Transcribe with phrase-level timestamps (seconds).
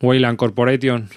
[0.00, 1.08] Wayland Corporation.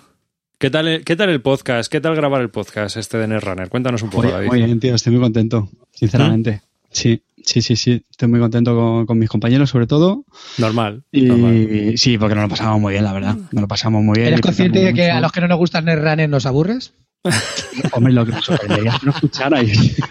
[0.57, 1.91] ¿Qué tal, el, ¿Qué tal el podcast?
[1.91, 3.69] ¿Qué tal grabar el podcast este de Netrunner?
[3.69, 4.47] Cuéntanos un poco, muy, David.
[4.47, 6.61] Muy bien, tío, estoy muy contento, sinceramente.
[6.89, 8.03] Sí, sí, sí, sí.
[8.09, 10.25] Estoy muy contento con, con mis compañeros, sobre todo.
[10.57, 11.93] Normal, Y normal.
[11.95, 13.37] sí, porque nos lo pasamos muy bien, la verdad.
[13.51, 14.27] Nos lo pasamos muy bien.
[14.29, 16.93] ¿Eres consciente de que a los que no nos gustan Netrunner nos aburres?
[17.93, 20.01] Hombre, lo que me sorprendería es que lo escucharais.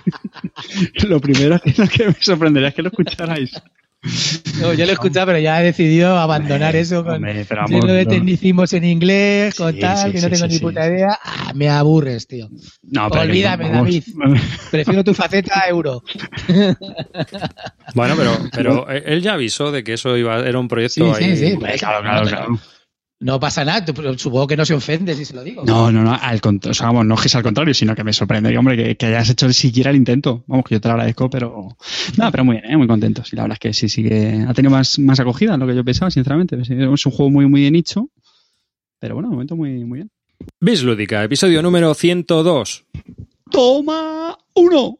[1.08, 3.52] lo primero que, lo que me sorprendería es que lo escucharais.
[4.60, 7.80] No, yo lo he escuchado, pero ya he decidido abandonar eso con Hombre, pero vamos,
[7.82, 8.10] lleno de no.
[8.10, 10.60] tecnicismos en inglés, con Sí, tal, sí, que no tengo sí, ni sí.
[10.60, 11.18] puta idea.
[11.22, 12.48] Ah, me aburres, tío.
[12.82, 13.94] No, pero que- Olvídame, vamos.
[14.70, 16.02] Prefiero tu faceta a euro.
[17.94, 21.36] Bueno, pero, pero él ya avisó de que eso iba, era un proyecto Sí, ahí.
[21.36, 21.56] sí, sí.
[21.78, 22.58] Claro, claro, claro.
[23.22, 23.84] No pasa nada,
[24.16, 25.62] supongo que no se ofende si se lo digo.
[25.66, 28.14] No, no, no, al contrario, o sea, vamos, no es al contrario, sino que me
[28.14, 30.42] sorprende, hombre, que, que hayas hecho siquiera el intento.
[30.46, 31.76] Vamos, que yo te lo agradezco, pero.
[32.16, 32.76] No, pero muy bien, ¿eh?
[32.78, 33.22] muy contento.
[33.22, 35.66] Sí, la verdad es que sí, sí que ha tenido más, más acogida de lo
[35.66, 36.58] que yo pensaba, sinceramente.
[36.62, 38.08] Es un juego muy, muy de nicho,
[38.98, 40.10] pero bueno, de momento muy, muy bien.
[40.58, 42.86] Bis Lúdica, episodio número 102.
[43.50, 44.38] ¡Toma!
[44.54, 44.98] ¡Uno!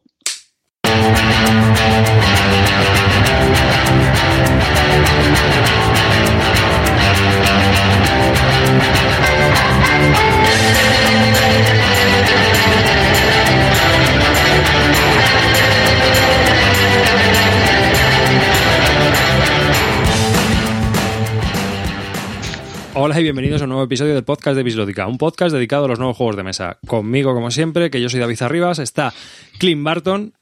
[23.03, 25.89] Hola y bienvenidos a un nuevo episodio del podcast de Bislúdica, un podcast dedicado a
[25.89, 26.79] los nuevos juegos de mesa.
[26.87, 29.15] Conmigo, como siempre, que yo soy David Arribas, está
[29.59, 30.35] Clint Barton.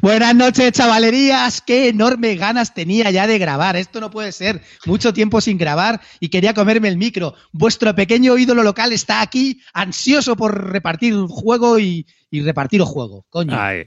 [0.00, 1.60] Buenas noches, chavalerías.
[1.62, 3.76] Qué enorme ganas tenía ya de grabar.
[3.76, 4.60] Esto no puede ser.
[4.86, 7.34] Mucho tiempo sin grabar y quería comerme el micro.
[7.52, 13.24] Vuestro pequeño ídolo local está aquí, ansioso por repartir un juego y, y repartir juego.
[13.30, 13.56] Coño.
[13.58, 13.84] Ay.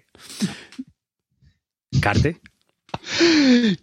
[2.01, 2.39] Carte.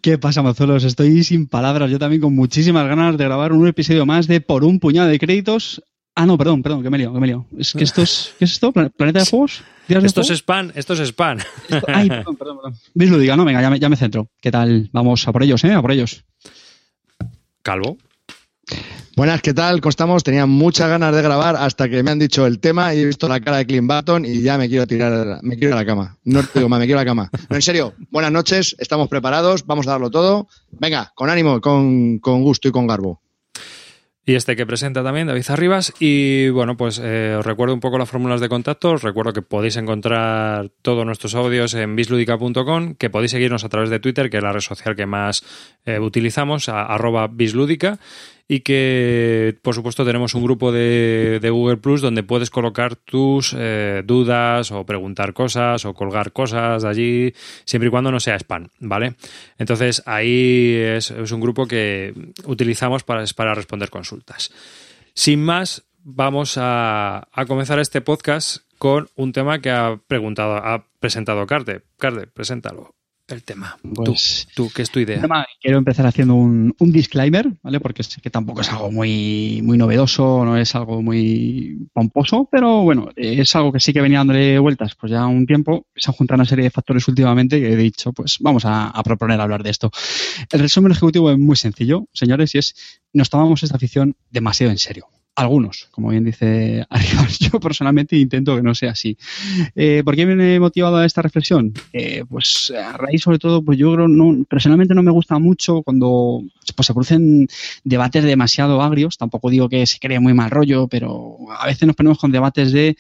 [0.01, 0.85] ¿Qué pasa, mozuelos?
[0.85, 1.91] Estoy sin palabras.
[1.91, 5.19] Yo también con muchísimas ganas de grabar un episodio más de Por un puñado de
[5.19, 5.83] créditos.
[6.15, 7.47] Ah, no, perdón, perdón, que me liado, que me liado.
[7.57, 8.73] Es que esto es, ¿Qué es esto?
[8.73, 9.63] ¿Plan- ¿Planeta de Juegos?
[9.89, 11.39] ¿Días de Esto es spam, esto es spam.
[11.69, 12.75] Esto- Ay, perdón, perdón, perdón.
[12.95, 13.37] ¿Veis lo diga?
[13.37, 14.29] No, venga, ya me, ya me centro.
[14.41, 14.89] ¿Qué tal?
[14.93, 15.73] Vamos a por ellos, ¿eh?
[15.73, 16.25] A por ellos.
[17.63, 17.97] Calvo.
[19.15, 19.81] Buenas, ¿qué tal?
[19.83, 20.25] ¿Cómo estamos?
[20.25, 23.29] Tenía muchas ganas de grabar hasta que me han dicho el tema y he visto
[23.29, 25.85] la cara de Clint Barton y ya me quiero tirar, me quiero ir a la
[25.85, 26.17] cama.
[26.25, 27.31] No te digo más, me quiero a la cama.
[27.51, 30.49] No, en serio, buenas noches, estamos preparados, vamos a darlo todo.
[30.71, 33.21] Venga, con ánimo, con, con gusto y con garbo.
[34.25, 35.93] Y este que presenta también, David Arribas.
[35.99, 38.93] Y bueno, pues eh, os recuerdo un poco las fórmulas de contacto.
[38.93, 43.91] Os recuerdo que podéis encontrar todos nuestros audios en bisludica.com, que podéis seguirnos a través
[43.91, 45.45] de Twitter, que es la red social que más
[45.85, 47.99] eh, utilizamos, arroba bislúdica.
[48.49, 53.55] Y que, por supuesto, tenemos un grupo de, de Google Plus donde puedes colocar tus
[53.57, 57.33] eh, dudas o preguntar cosas o colgar cosas allí,
[57.65, 59.15] siempre y cuando no sea spam, ¿vale?
[59.59, 62.13] Entonces ahí es, es un grupo que
[62.45, 64.53] utilizamos para, para responder consultas.
[65.15, 70.85] Sin más, vamos a, a comenzar este podcast con un tema que ha preguntado, ha
[70.99, 71.83] presentado Carte.
[71.99, 72.95] Carte, preséntalo.
[73.33, 73.79] El tema.
[73.95, 75.21] Pues- tú, tú, ¿qué es tu idea?
[75.21, 77.81] Tema, Quiero empezar haciendo un, un disclaimer, ¿vale?
[77.81, 82.83] Porque sé que tampoco es algo muy, muy novedoso, no es algo muy pomposo, pero
[82.83, 85.87] bueno, es algo que sí que venía dándole vueltas pues ya un tiempo.
[85.97, 89.03] Se han juntado una serie de factores últimamente que he dicho, pues vamos a, a
[89.03, 89.91] proponer hablar de esto.
[90.51, 92.75] El resumen ejecutivo es muy sencillo, señores, y es
[93.15, 95.07] nos tomamos esta afición demasiado en serio.
[95.35, 99.17] Algunos, como bien dice Arribas, yo personalmente intento que no sea así.
[99.75, 101.73] Eh, ¿Por qué me he motivado a esta reflexión?
[101.95, 105.83] Eh, pues a raíz sobre todo, pues yo creo, no, personalmente no me gusta mucho
[105.83, 106.43] cuando
[106.77, 107.49] pues, se producen
[107.83, 111.97] debates demasiado agrios, tampoco digo que se cree muy mal rollo, pero a veces nos
[111.97, 112.97] ponemos con debates de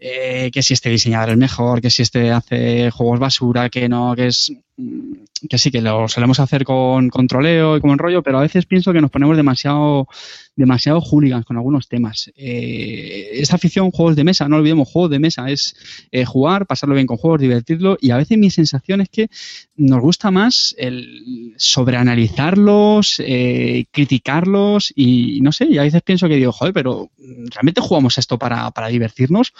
[0.00, 4.16] eh, que si este diseñador es mejor, que si este hace juegos basura, que no,
[4.16, 4.52] que es
[5.48, 8.42] que sí, que lo solemos hacer con, con troleo y como en rollo, pero a
[8.42, 10.08] veces pienso que nos ponemos demasiado
[10.56, 12.32] demasiado hooligans con algunos temas.
[12.34, 15.76] Eh, esta afición, juegos de mesa, no olvidemos, juegos de mesa, es
[16.10, 19.28] eh, jugar, pasarlo bien con juegos, divertirlo, y a veces mi sensación es que
[19.76, 26.36] nos gusta más el sobreanalizarlos, eh, criticarlos, y no sé, y a veces pienso que
[26.36, 27.10] digo, joder, pero
[27.54, 29.52] ¿realmente jugamos esto para, para divertirnos?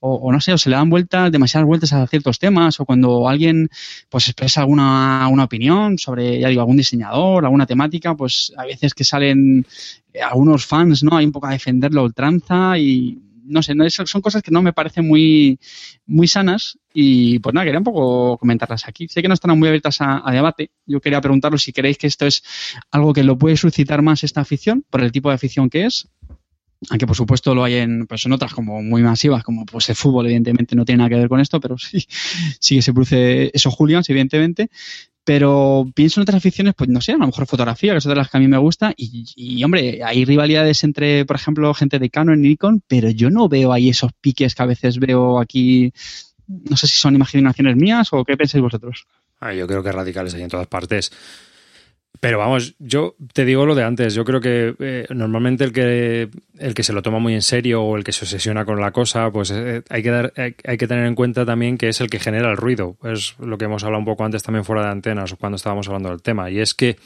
[0.00, 2.84] O, o no sé, o se le dan vueltas, demasiadas vueltas a ciertos temas, o
[2.84, 3.70] cuando alguien
[4.10, 8.94] pues expresa alguna, alguna opinión sobre, ya digo, algún diseñador, alguna temática, pues a veces
[8.94, 9.66] que salen
[10.12, 11.16] eh, algunos fans, ¿no?
[11.16, 14.62] Hay un poco a defenderlo a ultranza y no sé, no, son cosas que no
[14.62, 15.58] me parecen muy,
[16.06, 19.08] muy sanas y pues nada, quería un poco comentarlas aquí.
[19.08, 20.70] Sé que no están muy abiertas a, a debate.
[20.86, 22.42] Yo quería preguntaros si creéis que esto es
[22.90, 26.08] algo que lo puede suscitar más esta afición, por el tipo de afición que es.
[26.90, 30.26] Aunque por supuesto lo hay en, pues otras como muy masivas, como pues el fútbol,
[30.26, 32.06] evidentemente no tiene nada que ver con esto, pero sí,
[32.58, 34.70] sí que se produce esos hooligans, evidentemente.
[35.24, 38.14] Pero pienso en otras aficiones, pues no sé, a lo mejor fotografía, que es de
[38.14, 38.92] las que a mí me gusta.
[38.96, 43.48] Y, hombre, hay rivalidades entre, por ejemplo, gente de Canon y Nikon, pero yo no
[43.48, 45.92] veo ahí esos piques que a veces veo aquí.
[46.48, 49.06] No sé si son imaginaciones mías o qué pensáis vosotros.
[49.38, 51.12] Ah, yo creo que radicales hay en todas partes.
[52.20, 54.14] Pero vamos, yo te digo lo de antes.
[54.14, 56.28] Yo creo que eh, normalmente el que
[56.58, 58.92] el que se lo toma muy en serio o el que se obsesiona con la
[58.92, 62.08] cosa, pues eh, hay que dar, hay, que tener en cuenta también que es el
[62.08, 62.96] que genera el ruido.
[63.02, 66.10] Es lo que hemos hablado un poco antes también fuera de antenas cuando estábamos hablando
[66.10, 66.48] del tema.
[66.50, 66.96] Y es que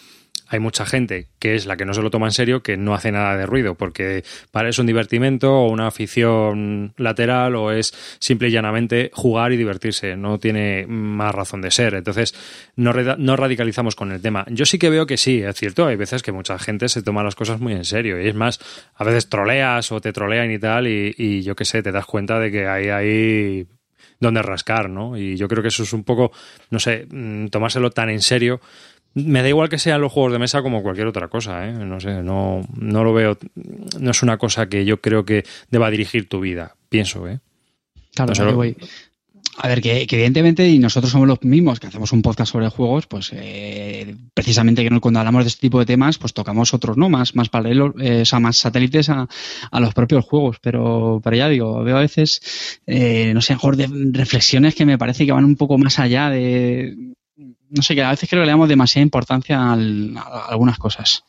[0.49, 2.95] hay mucha gente que es la que no se lo toma en serio que no
[2.95, 7.93] hace nada de ruido porque para es un divertimento o una afición lateral o es
[8.19, 10.17] simple y llanamente jugar y divertirse.
[10.17, 11.95] No tiene más razón de ser.
[11.95, 12.35] Entonces
[12.77, 14.45] no, no radicalizamos con el tema.
[14.51, 15.87] Yo sí que veo que sí es cierto.
[15.87, 18.21] Hay veces que mucha gente se toma las cosas muy en serio.
[18.21, 18.61] Y es más
[18.95, 22.07] a veces troleas o te trolean y tal y, y yo qué sé te das
[22.07, 23.67] cuenta de que hay ahí
[24.21, 25.17] donde rascar, ¿no?
[25.17, 26.33] Y yo creo que eso es un poco,
[26.71, 28.61] no sé, mm, tomárselo tan en serio
[29.17, 31.73] me da igual que sean los juegos de mesa como cualquier otra cosa, ¿eh?
[31.73, 33.39] No sé, no, no lo veo.
[33.99, 37.41] No es una cosa que yo creo que deba dirigir tu vida, pienso, ¿eh?
[38.15, 38.33] Claro,
[39.59, 43.07] A ver, que, evidentemente, y nosotros somos los mismos que hacemos un podcast sobre juegos,
[43.07, 47.09] pues eh, precisamente que cuando hablamos de este tipo de temas, pues tocamos otros, ¿no?
[47.09, 49.27] Más, más paralelos, eh, o sea, más satélites a,
[49.71, 50.59] a, los propios juegos.
[50.61, 54.99] Pero, pero ya digo, veo a veces, eh, no sé, mejor de reflexiones que me
[54.99, 57.15] parece que van un poco más allá de,
[57.71, 59.73] no sé, que a veces creo que le damos demasiada importancia a,
[60.49, 61.25] algunas cosas.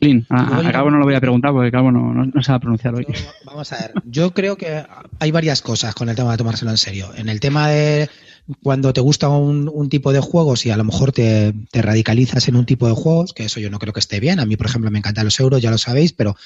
[0.00, 2.60] Lin, a, Calvo no lo voy a preguntar porque Calvo no, no, se va a
[2.60, 3.06] pronunciar hoy.
[3.44, 4.84] Vamos a ver, yo creo que
[5.18, 7.10] hay varias cosas con el tema de tomárselo en serio.
[7.16, 8.08] En el tema de
[8.62, 12.56] cuando te gusta un, tipo de juegos y a lo mejor te, te, radicalizas en
[12.56, 14.40] un tipo de juegos, que eso yo no creo que esté bien.
[14.40, 16.36] A mí, por ejemplo, me encantan los euros, ya lo sabéis, pero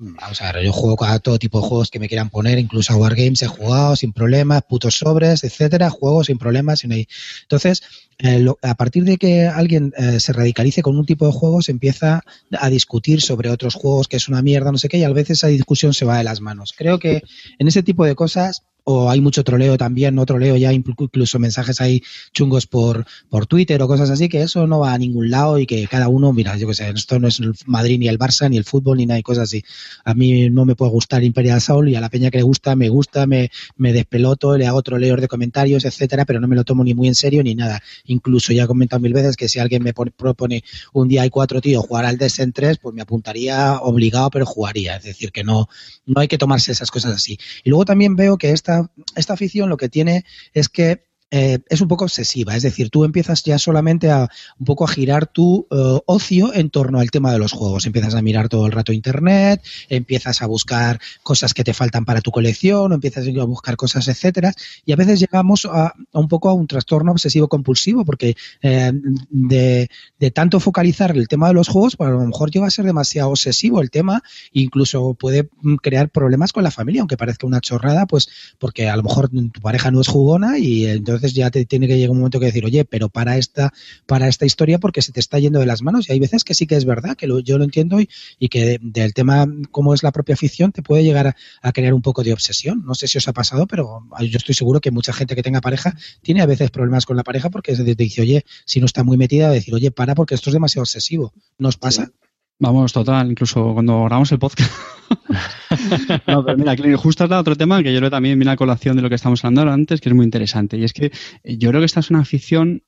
[0.00, 2.92] Vamos a ver, yo juego a todo tipo de juegos que me quieran poner, incluso
[2.92, 6.78] a Wargames he jugado sin problemas, putos sobres, etcétera, juego sin problemas.
[6.78, 7.82] Sin Entonces,
[8.18, 11.72] eh, a partir de que alguien eh, se radicalice con un tipo de juego, se
[11.72, 12.22] empieza
[12.58, 15.38] a discutir sobre otros juegos que es una mierda, no sé qué, y a veces
[15.38, 16.74] esa discusión se va de las manos.
[16.76, 17.22] Creo que
[17.58, 21.82] en ese tipo de cosas o hay mucho troleo también, no troleo ya incluso mensajes
[21.82, 22.02] ahí
[22.32, 25.66] chungos por, por Twitter o cosas así, que eso no va a ningún lado y
[25.66, 28.48] que cada uno, mira, yo qué sé, esto no es el Madrid ni el Barça
[28.48, 29.62] ni el fútbol ni nada de cosas así.
[30.06, 32.76] A mí no me puede gustar Imperial Soul y a la peña que le gusta,
[32.76, 36.64] me gusta, me, me despeloto, le hago troleos de comentarios, etcétera, pero no me lo
[36.64, 37.82] tomo ni muy en serio ni nada.
[38.06, 40.64] Incluso ya he comentado mil veces que si alguien me propone
[40.94, 44.96] un día hay cuatro tíos jugar al Descent 3, pues me apuntaría obligado, pero jugaría.
[44.96, 45.68] Es decir, que no,
[46.06, 47.38] no hay que tomarse esas cosas así.
[47.64, 48.77] Y luego también veo que esta
[49.16, 53.04] esta, afición lo que tiene es que eh, es un poco obsesiva, es decir, tú
[53.04, 57.32] empiezas ya solamente a un poco a girar tu eh, ocio en torno al tema
[57.32, 57.84] de los juegos.
[57.84, 62.22] Empiezas a mirar todo el rato internet, empiezas a buscar cosas que te faltan para
[62.22, 64.54] tu colección, empiezas a buscar cosas, etcétera,
[64.86, 68.92] y a veces llegamos a, un poco a un trastorno obsesivo compulsivo, porque eh,
[69.28, 69.88] de,
[70.32, 73.30] tanto focalizar el tema de los juegos, pues a lo mejor llega a ser demasiado
[73.30, 74.22] obsesivo el tema,
[74.52, 78.96] incluso puede mm, crear problemas con la familia, aunque parezca una chorrada, pues porque a
[78.96, 82.10] lo mejor tu pareja no es jugona y entonces entonces ya te tiene que llegar
[82.10, 83.72] un momento que decir, oye, pero para esta,
[84.06, 86.08] para esta historia porque se te está yendo de las manos.
[86.08, 89.12] Y hay veces que sí que es verdad, que yo lo entiendo y, que del
[89.12, 92.84] tema cómo es la propia afición te puede llegar a, crear un poco de obsesión.
[92.86, 95.60] No sé si os ha pasado, pero yo estoy seguro que mucha gente que tenga
[95.60, 99.04] pareja tiene a veces problemas con la pareja porque te dice, oye, si no está
[99.04, 101.32] muy metida, decir, oye, para porque esto es demasiado obsesivo.
[101.58, 102.10] ¿Nos pasa?
[102.60, 104.72] Vamos, total, incluso cuando grabamos el podcast.
[106.26, 108.96] no, pero mira, justo has dado otro tema que yo creo también viene a colación
[108.96, 110.76] de lo que estamos hablando antes, que es muy interesante.
[110.76, 111.12] Y es que
[111.44, 112.82] eh, yo creo que esta es una afición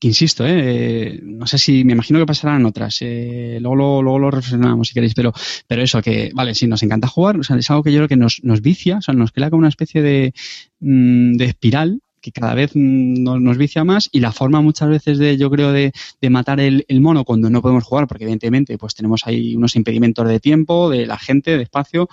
[0.00, 4.18] que insisto, eh, no sé si me imagino que pasarán otras, eh, luego, lo, luego
[4.18, 5.32] lo reflexionamos si queréis, pero,
[5.66, 8.08] pero eso, que vale, sí, nos encanta jugar, o sea, es algo que yo creo
[8.08, 10.34] que nos, nos vicia, o sea, nos crea como una especie de,
[10.80, 12.00] mm, de espiral
[12.32, 15.92] que cada vez nos, vicia más y la forma muchas veces de, yo creo, de,
[16.28, 20.40] matar el, mono cuando no podemos jugar, porque evidentemente pues tenemos ahí unos impedimentos de
[20.40, 22.08] tiempo, de la gente, de espacio,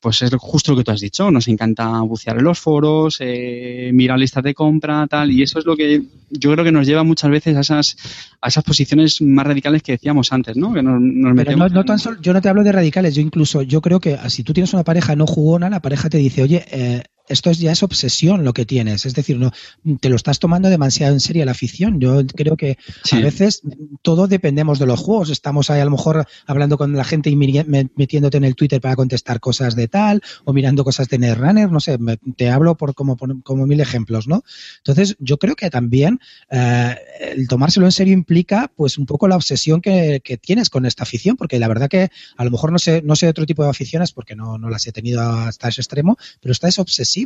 [0.00, 3.90] pues es justo lo que tú has dicho, nos encanta bucear en los foros, eh,
[3.92, 7.02] mirar listas de compra, tal, y eso es lo que yo creo que nos lleva
[7.02, 7.96] muchas veces a esas,
[8.40, 10.72] a esas posiciones más radicales que decíamos antes, ¿no?
[10.72, 11.00] Que nos,
[11.34, 14.18] metemos no, tan solo, yo no te hablo de radicales, yo incluso, yo creo que
[14.30, 17.72] si tú tienes una pareja no jugona, la pareja te dice, oye, eh, esto ya
[17.72, 19.06] es obsesión lo que tienes.
[19.06, 19.52] Es decir, no
[20.00, 22.00] te lo estás tomando demasiado en serio la afición.
[22.00, 22.78] Yo creo que
[23.12, 23.62] a veces
[24.02, 25.30] todo dependemos de los juegos.
[25.30, 28.96] Estamos ahí a lo mejor hablando con la gente y metiéndote en el Twitter para
[28.96, 31.70] contestar cosas de tal o mirando cosas de Netrunner.
[31.70, 31.98] No sé,
[32.36, 34.42] te hablo por como, como mil ejemplos, ¿no?
[34.78, 36.20] Entonces, yo creo que también
[36.50, 41.02] eh, el tomárselo en serio implica pues un poco la obsesión que, tienes con esta
[41.02, 43.70] afición, porque la verdad que a lo mejor no sé, no sé otro tipo de
[43.70, 46.78] aficiones porque no, no las he tenido hasta ese extremo, pero esta es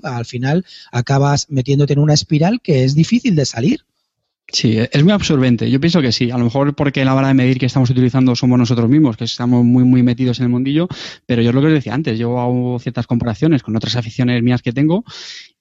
[0.02, 3.84] al final acabas metiéndote en una espiral que es difícil de salir.
[4.52, 5.70] Sí, es muy absorbente.
[5.70, 6.30] Yo pienso que sí.
[6.30, 9.24] A lo mejor porque la vara de medir que estamos utilizando somos nosotros mismos, que
[9.24, 10.88] estamos muy, muy metidos en el mundillo.
[11.24, 12.18] Pero yo es lo que os decía antes.
[12.18, 15.04] Yo hago ciertas comparaciones con otras aficiones mías que tengo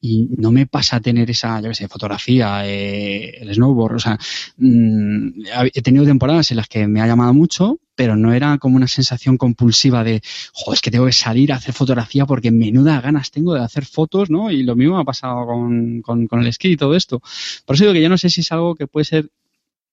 [0.02, 3.96] y no me pasa tener esa, yo qué sé, fotografía, eh, el snowboard.
[3.96, 4.18] O sea,
[4.58, 5.44] mm,
[5.74, 8.88] he tenido temporadas en las que me ha llamado mucho, pero no era como una
[8.88, 10.22] sensación compulsiva de,
[10.54, 13.86] joder, es que tengo que salir a hacer fotografía porque menuda ganas tengo de hacer
[13.86, 14.50] fotos, ¿no?
[14.50, 17.22] Y lo mismo ha pasado con, con, con el esquí y todo esto.
[17.66, 19.30] Por eso digo que yo no sé si es algo que puede ser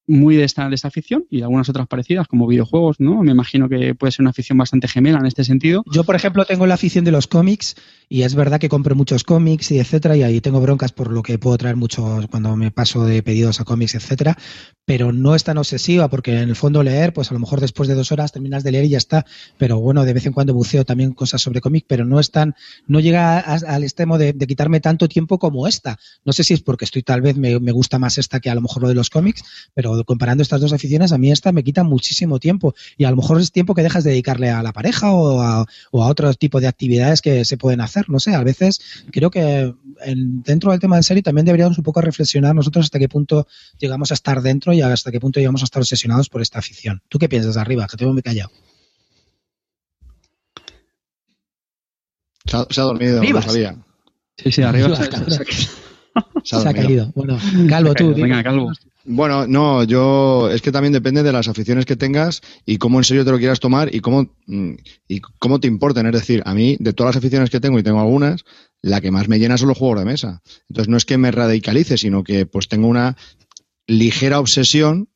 [0.09, 3.23] muy de esta, de esta afición y algunas otras parecidas como videojuegos, ¿no?
[3.23, 5.85] Me imagino que puede ser una afición bastante gemela en este sentido.
[5.93, 7.77] Yo, por ejemplo, tengo la afición de los cómics
[8.09, 11.23] y es verdad que compro muchos cómics y etcétera y ahí tengo broncas por lo
[11.23, 14.37] que puedo traer muchos cuando me paso de pedidos a cómics, etcétera,
[14.87, 17.89] pero no es tan obsesiva porque en el fondo leer, pues a lo mejor después
[17.89, 19.27] de dos horas terminas de leer y ya está,
[19.59, 22.55] pero bueno, de vez en cuando buceo también cosas sobre cómic, pero no es tan,
[22.87, 25.99] no llega al extremo de, de, quitarme tanto tiempo como esta.
[26.25, 28.55] No sé si es porque estoy tal vez me, me gusta más esta que a
[28.55, 31.63] lo mejor lo de los cómics, pero comparando estas dos aficiones, a mí esta me
[31.65, 34.73] quita muchísimo tiempo y a lo mejor es tiempo que dejas de dedicarle a la
[34.73, 38.09] pareja o a, o a otro tipo de actividades que se pueden hacer.
[38.11, 39.75] No sé, a veces creo que
[40.05, 43.47] en, dentro del tema de serie también deberíamos un poco reflexionar nosotros hasta qué punto
[43.79, 47.03] llegamos a estar dentro y hasta qué punto llegamos a estar obsesionados por esta afición.
[47.09, 47.87] ¿Tú qué piensas arriba?
[47.87, 48.51] Que tengo muy callado.
[52.47, 53.77] Se ha, se ha dormido, no sabía.
[54.37, 54.95] Sí, sí, arriba.
[54.97, 55.43] Se- se-
[56.15, 56.87] ha Se ha dormido.
[56.87, 57.13] caído.
[57.15, 57.39] Bueno,
[57.69, 58.15] Calvo, tú.
[58.15, 58.73] Venga, Calvo.
[59.11, 63.05] Bueno, no, yo es que también depende de las aficiones que tengas y cómo en
[63.05, 64.73] serio te lo quieras tomar y cómo mm,
[65.09, 66.05] y cómo te importen.
[66.07, 68.45] Es decir, a mí de todas las aficiones que tengo y tengo algunas,
[68.83, 70.43] la que más me llena son los juegos de mesa.
[70.69, 73.17] Entonces no es que me radicalice, sino que pues tengo una
[73.87, 75.09] ligera obsesión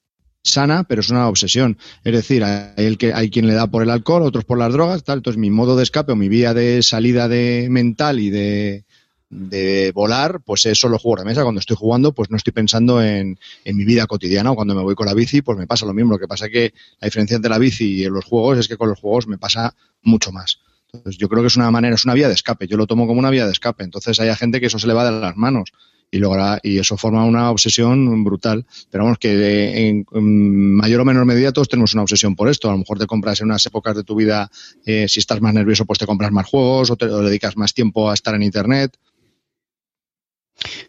[0.43, 1.77] sana, pero es una obsesión.
[2.03, 4.73] Es decir, hay, el que, hay quien le da por el alcohol, otros por las
[4.73, 5.19] drogas, tal.
[5.19, 8.87] Entonces mi modo de escape o mi vía de salida de mental y de,
[9.33, 11.43] de volar, pues es solo juegos de mesa.
[11.43, 14.95] Cuando estoy jugando, pues no estoy pensando en, mi vida cotidiana o cuando me voy
[14.95, 16.13] con la bici, pues me pasa lo mismo.
[16.13, 18.77] Lo que pasa es que la diferencia entre la bici y los juegos es que
[18.77, 20.59] con los juegos me pasa mucho más.
[20.93, 22.69] Entonces yo creo que es una manera, es una vía de escape.
[22.69, 23.83] Yo lo tomo como una vía de escape.
[23.85, 25.73] Entonces hay gente que eso se le va de las manos
[26.11, 28.67] y logra y eso forma una obsesión brutal.
[28.91, 32.69] Pero vamos que en, en mayor o menor medida todos tenemos una obsesión por esto.
[32.69, 34.51] A lo mejor te compras en unas épocas de tu vida,
[34.85, 37.73] eh, si estás más nervioso, pues te compras más juegos o te o dedicas más
[37.73, 38.95] tiempo a estar en internet.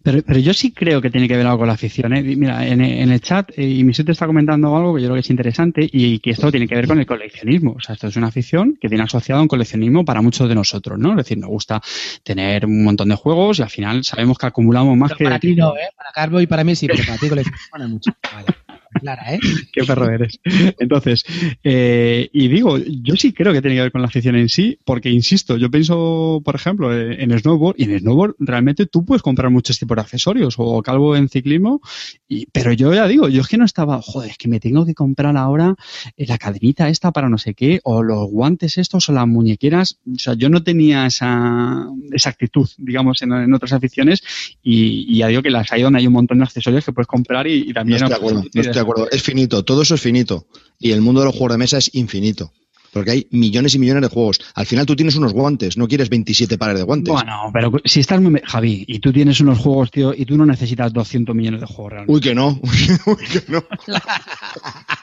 [0.04, 2.14] Pero, pero yo sí creo que tiene que ver algo con la afición.
[2.14, 2.22] ¿eh?
[2.22, 5.16] Mira, en, en el chat, eh, y mi te está comentando algo que yo creo
[5.16, 7.76] que es interesante y que esto tiene que ver con el coleccionismo.
[7.78, 10.56] O sea, esto es una afición que tiene asociado a un coleccionismo para muchos de
[10.56, 11.12] nosotros, ¿no?
[11.12, 11.82] Es decir, nos gusta
[12.24, 15.24] tener un montón de juegos y al final sabemos que acumulamos más Pero que...
[15.26, 15.90] para ti no, ¿eh?
[15.96, 18.12] Para Calvo y para mí sí, pero para ti coleccionismo mucho.
[18.34, 18.48] Vale.
[18.94, 19.40] Clara, ¿eh?
[19.74, 20.40] Qué perro eres.
[20.80, 21.24] Entonces,
[21.64, 24.78] eh, y digo, yo sí creo que tiene que ver con la afición en sí,
[24.86, 29.52] porque insisto, yo pienso, por ejemplo, en snowboard, y en snowboard realmente tú puedes comprar
[29.52, 31.82] muchos tipos de accesorios, o calvo en ciclismo,
[32.28, 34.86] y, pero yo ya digo, yo es que no estaba, joder, es que me tengo
[34.86, 35.76] que comprar ahora
[36.18, 40.00] eh, la cadenita esta para no sé qué, o los guantes estos, o las muñequeras,
[40.06, 44.24] o sea, yo no tenía esa, esa actitud, digamos, en, en otras aficiones,
[44.62, 47.08] y, y ya digo que las hay donde hay un montón de accesorios que puedes
[47.08, 47.96] comprar y, y No también...
[47.96, 49.10] estoy de acuerdo, no estoy de acuerdo.
[49.12, 50.48] Es finito, todo eso es finito.
[50.80, 52.52] Y el mundo de los juegos de mesa es infinito.
[52.94, 54.40] Porque hay millones y millones de juegos.
[54.54, 57.12] Al final tú tienes unos guantes, no quieres 27 pares de guantes.
[57.12, 58.40] Bueno, pero si estás muy...
[58.46, 61.94] Javi, y tú tienes unos juegos, tío, y tú no necesitas 200 millones de juegos
[61.94, 62.14] realmente.
[62.14, 62.60] Uy, que no.
[63.08, 63.64] Uy, que no.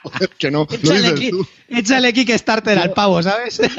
[0.05, 0.69] Joder, que no.
[0.71, 1.47] Lo Échale, tú.
[1.69, 3.61] échale Kickstarter al pavo, ¿sabes?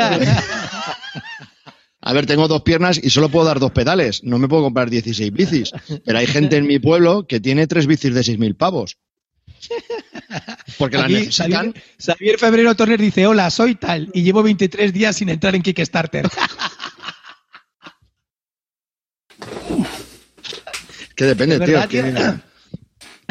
[2.03, 4.23] A ver, tengo dos piernas y solo puedo dar dos pedales.
[4.23, 5.71] No me puedo comprar 16 bicis.
[6.03, 8.97] Pero hay gente en mi pueblo que tiene tres bicis de 6.000 pavos.
[10.77, 11.73] Porque Aquí, necesitan.
[11.73, 15.61] Xavier, Xavier Febrero Torres dice, hola, soy tal, y llevo 23 días sin entrar en
[15.61, 16.27] Kickstarter.
[21.15, 21.67] Que depende, tío.
[21.79, 22.50] verdad que-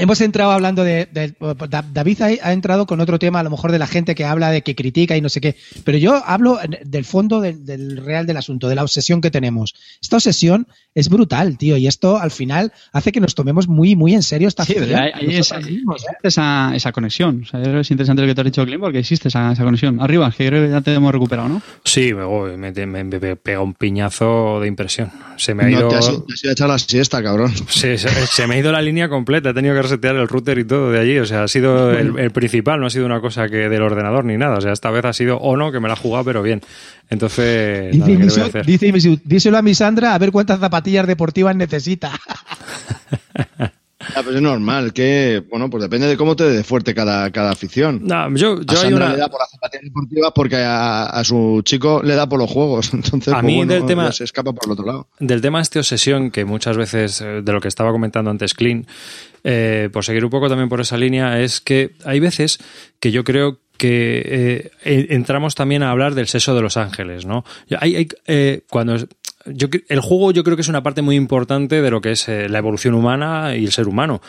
[0.00, 1.34] Hemos entrado hablando de, de-
[1.68, 4.24] Da- David ha, ha entrado con otro tema, a lo mejor de la gente que
[4.24, 5.56] habla de que critica y no sé qué.
[5.84, 9.74] Pero yo hablo del fondo del, del real del asunto, de la obsesión que tenemos.
[10.02, 14.14] Esta obsesión es brutal, tío, y esto al final hace que nos tomemos muy, muy
[14.14, 16.16] en serio esta Sí, hay, hay esa, Nosotros mismos, ¿eh?
[16.24, 17.42] esa, esa conexión.
[17.42, 20.00] O sea, es interesante lo que te has dicho, Clint, porque existe esa, esa conexión.
[20.00, 21.62] Arriba, que creo que ya te hemos recuperado, ¿no?
[21.84, 25.10] Sí, me, voy, me, me, me pega un piñazo de impresión.
[25.36, 25.88] Se me ha No, ido.
[25.88, 27.52] te has, te has ido a echar la siesta, cabrón.
[27.68, 30.58] Se, se- se me ha ido la línea completa, he tenido que resetear el router
[30.58, 31.18] y todo de allí.
[31.18, 34.24] O sea, ha sido el, el principal, no ha sido una cosa que del ordenador
[34.24, 34.58] ni nada.
[34.58, 36.60] O sea, esta vez ha sido o no, que me la ha jugado, pero bien.
[37.10, 40.60] Entonces, nada, Dice, ¿qué le voy a dice díselo a mi Sandra a ver cuántas
[40.60, 42.12] zapatillas deportivas necesita.
[44.16, 47.50] Ah, pues es normal, que, bueno, pues depende de cómo te dé fuerte cada, cada
[47.50, 48.00] afición.
[48.02, 49.12] No, yo, yo a hay Sandra una...
[49.14, 52.50] le da por las zapatillas deportivas porque a, a su chico le da por los
[52.50, 52.94] juegos.
[52.94, 55.08] Entonces, A pues mí bueno, del tema- se escapa por el otro lado.
[55.20, 58.86] Del tema este obsesión, que muchas veces, eh, de lo que estaba comentando antes Clean,
[59.44, 62.58] eh, por seguir un poco también por esa línea, es que hay veces
[62.98, 67.44] que yo creo que eh, entramos también a hablar del sexo de los ángeles, ¿no?
[67.70, 72.12] Eh, cuando el juego yo creo que es una parte muy importante de lo que
[72.12, 74.20] es la evolución humana y el ser humano.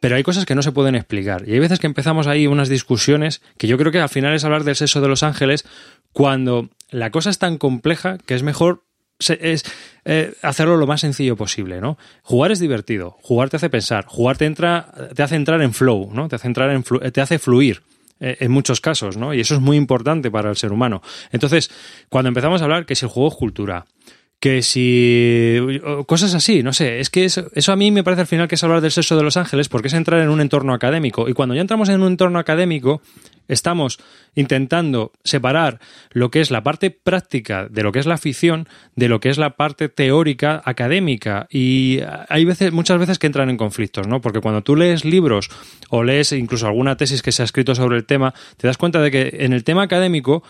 [0.00, 1.44] Pero hay cosas que no se pueden explicar.
[1.48, 4.44] Y hay veces que empezamos ahí unas discusiones que yo creo que al final es
[4.44, 5.64] hablar del sexo de los ángeles
[6.12, 8.82] cuando la cosa es tan compleja que es mejor
[9.18, 9.64] es
[10.04, 11.98] eh, hacerlo lo más sencillo posible, ¿no?
[12.22, 16.10] Jugar es divertido, jugar te hace pensar, jugar te entra, te hace entrar en flow,
[16.12, 16.28] ¿no?
[16.28, 17.82] Te hace entrar en flu- te hace fluir
[18.20, 19.34] eh, en muchos casos, ¿no?
[19.34, 21.02] Y eso es muy importante para el ser humano.
[21.32, 21.70] Entonces,
[22.08, 23.86] cuando empezamos a hablar que si el juego es cultura,
[24.40, 28.26] que si cosas así, no sé, es que eso, eso a mí me parece al
[28.26, 30.74] final que es hablar del sexo de los ángeles porque es entrar en un entorno
[30.74, 33.00] académico y cuando ya entramos en un entorno académico
[33.48, 33.98] estamos
[34.34, 39.08] intentando separar lo que es la parte práctica de lo que es la afición de
[39.08, 43.56] lo que es la parte teórica académica y hay veces muchas veces que entran en
[43.56, 44.20] conflictos, ¿no?
[44.20, 45.48] Porque cuando tú lees libros
[45.88, 49.00] o lees incluso alguna tesis que se ha escrito sobre el tema, te das cuenta
[49.00, 50.42] de que en el tema académico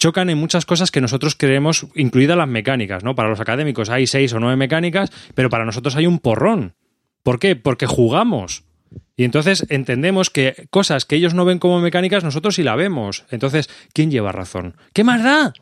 [0.00, 3.14] chocan en muchas cosas que nosotros creemos, incluidas las mecánicas, ¿no?
[3.14, 6.74] Para los académicos hay seis o nueve mecánicas, pero para nosotros hay un porrón.
[7.22, 7.54] ¿Por qué?
[7.54, 8.64] Porque jugamos.
[9.16, 13.26] Y entonces entendemos que cosas que ellos no ven como mecánicas, nosotros sí la vemos.
[13.30, 14.74] Entonces, ¿quién lleva razón?
[14.94, 15.52] ¿Qué más da?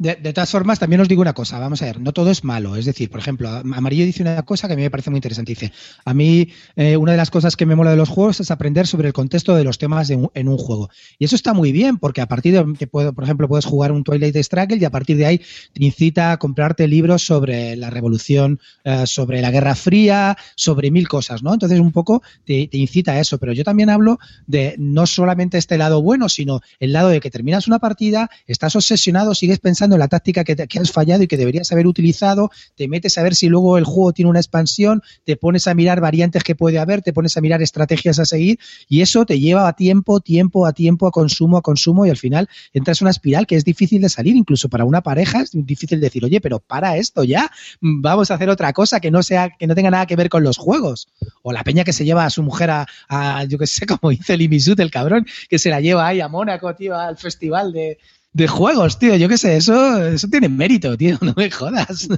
[0.00, 2.74] De, todas formas, también os digo una cosa, vamos a ver, no todo es malo.
[2.74, 5.52] Es decir, por ejemplo, Amarillo dice una cosa que a mí me parece muy interesante.
[5.52, 5.72] Dice,
[6.06, 8.86] a mí eh, una de las cosas que me mola de los juegos es aprender
[8.86, 10.88] sobre el contexto de los temas de en un juego.
[11.18, 13.92] Y eso está muy bien, porque a partir de, que puedo, por ejemplo, puedes jugar
[13.92, 15.42] un Twilight Struggle y a partir de ahí
[15.74, 21.08] te incita a comprarte libros sobre la revolución, eh, sobre la Guerra Fría, sobre mil
[21.08, 21.52] cosas, ¿no?
[21.52, 23.36] Entonces un poco te, te incita a eso.
[23.36, 27.30] Pero yo también hablo de no solamente este lado bueno, sino el lado de que
[27.30, 31.70] terminas una partida, estás obsesionado, sigues pensando la táctica que, has fallado y que deberías
[31.72, 35.66] haber utilizado, te metes a ver si luego el juego tiene una expansión, te pones
[35.66, 39.26] a mirar variantes que puede haber, te pones a mirar estrategias a seguir y eso
[39.26, 43.00] te lleva a tiempo, tiempo, a tiempo, a consumo, a consumo y al final entras
[43.00, 46.24] en una espiral que es difícil de salir, incluso para una pareja es difícil decir,
[46.24, 49.74] oye, pero para esto ya, vamos a hacer otra cosa que no sea, que no
[49.74, 51.08] tenga nada que ver con los juegos.
[51.42, 54.34] O la peña que se lleva a su mujer a, yo que sé, como dice
[54.34, 57.98] el el cabrón, que se la lleva ahí a Mónaco, tío, al festival de,
[58.32, 59.16] de juegos, tío.
[59.16, 62.08] Yo qué sé, eso, eso tiene mérito, tío, no me jodas.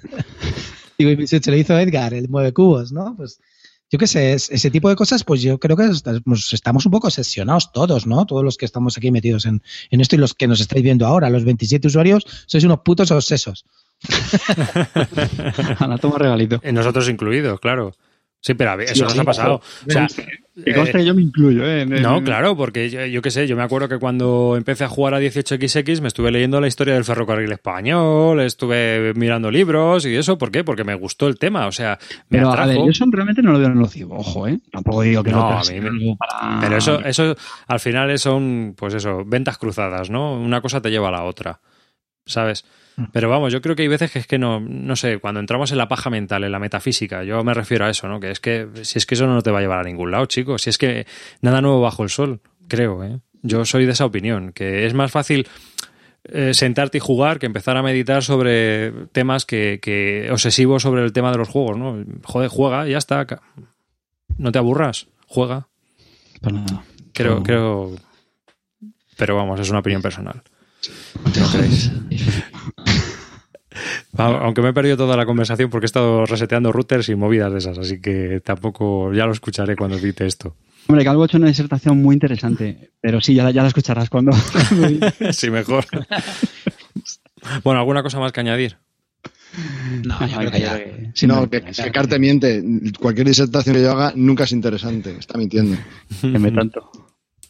[0.98, 3.14] Digo, se lo hizo Edgar, el mueve cubos, ¿no?
[3.16, 3.40] Pues
[3.90, 6.92] yo qué sé, es- ese tipo de cosas, pues yo creo que estamos, estamos un
[6.92, 8.25] poco obsesionados todos, ¿no?
[8.27, 11.07] Todos los que estamos aquí metidos en, en esto y los que nos estáis viendo
[11.07, 13.64] ahora, los 27 usuarios, sois unos putos obsesos.
[15.79, 16.61] A la toma regalito.
[16.62, 17.94] En nosotros incluidos, claro.
[18.45, 19.55] Sí, pero a ver, eso nos ha pasado.
[19.87, 20.09] O sea,
[20.65, 21.83] Que conste que yo me incluyo, ¿eh?
[21.83, 24.83] En- No, en- claro, porque yo, yo qué sé, yo me acuerdo que cuando empecé
[24.85, 30.05] a jugar a 18XX me estuve leyendo la historia del ferrocarril español, estuve mirando libros
[30.07, 30.65] y eso, ¿por qué?
[30.65, 32.69] Porque me gustó el tema, o sea, me Pero a atrajo.
[32.71, 34.59] ver, yo eso realmente no lo veo nocivo, ojo, ¿eh?
[34.73, 37.37] Tampoco digo que No, no, a mí me- para- Pero eso, eso
[37.69, 40.35] al final son, pues eso, ventas cruzadas, ¿no?
[40.35, 41.61] Una cosa te lleva a la otra,
[42.27, 42.65] ¿sabes?
[43.13, 45.73] Pero vamos, yo creo que hay veces que es que no, no sé, cuando entramos
[45.73, 48.21] en la paja mental, en la metafísica, yo me refiero a eso, ¿no?
[48.21, 50.27] Que es que, si es que eso no te va a llevar a ningún lado,
[50.27, 51.07] chicos, si es que
[51.41, 53.19] nada nuevo bajo el sol, creo, ¿eh?
[53.43, 55.49] Yo soy de esa opinión, que es más fácil
[56.25, 61.13] eh, sentarte y jugar que empezar a meditar sobre temas que, que obsesivos sobre el
[61.13, 62.05] tema de los juegos, ¿no?
[62.25, 63.27] Joder, juega, ya está.
[64.39, 65.67] No te aburras, juega.
[66.41, 66.85] Pues nada.
[67.13, 67.43] Creo, No.
[67.43, 67.97] creo.
[69.17, 70.43] Pero vamos, es una opinión personal.
[71.25, 71.31] No
[74.16, 77.59] Aunque me he perdido toda la conversación porque he estado reseteando routers y movidas de
[77.59, 80.55] esas, así que tampoco ya lo escucharé cuando edite esto.
[80.88, 84.11] Hombre, Calvo ha hecho una disertación muy interesante, pero sí, ya la, ya la escucharás
[84.11, 84.33] cuando...
[85.33, 85.87] sí, mejor.
[87.64, 88.77] bueno, ¿alguna cosa más que añadir?
[90.05, 91.27] No, yo creo que ya.
[91.27, 92.62] No, que, que Carte miente.
[92.98, 95.14] Cualquier disertación que yo haga nunca es interesante.
[95.18, 95.77] Está mintiendo.
[96.22, 96.90] Que me tanto.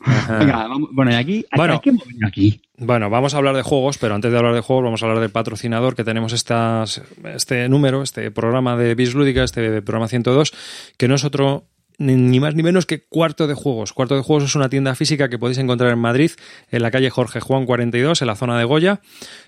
[0.05, 0.39] Ajá.
[0.39, 1.75] Venga, vamos, bueno, y aquí, ¿a- Bueno.
[1.75, 2.61] ¿a qué hemos venido aquí?
[2.79, 5.21] Bueno, vamos a hablar de juegos, pero antes de hablar de juegos vamos a hablar
[5.21, 10.53] del patrocinador que tenemos estas, este número, este programa de Bis Lúdica, este programa 102,
[10.97, 11.65] que no es otro
[12.03, 13.93] ni más ni menos que Cuarto de Juegos.
[13.93, 16.33] Cuarto de Juegos es una tienda física que podéis encontrar en Madrid,
[16.71, 19.01] en la calle Jorge Juan 42, en la zona de Goya.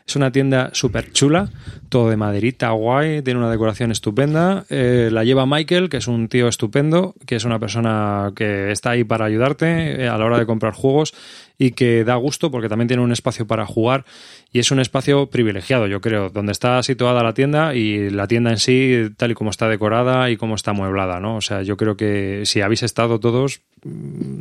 [0.06, 1.50] Es una tienda súper chula,
[1.88, 4.64] todo de maderita, guay, tiene una decoración estupenda.
[4.68, 8.90] Eh, la lleva Michael, que es un tío estupendo, que es una persona que está
[8.90, 11.14] ahí para ayudarte eh, a la hora de comprar juegos
[11.58, 14.04] y que da gusto porque también tiene un espacio para jugar
[14.52, 18.50] y es un espacio privilegiado, yo creo, donde está situada la tienda y la tienda
[18.50, 21.36] en sí, tal y como está decorada y como está amueblada, ¿no?
[21.36, 23.60] O sea, yo creo que si habéis estado todos...
[23.84, 24.40] mm,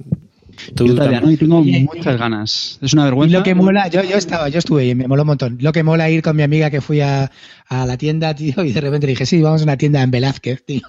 [0.76, 2.80] tú Yo todavía no, y tengo muchas ganas.
[2.82, 3.38] Es una Y vergüenza.
[3.38, 5.58] lo que mola, yo, yo estaba, yo estuve y me moló un montón.
[5.62, 7.32] Lo que mola ir con mi amiga que fui a,
[7.68, 10.64] a la tienda, tío, y de repente dije, sí, vamos a una tienda en Velázquez,
[10.66, 10.82] tío.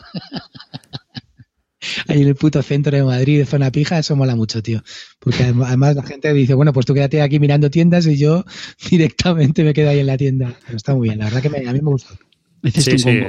[2.08, 4.82] Ahí en el puto centro de Madrid, de zona pija, eso mola mucho, tío.
[5.18, 8.44] Porque adem- además la gente dice, bueno, pues tú quédate aquí mirando tiendas y yo
[8.90, 10.54] directamente me quedo ahí en la tienda.
[10.66, 12.14] Pero está muy bien, la verdad que me- a mí me gusta.
[12.62, 13.20] Hiciste Sí, sí.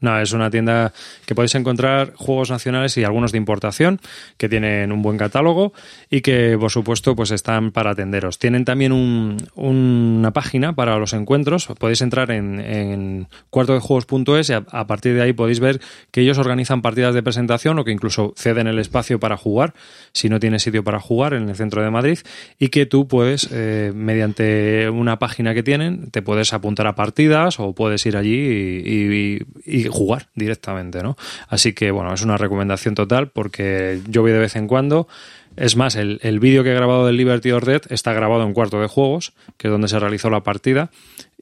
[0.00, 0.92] No, es una tienda
[1.26, 4.00] que podéis encontrar juegos nacionales y algunos de importación
[4.36, 5.72] que tienen un buen catálogo
[6.08, 8.38] y que, por supuesto, pues están para atenderos.
[8.38, 11.66] Tienen también un- una página para los encuentros.
[11.78, 15.80] Podéis entrar en, en cuartodejuegos.es y a, partir de ahí podéis ver
[16.10, 19.74] que ellos organizan partidas de presentación o que incluso ceden el espacio para jugar
[20.12, 22.18] si no tienes sitio para jugar en el centro de Madrid
[22.58, 27.58] y que tú puedes, eh, mediante una página que tienen, te puedes apuntar a partidas
[27.60, 28.36] o puedes ir allí
[28.84, 31.16] y, y- y jugar directamente, ¿no?
[31.48, 35.08] Así que, bueno, es una recomendación total porque yo voy de vez en cuando.
[35.56, 38.80] Es más, el, el vídeo que he grabado del Liberty or está grabado en cuarto
[38.80, 40.90] de juegos, que es donde se realizó la partida,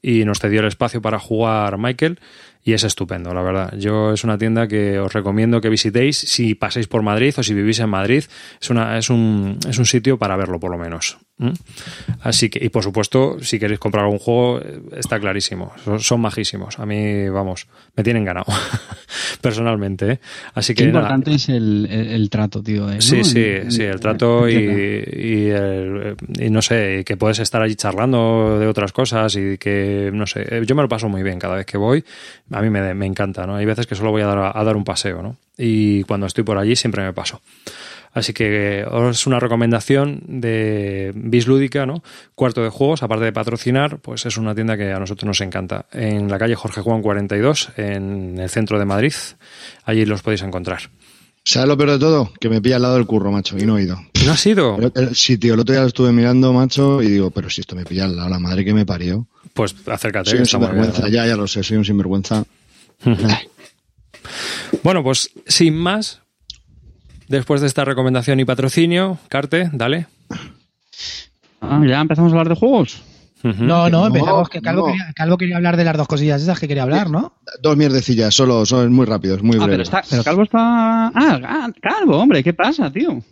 [0.00, 2.18] y nos cedió el espacio para jugar Michael,
[2.64, 3.74] y es estupendo, la verdad.
[3.78, 7.54] Yo es una tienda que os recomiendo que visitéis si pasáis por Madrid o si
[7.54, 8.24] vivís en Madrid.
[8.60, 11.18] Es, una, es, un, es un sitio para verlo, por lo menos.
[11.38, 11.50] ¿Mm?
[12.22, 15.70] Así que, y por supuesto, si queréis comprar algún juego, eh, está clarísimo.
[15.84, 16.78] Son, son majísimos.
[16.78, 18.46] A mí, vamos, me tienen ganado,
[19.40, 20.12] personalmente.
[20.12, 20.20] ¿eh?
[20.54, 22.90] Así Qué que nada, importante es el, el- el trato, tío.
[22.90, 22.96] ¿eh?
[22.96, 23.00] ¿no?
[23.00, 27.60] Sí, sí, En- sí, el trato y, y, el- y no sé, que puedes estar
[27.62, 31.22] allí charlando de otras cosas y que, no sé, eh, yo me lo paso muy
[31.22, 32.04] bien cada vez que voy,
[32.50, 33.56] a mí me, me encanta, ¿no?
[33.56, 35.36] Hay veces que solo voy a dar, a dar un paseo, ¿no?
[35.58, 37.40] Y cuando estoy por allí siempre me paso.
[38.16, 42.02] Así que es una recomendación de Bislúdica, ¿no?
[42.34, 45.84] Cuarto de juegos, aparte de patrocinar, pues es una tienda que a nosotros nos encanta.
[45.92, 49.12] En la calle Jorge Juan 42, en el centro de Madrid,
[49.84, 50.88] allí los podéis encontrar.
[51.44, 52.32] ¿Sabes lo peor de todo?
[52.40, 54.00] Que me pilla al lado del curro, macho, y no he ido.
[54.24, 54.76] ¿No ha sido?
[54.76, 57.60] Pero, eh, sí, tío, el otro día lo estuve mirando, macho, y digo, pero si
[57.60, 59.26] esto me pilla al lado, la madre que me parió.
[59.52, 60.30] Pues acércate.
[60.30, 62.44] Soy un sinvergüenza, ya, ya lo sé, soy un sinvergüenza.
[64.82, 66.20] Bueno, pues sin más,
[67.28, 70.06] después de esta recomendación y patrocinio, Carte, dale.
[71.60, 73.02] Ah, ya empezamos a hablar de juegos.
[73.42, 74.92] No, no, No, empezamos que Calvo, no.
[74.92, 77.34] quería, Calvo quería hablar de las dos cosillas esas que quería hablar, ¿no?
[77.62, 79.86] Dos mierdecillas, solo, son muy rápidos, muy Ah, pero, breves.
[79.88, 80.58] está, pero Calvo está.
[81.08, 83.22] Ah, ah, Calvo, hombre, ¿qué pasa, tío?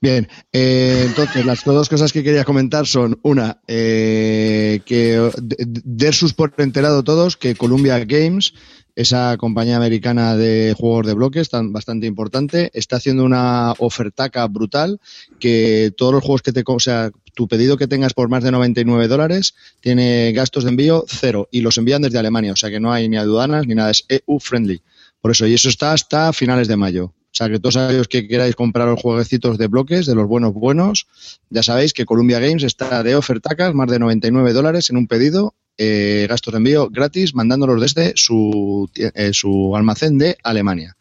[0.00, 5.82] Bien, eh, entonces las dos cosas que quería comentar son una, eh, que de- de-
[5.84, 8.54] Versus por enterado todos que Columbia Games,
[8.96, 15.00] esa compañía americana de juegos de bloques tan bastante importante, está haciendo una ofertaca brutal
[15.38, 18.50] que todos los juegos que te, o sea, tu pedido que tengas por más de
[18.50, 22.80] 99 dólares tiene gastos de envío cero y los envían desde Alemania, o sea que
[22.80, 24.82] no hay ni aduanas ni nada, es EU friendly.
[25.20, 27.14] Por eso, y eso está hasta finales de mayo.
[27.30, 30.54] O sea, que todos aquellos que queráis comprar los jueguecitos de bloques, de los buenos
[30.54, 31.06] buenos,
[31.50, 35.54] ya sabéis que Columbia Games está de ofertacas, más de 99 dólares en un pedido,
[35.78, 40.96] eh, gastos de envío gratis, mandándolos desde su, eh, su almacén de Alemania.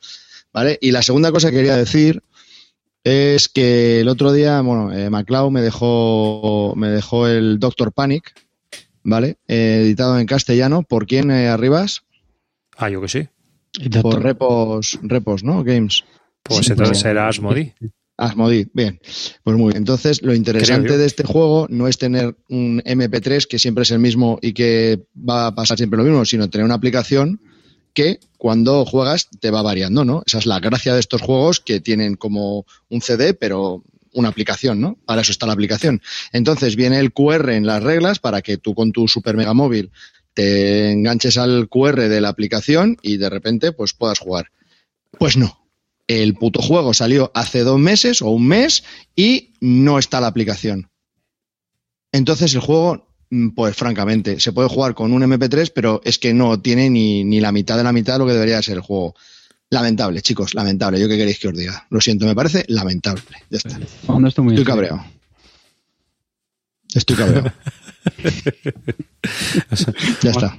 [0.54, 0.78] ¿Vale?
[0.82, 2.22] Y la segunda cosa que quería decir
[3.04, 8.34] es que el otro día, bueno, eh, MacLeod me dejó, me dejó el Doctor Panic,
[9.04, 9.38] ¿vale?
[9.48, 10.84] Eh, editado en castellano.
[10.84, 12.04] ¿Por quién, eh, Arribas?
[12.76, 13.28] Ah, yo que sí.
[14.02, 15.64] Por Repos, Repos, ¿no?
[15.64, 16.04] Games.
[16.44, 17.74] Pues Sí, entonces pero- será Asmodi.
[18.18, 19.00] Asmodi, bien.
[19.44, 19.78] Pues muy bien.
[19.78, 24.00] Entonces, lo interesante de este juego no es tener un MP3 que siempre es el
[24.00, 27.40] mismo y que va a pasar siempre lo mismo, sino tener una aplicación
[27.94, 30.24] que cuando juegas te va variando, ¿no?
[30.26, 34.82] Esa es la gracia de estos juegos que tienen como un CD, pero una aplicación,
[34.82, 34.98] ¿no?
[35.06, 36.02] Para eso está la aplicación.
[36.32, 39.92] Entonces viene el QR en las reglas para que tú con tu super mega móvil
[40.34, 44.52] te enganches al QR de la aplicación y de repente pues puedas jugar.
[45.18, 45.67] Pues no.
[46.08, 48.84] El puto juego salió hace dos meses o un mes
[49.16, 50.90] y no está la aplicación.
[52.12, 56.34] Entonces el juego, mm, pues francamente, se puede jugar con un MP3, pero es que
[56.34, 58.82] no tiene ni, ni la mitad de la mitad de lo que debería ser el
[58.82, 59.16] juego.
[59.70, 61.00] Lamentable, chicos, lamentable.
[61.00, 61.86] ¿Yo qué queréis que os diga?
[61.90, 63.22] Lo siento, me parece lamentable.
[63.50, 63.78] Ya está.
[64.28, 65.04] Estoy muy cabreado.
[66.94, 67.52] Estoy cabreado.
[70.24, 70.58] ya está.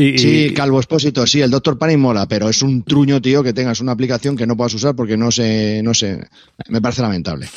[0.00, 3.52] Y, Sí, Calvo Expósito, sí, el Doctor Panic mola, pero es un truño, tío, que
[3.52, 6.24] tengas una aplicación que no puedas usar porque no sé, no sé,
[6.68, 7.48] me parece lamentable.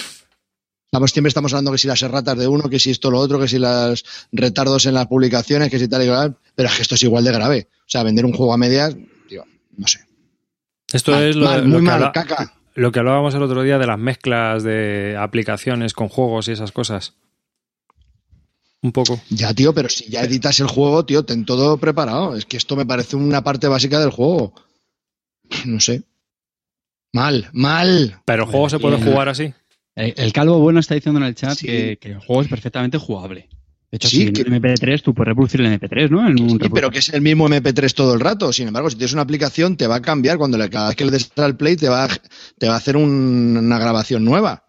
[0.91, 3.39] Vamos, siempre estamos hablando que si las erratas de uno, que si esto lo otro,
[3.39, 6.81] que si los retardos en las publicaciones, que si tal y cual, pero es que
[6.81, 7.67] esto es igual de grave.
[7.81, 8.97] O sea, vender un juego a medias,
[9.29, 9.45] tío,
[9.77, 9.99] no sé.
[10.91, 12.53] esto Mal, es lo, mal, lo muy que mal, caca.
[12.73, 16.71] lo que hablábamos el otro día de las mezclas de aplicaciones con juegos y esas
[16.71, 17.13] cosas.
[18.83, 19.19] Un poco.
[19.29, 22.35] Ya, tío, pero si ya editas el juego, tío, ten todo preparado.
[22.35, 24.53] Es que esto me parece una parte básica del juego.
[25.65, 26.03] No sé.
[27.13, 28.21] Mal, mal.
[28.25, 29.53] Pero el juego se puede jugar así.
[29.95, 31.67] El, el calvo bueno está diciendo en el chat Sí.
[31.67, 33.49] que, que el juego es perfectamente jugable.
[33.91, 36.25] De hecho, Sí, si que- en MP3 tú puedes reproducir el MP3, ¿no?
[36.25, 38.53] En un Sí, pero que es el mismo MP3 todo el rato.
[38.53, 40.37] Sin embargo, si tienes una aplicación, te va a cambiar.
[40.37, 42.17] Cuando le, cada vez que le des al play, te va, a-
[42.57, 44.63] te va a hacer un- una grabación nueva.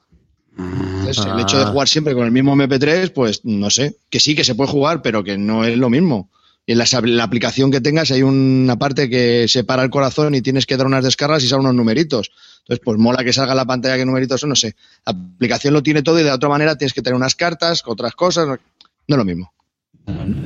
[0.57, 3.97] Entonces, el hecho de jugar siempre con el mismo MP3, pues no sé.
[4.11, 6.31] Que sí, que se puede jugar, pero que no es lo mismo.
[6.65, 10.43] Y en la, la aplicación que tengas hay una parte que separa el corazón y
[10.43, 12.31] tienes que dar unas descargas y salen unos numeritos.
[12.61, 14.77] Entonces, pues mola que salga la pantalla qué numeritos son, no sé.
[15.05, 18.15] La aplicación lo tiene todo y de otra manera tienes que tener unas cartas, otras
[18.15, 18.47] cosas.
[18.47, 19.53] No es lo mismo.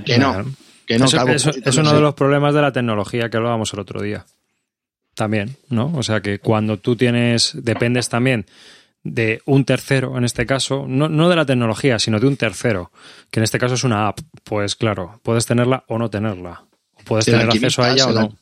[0.07, 0.33] Que no.
[0.33, 0.51] Claro.
[0.87, 1.97] Que no, eso, es no uno sé.
[1.97, 4.25] de los problemas de la tecnología que hablábamos el otro día.
[5.15, 5.93] También, ¿no?
[5.97, 8.47] O sea que cuando tú tienes, dependes también
[9.13, 12.91] de un tercero, en este caso, no, no de la tecnología, sino de un tercero,
[13.31, 16.65] que en este caso es una app, pues claro, puedes tenerla o no tenerla.
[16.95, 18.37] O puedes El tener acceso a ella o no.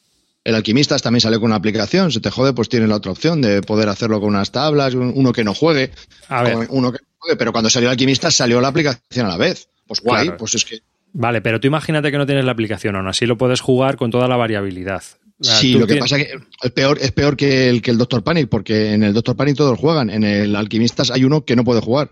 [0.45, 2.13] El Alquimistas también sale con una aplicación.
[2.13, 5.13] Se te jode, pues tienes la otra opción de poder hacerlo con unas tablas, un-
[5.15, 5.91] uno que no juegue,
[6.29, 7.37] A ver, uno que no juegue.
[7.39, 9.69] Pero cuando salió el Alquimistas salió la aplicación a la vez.
[9.87, 10.37] Pues guay, Claro.
[10.39, 10.81] pues es que
[11.15, 14.11] vale, pero tú imagínate que no tienes la aplicación, aún así lo puedes jugar con
[14.11, 15.03] toda la variabilidad.
[15.41, 18.49] Sí, lo que pasa que es peor, es peor que el que el Doctor Panic,
[18.49, 20.11] porque en el Doctor Panic todos juegan.
[20.11, 22.11] En el Alquimistas hay uno que no puede jugar.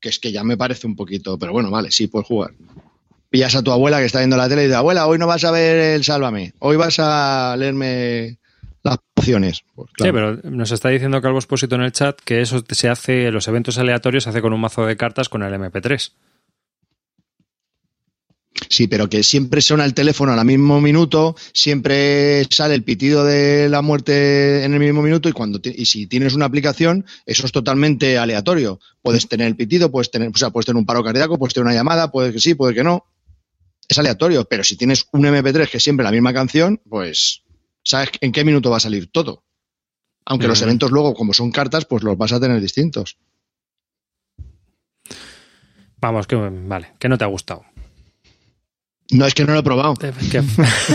[0.00, 2.52] Que es que ya me parece un poquito, pero bueno, vale, sí, puedes jugar.
[3.30, 5.44] Pillas a tu abuela que está viendo la tele y dices, abuela, hoy no vas
[5.44, 8.38] a ver el Sálvame, hoy vas a leerme
[8.82, 9.64] las opciones.
[9.74, 13.30] Pues, Sí, pero nos está diciendo Calvo Espósito en el chat que eso se hace,
[13.30, 16.12] los eventos aleatorios se hace con un mazo de cartas con el MP3.
[18.68, 23.68] Sí, pero que siempre suena el teléfono al mismo minuto, siempre sale el pitido de
[23.68, 27.52] la muerte en el mismo minuto y cuando y si tienes una aplicación, eso es
[27.52, 28.78] totalmente aleatorio.
[29.02, 31.66] Puedes tener el pitido, puedes tener, o sea, puedes tener un paro cardíaco, puedes tener
[31.66, 33.06] una llamada, puede que sí, puede que no.
[33.88, 37.42] Es aleatorio, pero si tienes un MP3 que es siempre la misma canción, pues
[37.82, 39.44] sabes en qué minuto va a salir todo.
[40.26, 43.18] Aunque los eventos luego, como son cartas, pues los vas a tener distintos.
[46.00, 47.64] Vamos, que vale, que no te ha gustado.
[49.10, 49.94] No, es que no lo he probado.
[49.94, 50.12] Que-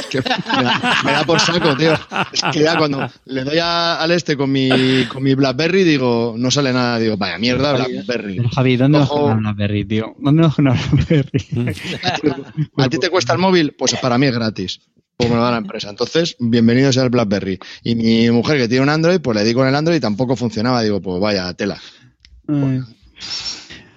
[0.09, 1.93] que me, da, me da por saco, tío.
[2.33, 6.33] Es que ya cuando le doy a- al este con mi, con mi Blackberry, digo,
[6.37, 6.97] no sale nada.
[6.97, 8.37] Digo, vaya mierda, Blackberry.
[8.37, 9.25] Pero, Javi, ¿dónde vas Ojo.
[9.25, 10.15] una Blackberry, tío?
[10.19, 11.45] ¿Dónde vas una Blackberry?
[12.77, 13.75] ¿A ti te cuesta el móvil?
[13.77, 14.81] Pues para mí es gratis.
[15.15, 15.89] Pues me lo da la empresa.
[15.89, 17.59] Entonces, bienvenido sea el Blackberry.
[17.83, 20.35] Y mi mujer que tiene un Android, pues le di con el Android y tampoco
[20.35, 20.81] funcionaba.
[20.81, 21.79] Digo, pues vaya tela.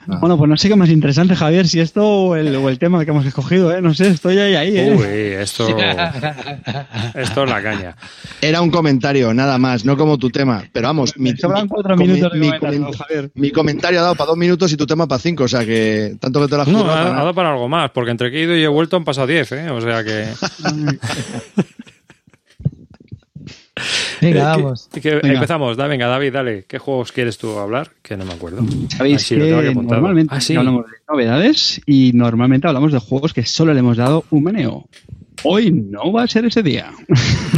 [0.08, 0.16] Ay.
[0.20, 3.04] Bueno, pues no sé qué más interesante, Javier, si esto o el, o el tema
[3.04, 3.80] que hemos escogido, ¿eh?
[3.80, 4.96] No sé, estoy ahí, ahí, ¿eh?
[4.96, 5.68] Uy, esto,
[7.14, 7.96] esto es la caña.
[8.40, 10.64] Era un comentario, nada más, no como tu tema.
[10.72, 13.30] Pero vamos, mi, sobran mi- cuatro mi- minutos de mi comentario, comen- Javier.
[13.34, 15.44] mi comentario ha dado para dos minutos y tu tema para cinco.
[15.44, 18.10] O sea que tanto que te lo has No, ha, dado para algo más, porque
[18.10, 19.70] entre que he ido y he vuelto han pasado 10, ¿eh?
[19.70, 20.26] O sea que...
[24.20, 24.88] Venga, Eh, vamos.
[24.94, 25.20] Venga.
[25.32, 25.76] empezamos.
[25.76, 26.64] Da, venga, David, dale.
[26.68, 27.90] ¿Qué juegos quieres tú hablar?
[28.02, 28.64] Que no me acuerdo.
[28.96, 30.54] Sabéis lo tengo que normalmente Ah, sí.
[30.56, 34.88] hablamos de novedades y normalmente hablamos de juegos que solo le hemos dado un meneo.
[35.44, 36.90] Hoy no va a ser ese día.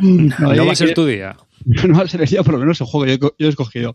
[0.00, 1.36] No va a ser tu día.
[1.86, 3.34] no va a ser el día, por lo menos el juego que yo, he co-
[3.38, 3.94] yo he escogido.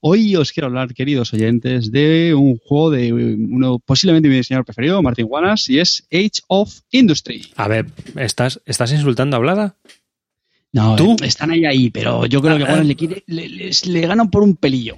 [0.00, 5.02] Hoy os quiero hablar, queridos oyentes, de un juego de uno posiblemente mi diseñador preferido,
[5.02, 7.46] Martin Wallace, y es Age of Industry.
[7.56, 9.76] A ver, ¿estás, ¿estás insultando a Blada?
[10.74, 11.14] No, ¿Tú?
[11.22, 12.82] están ahí ahí, pero yo creo que Ah, ah.
[12.82, 14.96] le, quiere- le, les- le ganan por un pelillo.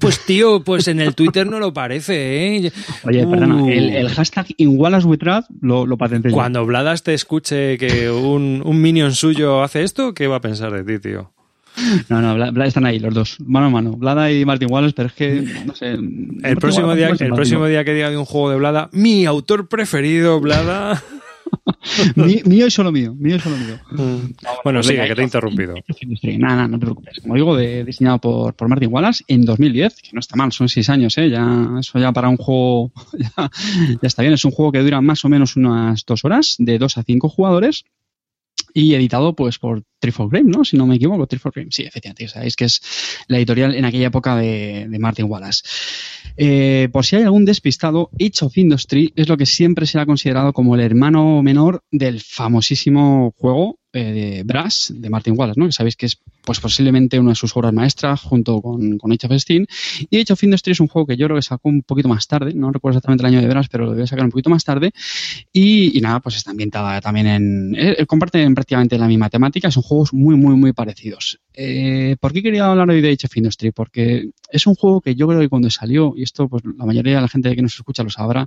[0.00, 2.72] Pues tío, pues en el Twitter no lo parece, ¿eh?
[3.04, 3.30] Oye, Uh.
[3.30, 5.06] perdona, el, el hashtag in Wallace
[5.60, 6.30] lo, lo patenté.
[6.32, 10.72] Cuando Bladas te escuche que un, un minion suyo hace esto, ¿qué va a pensar
[10.72, 11.32] de ti, tío?
[12.08, 13.92] No, no, están ahí los dos, mano a mano.
[13.92, 15.90] Blada y Martin Wallace, pero es que, no sé.
[15.92, 19.68] El próximo, día, el próximo día que diga de un juego de Blada, mi autor
[19.68, 21.00] preferido, Blada.
[22.16, 23.78] Mí- mío y solo mío, mío y solo mío.
[24.64, 25.74] Bueno, Pues sigue, que te he interrumpido.
[26.38, 27.20] Nada, nada, no te preocupes.
[27.20, 30.68] Como digo, de- diseñado por, por Martin Wallace en 2010, que no está mal, son
[30.68, 31.30] seis años, ¿eh?
[31.30, 33.50] Ya, eso ya para un juego ya,
[34.02, 34.34] ya está bien.
[34.34, 37.28] Es un juego que dura más o menos unas dos horas, de dos a cinco
[37.28, 37.84] jugadores.
[38.74, 40.64] Y editado pues por Triforce Games, ¿no?
[40.64, 41.74] Si no me equivoco, Triforce Games.
[41.74, 42.80] Sí, efectivamente, sabéis que es
[43.28, 45.62] la editorial en aquella época de, de Martin Wallace.
[46.36, 50.06] Eh, por si hay algún despistado, Age of Industry es lo que siempre se ha
[50.06, 55.66] considerado como el hermano menor del famosísimo juego eh, de Brass de Martin Wallace, ¿no?
[55.66, 59.26] Que sabéis que es pues posiblemente una de sus obras maestras junto con, con Age
[59.26, 59.66] of Steam.
[60.10, 62.26] Y Age of Industry es un juego que yo creo que sacó un poquito más
[62.26, 64.64] tarde, no recuerdo exactamente el año de Brass, pero lo debe sacar un poquito más
[64.64, 64.92] tarde.
[65.52, 67.74] Y, y nada, pues está ambientada también en...
[67.76, 71.40] eh, comparten prácticamente la misma temática, son juegos muy, muy, muy parecidos.
[71.60, 73.72] Eh, ¿Por qué quería hablar hoy de Age Industry?
[73.72, 77.16] Porque es un juego que yo creo que cuando salió, y esto pues la mayoría
[77.16, 78.46] de la gente que nos escucha lo sabrá,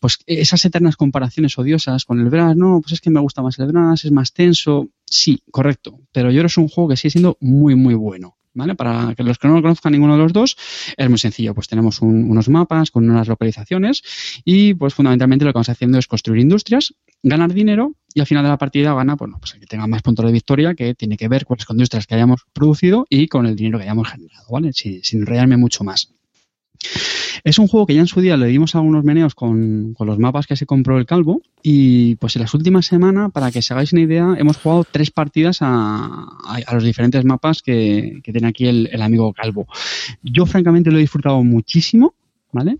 [0.00, 3.60] pues esas eternas comparaciones odiosas con el Brass, no, pues es que me gusta más
[3.60, 4.88] el Brass, es más tenso.
[5.06, 6.00] Sí, correcto.
[6.10, 8.36] Pero yo creo que es un juego que sigue siendo muy, muy bueno.
[8.54, 8.74] ¿Vale?
[8.74, 10.58] Para los que no lo conozcan ninguno de los dos,
[10.96, 11.54] es muy sencillo.
[11.54, 14.02] Pues tenemos unos mapas con unas localizaciones
[14.44, 16.92] y pues fundamentalmente lo que vamos haciendo es construir industrias,
[17.22, 20.02] ganar dinero y al final de la partida gana, bueno, pues el que tenga más
[20.02, 23.46] puntos de victoria, que tiene que ver con las industrias que hayamos producido y con
[23.46, 24.72] el dinero que hayamos generado, ¿vale?
[24.72, 26.12] Sin, sin enrollarme mucho más.
[27.44, 30.18] Es un juego que ya en su día le dimos algunos meneos con, con, los
[30.18, 33.72] mapas que se compró el Calvo y pues en las últimas semanas, para que se
[33.72, 38.32] hagáis una idea, hemos jugado tres partidas a, a, a los diferentes mapas que, que
[38.32, 39.66] tiene aquí el, el, amigo Calvo.
[40.22, 42.14] Yo francamente lo he disfrutado muchísimo.
[42.54, 42.76] ¿Vale?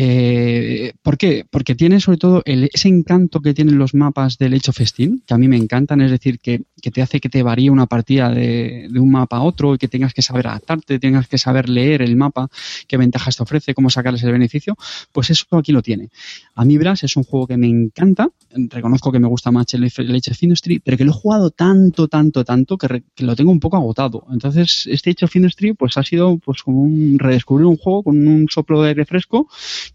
[0.00, 1.44] Eh, ¿Por qué?
[1.50, 5.34] Porque tiene sobre todo el, ese encanto que tienen los mapas del of Steam, que
[5.34, 8.30] a mí me encantan, es decir, que, que te hace que te varíe una partida
[8.30, 11.68] de, de, un mapa a otro y que tengas que saber adaptarte, tengas que saber
[11.68, 12.48] leer el mapa,
[12.86, 14.76] qué ventajas te ofrece, cómo sacarles el beneficio,
[15.10, 16.10] pues eso aquí lo tiene.
[16.54, 19.82] A mí Brass es un juego que me encanta, reconozco que me gusta más el,
[19.82, 23.24] el Age of Industry, pero que lo he jugado tanto, tanto, tanto, que, re, que,
[23.24, 24.24] lo tengo un poco agotado.
[24.30, 28.28] Entonces, este Age of Industry pues ha sido pues como un redescubrir un juego con
[28.28, 29.48] un soplo de aire fresco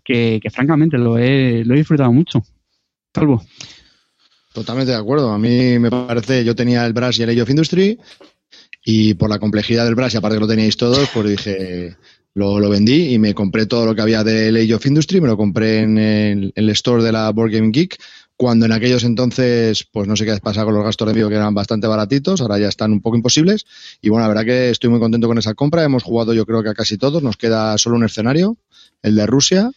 [0.04, 2.44] que, que francamente lo he, lo he disfrutado mucho.
[3.12, 3.44] Calvo.
[4.54, 5.32] Totalmente de acuerdo.
[5.32, 8.00] A mí me parece, yo tenía el Brass y el Age of Industry
[8.86, 11.96] y por la complejidad del Brass, y aparte que lo teníais todos, pues dije,
[12.34, 15.28] lo, lo, vendí y me compré todo lo que había del Age of Industry, me
[15.28, 17.98] lo compré en el, el store de la Board Game Geek,
[18.36, 21.36] cuando en aquellos entonces, pues no sé qué pasa con los gastos de envío que
[21.36, 23.66] eran bastante baratitos, ahora ya están un poco imposibles.
[24.02, 26.64] Y bueno, la verdad que estoy muy contento con esa compra, hemos jugado yo creo
[26.64, 28.58] que a casi todos, nos queda solo un escenario,
[29.04, 29.72] el de Rusia,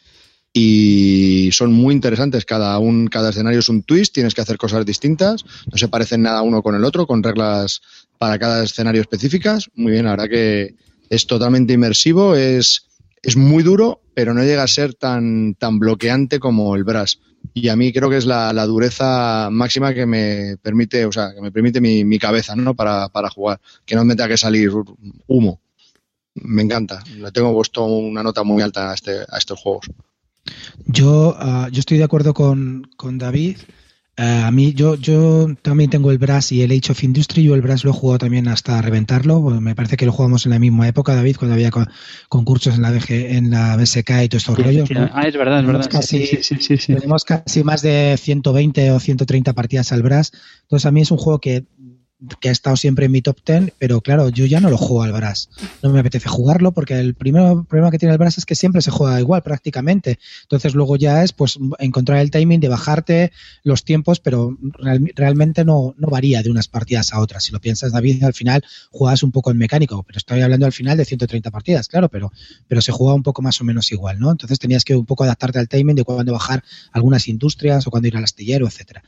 [0.58, 2.46] y son muy interesantes.
[2.46, 6.22] Cada, un, cada escenario es un twist, tienes que hacer cosas distintas, no se parecen
[6.22, 7.82] nada uno con el otro, con reglas
[8.16, 9.68] para cada escenario específicas.
[9.74, 10.74] Muy bien, verdad que
[11.10, 12.86] es totalmente inmersivo, es,
[13.22, 17.20] es muy duro, pero no llega a ser tan, tan bloqueante como el Brass.
[17.52, 21.34] Y a mí creo que es la, la dureza máxima que me permite, o sea,
[21.34, 22.74] que me permite mi, mi cabeza, ¿no?
[22.74, 24.70] Para, para jugar, que no me tenga que salir
[25.26, 25.60] humo.
[26.42, 27.02] Me encanta.
[27.16, 29.86] Le tengo puesto una nota muy alta a, este, a estos juegos.
[30.86, 33.58] Yo, uh, yo estoy de acuerdo con, con David.
[34.18, 37.42] Uh, a mí, yo, yo también tengo el Brass y el Age of Industry.
[37.42, 39.40] Yo el Brass lo he jugado también hasta reventarlo.
[39.60, 41.70] Me parece que lo jugamos en la misma época, David, cuando había
[42.28, 44.88] concursos en la, BG, en la BSK y todos estos sí, rollos.
[44.88, 45.10] Sí, ¿no?
[45.12, 45.88] Ah, es verdad, es verdad.
[45.90, 50.32] Casi, sí, tenemos casi más de 120 o 130 partidas al Brass.
[50.62, 51.66] Entonces, a mí es un juego que
[52.40, 55.02] que ha estado siempre en mi top 10, pero claro, yo ya no lo juego
[55.02, 55.50] al Brass.
[55.82, 58.80] No me apetece jugarlo porque el primer problema que tiene el Brass es que siempre
[58.80, 60.18] se juega igual prácticamente.
[60.42, 63.32] Entonces luego ya es pues encontrar el timing de bajarte
[63.64, 67.44] los tiempos, pero real, realmente no, no varía de unas partidas a otras.
[67.44, 70.72] Si lo piensas, David, al final juegas un poco en mecánico, pero estoy hablando al
[70.72, 72.32] final de 130 partidas, claro, pero,
[72.66, 74.30] pero se juega un poco más o menos igual, ¿no?
[74.30, 78.08] Entonces tenías que un poco adaptarte al timing de cuándo bajar algunas industrias o cuándo
[78.08, 79.02] ir al astillero, etcétera.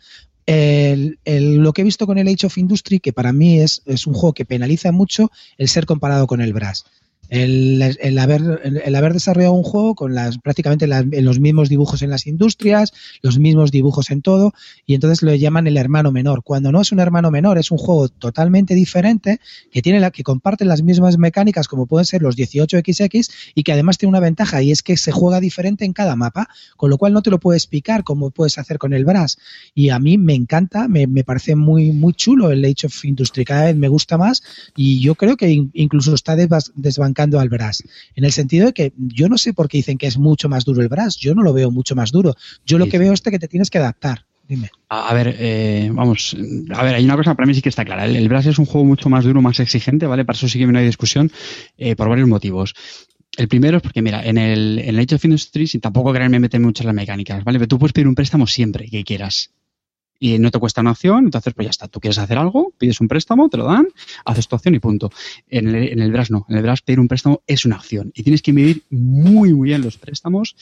[0.49, 3.83] El, el, lo que he visto con el Age of Industry, que para mí es,
[3.85, 6.87] es, un juego que penaliza mucho el ser comparado con el Brass.
[7.29, 7.83] El,
[8.19, 12.95] haber, el, haber, desarrollado un juego con las prácticamente los mismos dibujos en las industrias,
[13.21, 14.55] los mismos dibujos en todo,
[14.87, 16.43] y entonces lo llaman el hermano menor.
[16.43, 20.23] Cuando no es un hermano menor, es un juego totalmente diferente, que tiene la, que
[20.23, 24.63] comparte las mismas mecánicas como pueden ser los 18XX, y que además tiene una ventaja,
[24.63, 27.39] y es que se juega diferente en cada mapa, con lo cual no te lo
[27.39, 29.39] puedes explicar como puedes hacer con el Brass.
[29.75, 33.45] Y a mí me encanta, me, me parece muy, muy chulo el Age of Industry,
[33.45, 34.43] cada vez me gusta más,
[34.75, 37.83] y yo creo que incluso está desbancando al Brass.
[38.15, 40.65] En el sentido de que yo no sé por qué dicen que es mucho más
[40.65, 41.17] duro el Brass.
[41.17, 42.35] Yo no lo veo mucho más duro.
[42.65, 44.25] Yo lo que veo es que te tienes que adaptar.
[44.49, 44.71] Dime.
[44.89, 46.35] A, a ver, eh, vamos,
[46.75, 48.07] a ver, hay una cosa para mí sí que está clara.
[48.07, 50.25] El, el Brass es un juego mucho más duro, más exigente, ¿vale?
[50.25, 51.31] Para eso sí que no hay discusión,
[51.77, 52.75] eh, por varios motivos.
[53.37, 56.41] El primero es porque, mira, en el, en el Age of Industry, sin tampoco quererme
[56.41, 57.59] meter mucho en las mecánicas, ¿vale?
[57.59, 59.51] Pero tú puedes pedir un préstamo siempre que quieras
[60.19, 63.01] y no te cuesta una acción, entonces pues ya está, tú quieres hacer algo, pides
[63.01, 63.87] un préstamo, te lo dan,
[64.25, 65.11] haces tu acción y punto.
[65.49, 68.13] En el, en el Brass no, en el Brass pedir un préstamo es una acción
[68.15, 70.57] y tienes que medir muy muy bien los préstamos,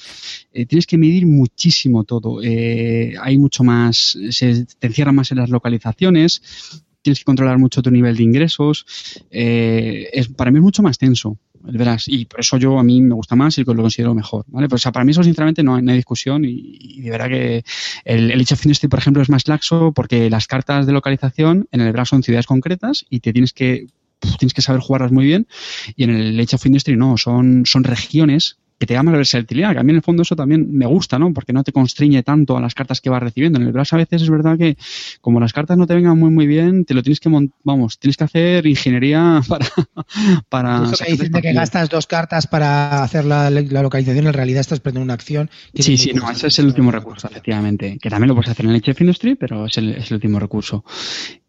[0.52, 5.38] eh, tienes que medir muchísimo todo, eh, hay mucho más, se te encierra más en
[5.38, 6.42] las localizaciones,
[7.02, 8.86] tienes que controlar mucho tu nivel de ingresos,
[9.30, 11.38] eh, es, para mí es mucho más tenso
[12.06, 14.44] Y por eso yo a mí me gusta más y lo considero mejor.
[14.48, 14.68] ¿vale?
[14.70, 17.64] O sea, para mí eso sinceramente no hay, discusión y, y, de verdad que
[18.04, 21.68] el, el Age of Industry, por ejemplo, es más laxo porque las cartas de localización
[21.72, 23.86] en el verano son ciudades concretas y te tienes que
[24.38, 25.46] tienes que saber jugarlas muy bien
[25.94, 29.72] y en el Age of Industry no, son, son regiones que te da más versatilidad,
[29.72, 31.32] que a mí en el fondo eso también me gusta, ¿no?
[31.32, 33.58] Porque no te constriñe tanto a las cartas que vas recibiendo.
[33.58, 34.76] En el Brass a veces es verdad que
[35.20, 37.30] como las cartas no te vengan muy muy bien, te lo tienes que
[37.64, 39.66] vamos, tienes que hacer ingeniería para
[40.48, 44.32] para Eso que dicen de que gastas dos cartas para hacer la, la, localización, en
[44.32, 45.50] realidad estás perdiendo una acción.
[45.74, 48.72] Sí, sí, no, ese es el último recurso, efectivamente, que también lo puedes hacer en
[48.72, 50.84] el HF Industry, pero es el, es el último recurso.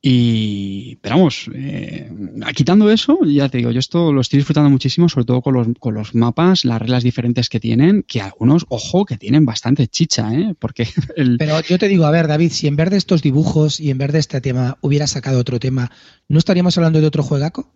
[0.02, 2.10] Y, pero vamos, eh,
[2.56, 5.68] quitando eso, ya te digo, yo esto lo estoy disfrutando muchísimo, sobre todo con los,
[5.80, 10.32] con los mapas, las reglas diferentes que tienen, que algunos, ojo, que tienen bastante chicha,
[10.34, 10.56] ¿eh?
[10.60, 11.38] Porque el...
[11.38, 13.98] Pero yo te digo, a ver, David, si en vez de estos dibujos y en
[13.98, 15.92] vez de este tema hubiera sacado otro tema,
[16.28, 17.74] ¿no estaríamos hablando de otro juegaco?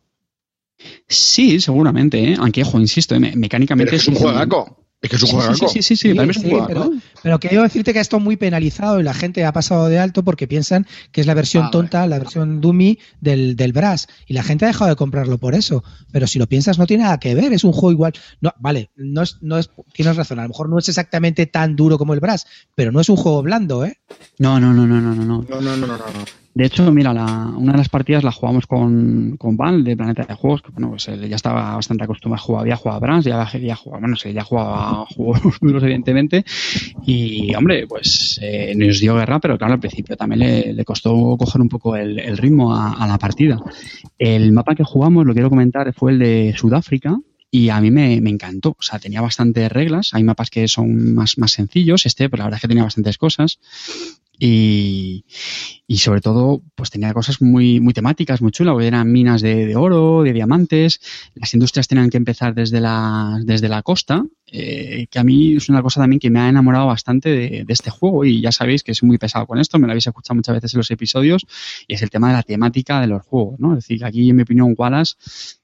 [1.08, 2.36] Sí, seguramente, ¿eh?
[2.40, 4.81] aunque, ojo, insisto, mecánicamente es un juegaco.
[5.02, 5.56] Es que es un juego.
[5.56, 6.68] Sí, sí, sí, sí, es un juego.
[6.68, 6.92] Pero,
[7.24, 10.48] pero, quiero decirte que esto muy penalizado y la gente ha pasado de alto porque
[10.48, 14.08] piensan que es la versión ah, tonta, la versión dummy del, del Brass.
[14.28, 15.84] Y la gente ha dejado de comprarlo por eso.
[16.12, 17.52] Pero si lo piensas, no tiene nada que ver.
[17.52, 18.14] Es un juego igual.
[18.42, 20.38] No, vale, no es, no es, tienes razón.
[20.38, 22.46] A lo mejor no es exactamente tan duro como el Brass,
[22.76, 23.98] pero no es un juego blando, ¿eh?
[24.38, 25.26] No, no, no, no, no, no.
[25.26, 26.41] No, no, no, no, no.
[26.54, 30.34] De hecho, mira, la, una de las partidas la jugamos con, con de Planeta de
[30.34, 33.26] Juegos, que bueno, pues él ya estaba bastante acostumbrado a jugar, había jugado a Brans,
[33.26, 36.44] ya había jugado, bueno, sí, ya jugaba juegos duros, evidentemente,
[37.06, 41.62] y hombre, pues eh, nos dio guerra, pero claro, al principio también le, costó coger
[41.62, 43.58] un poco el, ritmo a, la partida.
[44.18, 47.18] El mapa que jugamos, lo quiero comentar, fue el de Sudáfrica,
[47.50, 48.70] y a mí me, me, encantó.
[48.72, 50.12] O sea, tenía bastantes reglas.
[50.14, 52.06] Hay mapas que son más, más sencillos.
[52.06, 53.60] Este, pero la verdad es que tenía bastantes cosas.
[54.44, 55.24] Y,
[55.86, 59.76] y, sobre todo, pues tenía cosas muy, muy temáticas, muy chulas, eran minas de, de,
[59.76, 61.00] oro, de diamantes,
[61.36, 65.70] las industrias tenían que empezar desde la, desde la costa, eh, que a mí es
[65.70, 68.82] una cosa también que me ha enamorado bastante de, de, este juego y ya sabéis
[68.82, 71.46] que es muy pesado con esto, me lo habéis escuchado muchas veces en los episodios,
[71.88, 73.74] y es el tema de la temática de los juegos, ¿no?
[73.78, 75.14] Es decir, aquí en mi opinión Wallace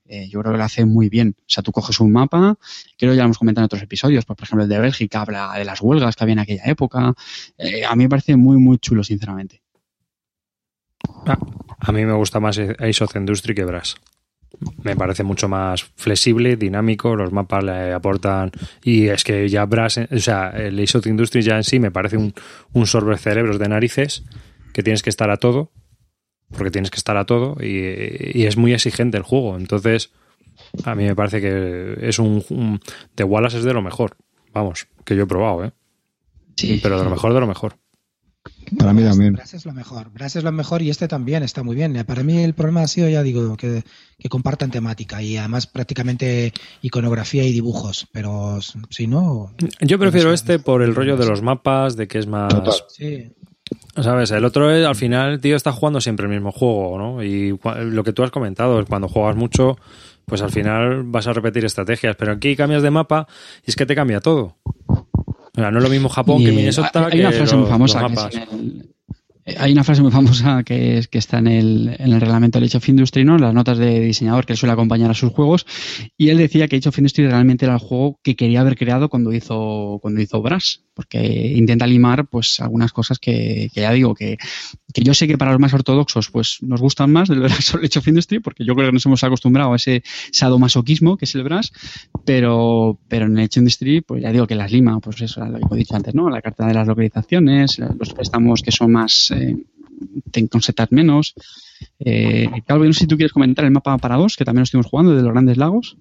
[0.09, 1.35] eh, yo creo que lo hace muy bien.
[1.37, 2.57] O sea, tú coges un mapa,
[2.97, 5.21] creo que ya lo hemos comentado en otros episodios, pues, por ejemplo el de Bélgica
[5.21, 7.13] habla de las huelgas que había en aquella época.
[7.57, 9.61] Eh, a mí me parece muy, muy chulo, sinceramente.
[11.25, 11.39] Ah,
[11.79, 13.95] a mí me gusta más Ace of Industry que Brass.
[14.83, 18.51] Me parece mucho más flexible, dinámico, los mapas le aportan.
[18.83, 21.91] Y es que ya Brass, o sea, el Ace of Industry ya en sí me
[21.91, 22.33] parece un,
[22.73, 24.23] un sorbe cerebros de narices
[24.73, 25.71] que tienes que estar a todo
[26.51, 29.57] porque tienes que estar a todo y, y, es muy exigente el juego.
[29.57, 30.11] Entonces,
[30.85, 32.79] a mí me parece que es un, un
[33.15, 34.15] de Wallace es de lo mejor,
[34.53, 35.71] vamos, que yo he probado, ¿eh?
[36.55, 36.79] Sí.
[36.81, 37.75] Pero de lo mejor de lo mejor.
[38.77, 39.33] Para mí también.
[39.33, 40.09] Brass es lo mejor.
[40.11, 42.03] Brass es lo mejor y este también está muy bien.
[42.05, 43.83] Para mí el problema ha sido, ya digo, que,
[44.19, 48.07] que compartan temática y además prácticamente iconografía y dibujos.
[48.11, 48.59] Pero
[48.89, 49.53] si no.
[49.81, 52.53] Yo prefiero este por el rollo de los mapas, de que es más.
[52.89, 53.31] Sí.
[54.01, 54.31] ¿Sabes?
[54.31, 57.23] El otro es, al final, tío, está jugando siempre el mismo juego, ¿no?
[57.23, 59.77] Y lo que tú has comentado es cuando juegas mucho,
[60.25, 62.15] pues al final vas a repetir estrategias.
[62.15, 63.27] Pero aquí cambias de mapa
[63.65, 64.55] y es que te cambia todo.
[65.57, 68.29] No es lo mismo Japón y que Minnesota hay que una frase los, muy famosa.
[68.29, 68.89] Que el,
[69.57, 72.67] hay una frase muy famosa que, es, que está en el, en el reglamento del
[72.67, 73.35] Age of Industry, ¿no?
[73.35, 75.65] En las notas de diseñador que él suele acompañar a sus juegos.
[76.17, 79.09] Y él decía que Age of Industry realmente era el juego que quería haber creado
[79.09, 80.83] cuando hizo, cuando hizo Brass.
[80.97, 84.37] Porque intenta limar, pues, algunas cosas que, que ya digo, que,
[84.91, 87.77] que yo sé que para los más ortodoxos, pues, nos gustan más del Brass o
[87.77, 91.43] of Industry, porque yo creo que nos hemos acostumbrado a ese sadomasoquismo que es el
[91.43, 91.71] Brass.
[92.25, 95.75] Pero, pero en el of Industry, pues ya digo que las lima, pues eso, lo
[95.75, 96.31] he dicho antes, ¿no?
[96.31, 99.55] La carta de las localizaciones, los préstamos que son más, eh,
[100.61, 101.35] setas menos.
[101.99, 104.63] Eh, Calvo, no sé si tú quieres comentar el mapa para dos, que también lo
[104.63, 105.97] estuvimos jugando, de los grandes lagos.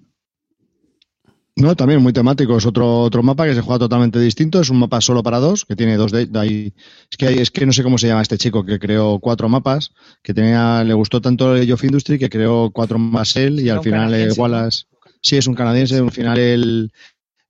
[1.57, 2.55] No, también muy temático.
[2.55, 4.61] Es otro, otro mapa que se juega totalmente distinto.
[4.61, 6.73] Es un mapa solo para dos, que tiene dos de, de ahí.
[7.09, 9.49] Es que, hay, es que no sé cómo se llama este chico que creó cuatro
[9.49, 9.91] mapas,
[10.21, 13.81] que tenía, le gustó tanto el of Industry que creó cuatro más él y al
[13.81, 14.83] final el Wallace.
[15.19, 15.97] Sí, es un canadiense.
[15.97, 16.91] Al final el,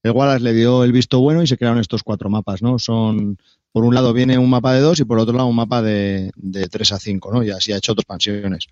[0.03, 2.79] el Wallace le dio el visto bueno y se crearon estos cuatro mapas, ¿no?
[2.79, 3.37] Son,
[3.73, 6.31] por un lado viene un mapa de dos y por otro lado un mapa de,
[6.37, 7.43] de 3 a 5, ¿no?
[7.43, 8.67] Y así ha hecho otras expansiones.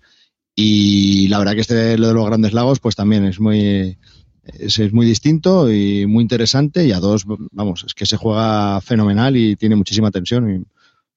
[0.54, 3.98] Y la verdad que este lo de los grandes lagos, pues también es muy,
[4.46, 6.84] es, es, muy distinto y muy interesante.
[6.86, 10.66] Y a dos, vamos, es que se juega fenomenal y tiene muchísima tensión.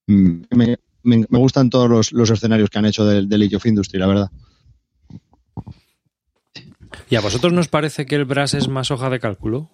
[0.08, 0.14] Y
[0.56, 4.00] me, me, gustan todos los, los, escenarios que han hecho del, del Age of Industry,
[4.00, 4.32] la verdad.
[7.10, 9.72] ¿Y a vosotros nos parece que el Brass es más hoja de cálculo?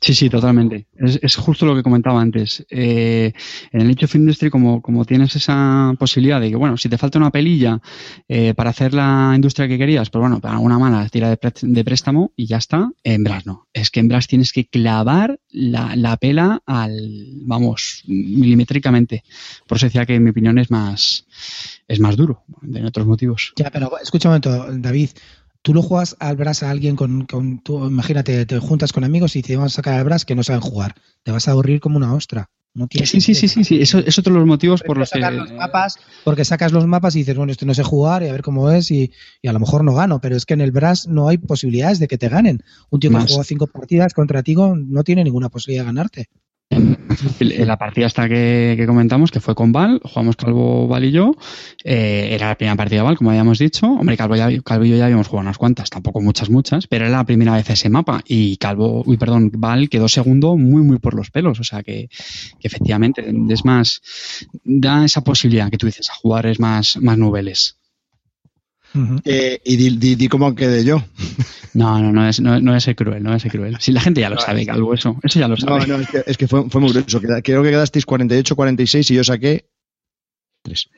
[0.00, 0.14] Sí.
[0.14, 0.86] Sí, totalmente.
[0.96, 2.64] Es, justo lo que comentaba antes.
[2.70, 3.32] Eh,
[3.72, 6.96] en el Age of Industry, como, como tienes esa posibilidad de que, bueno, si te
[6.96, 7.80] falta una pelilla
[8.28, 11.52] eh, para hacer la industria que querías, pues bueno, para una mala tira de, pré
[11.60, 12.90] de, préstamo y ya está.
[13.02, 13.66] En Brass no.
[13.72, 19.24] Es que en Brass tienes que clavar la, la pela al, vamos, milimétricamente.
[19.66, 21.26] Por eso decía que en mi opinión es más,
[21.88, 23.52] es más duro, de otros motivos.
[23.56, 25.10] Ya, pero escucha un momento, David
[25.62, 29.36] tú lo juegas al Brass a alguien con, con tú, imagínate, te juntas con amigos
[29.36, 30.94] y te van a sacar al Brass que no saben jugar.
[31.22, 32.50] Te vas a aburrir como una ostra.
[32.74, 35.20] No sí, sí, sí, sí, sí, eso es otro de los motivos por los que.
[35.20, 38.32] Los mapas, porque sacas los mapas y dices, bueno, esto no sé jugar y a
[38.32, 40.72] ver cómo es y, y, a lo mejor no gano, pero es que en el
[40.72, 42.62] Brass no hay posibilidades de que te ganen.
[42.88, 46.28] Un tío que ha jugado cinco partidas contra ti no tiene ninguna posibilidad de ganarte.
[46.72, 51.34] En la partida hasta que, comentamos, que fue con Val, jugamos Calvo, Val y yo,
[51.84, 53.86] eh, era la primera partida de Val, como habíamos dicho.
[53.86, 57.06] Hombre, Calvo, ya, Calvo y yo ya habíamos jugado unas cuantas, tampoco muchas, muchas, pero
[57.06, 58.22] era la primera vez ese mapa.
[58.26, 61.60] Y Calvo, uy, perdón, Val quedó segundo muy, muy por los pelos.
[61.60, 62.08] O sea que,
[62.60, 64.02] efectivamente es más,
[64.64, 67.81] da esa posibilidad que tú dices a jugadores más, más noveles.
[69.24, 71.02] Eh, y di, di, cómo quedé yo.
[71.74, 73.78] No, no, no es, no, no es cruel, no es cruel.
[73.80, 75.86] Si la gente ya lo sabe, Calvo, eso, eso ya lo sabe.
[75.86, 77.18] No, no, es que, fue, muy grueso.
[77.18, 79.70] Creo que quedasteis 48, 46 y yo saqué
[80.64, 80.90] 3.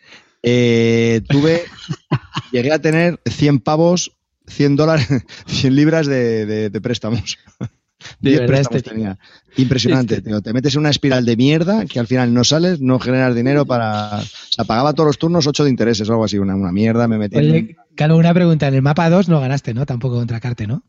[0.43, 1.63] Eh, tuve,
[2.51, 4.17] llegué a tener 100 pavos,
[4.49, 5.07] 100 dólares,
[5.47, 7.39] 100 libras de, de préstamos.
[8.23, 9.19] Este tenía.
[9.57, 10.41] Impresionante, tío.
[10.41, 13.67] Te metes en una espiral de mierda que al final no sales, no generas dinero
[13.67, 14.19] para.
[14.19, 17.09] O sea, pagaba todos los turnos 8 de intereses o algo así, una, una mierda,
[17.09, 17.37] me metí.
[17.37, 17.77] Oye,
[18.11, 18.69] una pregunta.
[18.69, 19.87] En el mapa 2 no ganaste, ¿no?
[19.87, 20.83] Tampoco contra Carte, ¿no?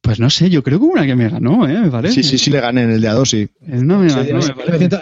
[0.00, 1.78] Pues no sé, yo creo que una que me ganó, ¿eh?
[1.80, 2.14] Me parece.
[2.14, 3.48] Sí, sí, sí, le gané en el de A2, sí.
[3.60, 4.40] No me ganó,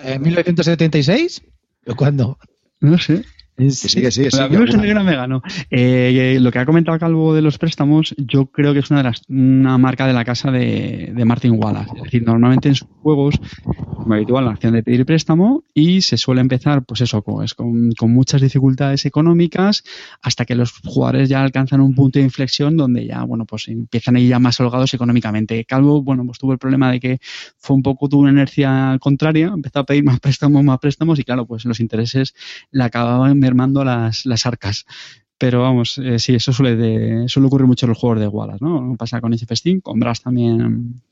[0.03, 1.43] ¿En 1976?
[1.87, 2.39] ¿O cuándo?
[2.81, 3.25] No sé.
[3.59, 4.29] Sí, sí, sí.
[4.39, 5.43] A mí me me ganó.
[5.71, 9.05] Eh, lo que ha comentado Calvo de los préstamos, yo creo que es una de
[9.05, 11.91] las una marca de la casa de, de Martin Wallace.
[11.97, 16.19] Es decir, normalmente en sus juegos, como habitual, la acción de pedir préstamo y se
[16.19, 17.47] suele empezar, pues eso, con,
[17.97, 19.85] con, muchas dificultades económicas
[20.23, 24.17] hasta que los jugadores ya alcanzan un punto de inflexión donde ya, bueno, pues empiezan
[24.17, 25.65] a ir ya más holgados económicamente.
[25.65, 27.19] Calvo, bueno, pues tuvo el problema de que
[27.57, 31.25] fue un poco, tuvo una inercia contraria, empezó a pedir más préstamos, más préstamos y
[31.25, 32.35] claro, pues los intereses
[32.71, 34.87] le acababan mermando las, las arcas.
[35.39, 38.65] Pero vamos, eh, sí, eso suele, de, suele ocurrir mucho en los juegos de Wallace,
[38.65, 38.97] ¿no?
[38.99, 41.03] Pasa con HF con Brass también,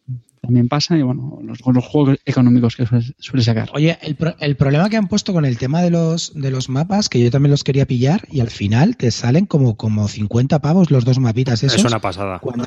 [0.41, 2.87] también pasa y bueno, los, los juegos económicos que
[3.19, 3.71] suele, sacar.
[3.75, 7.11] Oye, el, el, problema que han puesto con el tema de los, de los mapas,
[7.11, 10.91] que yo también los quería pillar y al final te salen como, como 50 pavos
[10.91, 11.81] los dos mapitas esos.
[11.81, 12.39] Es una pasada.
[12.39, 12.65] Cuando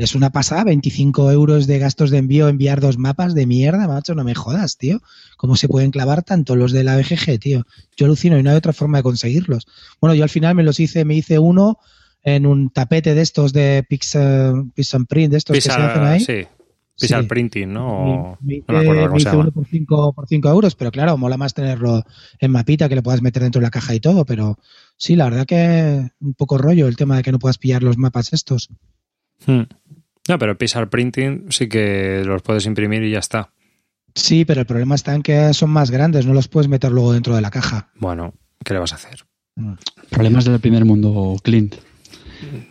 [0.00, 4.14] es una pasada, 25 euros de gastos de envío, enviar dos mapas de mierda, macho,
[4.14, 5.02] no me jodas, tío.
[5.36, 7.66] ¿Cómo se pueden clavar tanto los de la BGG, tío?
[7.96, 9.66] Yo alucino y no hay otra forma de conseguirlos.
[10.00, 11.78] Bueno, yo al final me los hice, me hice uno
[12.22, 16.20] en un tapete de estos de Pixel, Pixel Print, de estos que se hacen ahí.
[16.20, 16.46] Sí.
[17.00, 18.36] Pixel Printing, ¿no?
[18.42, 22.04] Me, hice, no me, uno por 5 por cinco euros, pero claro, mola más tenerlo
[22.38, 24.58] en mapita, que le puedas meter dentro de la caja y todo, pero
[24.96, 27.96] sí, la verdad que un poco rollo el tema de que no puedas pillar los
[27.96, 28.68] mapas estos.
[29.46, 29.62] Hmm.
[30.28, 33.50] No, pero Pixar Printing sí que los puedes imprimir y ya está.
[34.14, 37.12] Sí, pero el problema está en que son más grandes, no los puedes meter luego
[37.14, 37.90] dentro de la caja.
[37.94, 39.24] Bueno, ¿qué le vas a hacer?
[40.10, 41.76] Problemas del primer mundo, Clint.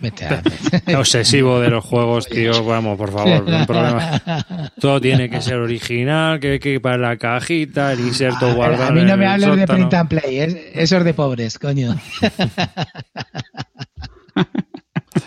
[0.01, 0.41] Vete a...
[0.99, 2.63] Obsesivo de los juegos, tío.
[2.63, 4.71] Vamos, por favor, un problema.
[4.79, 8.89] Todo tiene que ser original, que, que para la cajita, el inserto guardado.
[8.89, 11.95] A mí no me hables de print and play, eso es de pobres, coño.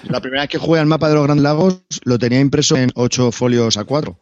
[0.05, 2.91] La primera vez que jugué al mapa de los Grandes Lagos lo tenía impreso en
[2.95, 4.19] ocho folios a cuatro.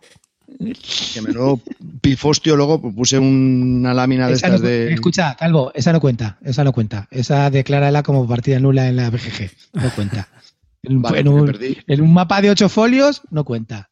[1.14, 1.58] Que me lo
[2.02, 4.92] pifostio, luego puse una lámina de estas de.
[4.92, 7.08] Escucha, Calvo, esa no cuenta, esa no cuenta.
[7.10, 9.50] Esa declárala como partida nula en la BGG.
[9.74, 10.28] No cuenta.
[10.82, 13.90] En, un, mapa de ocho folios, no cuenta.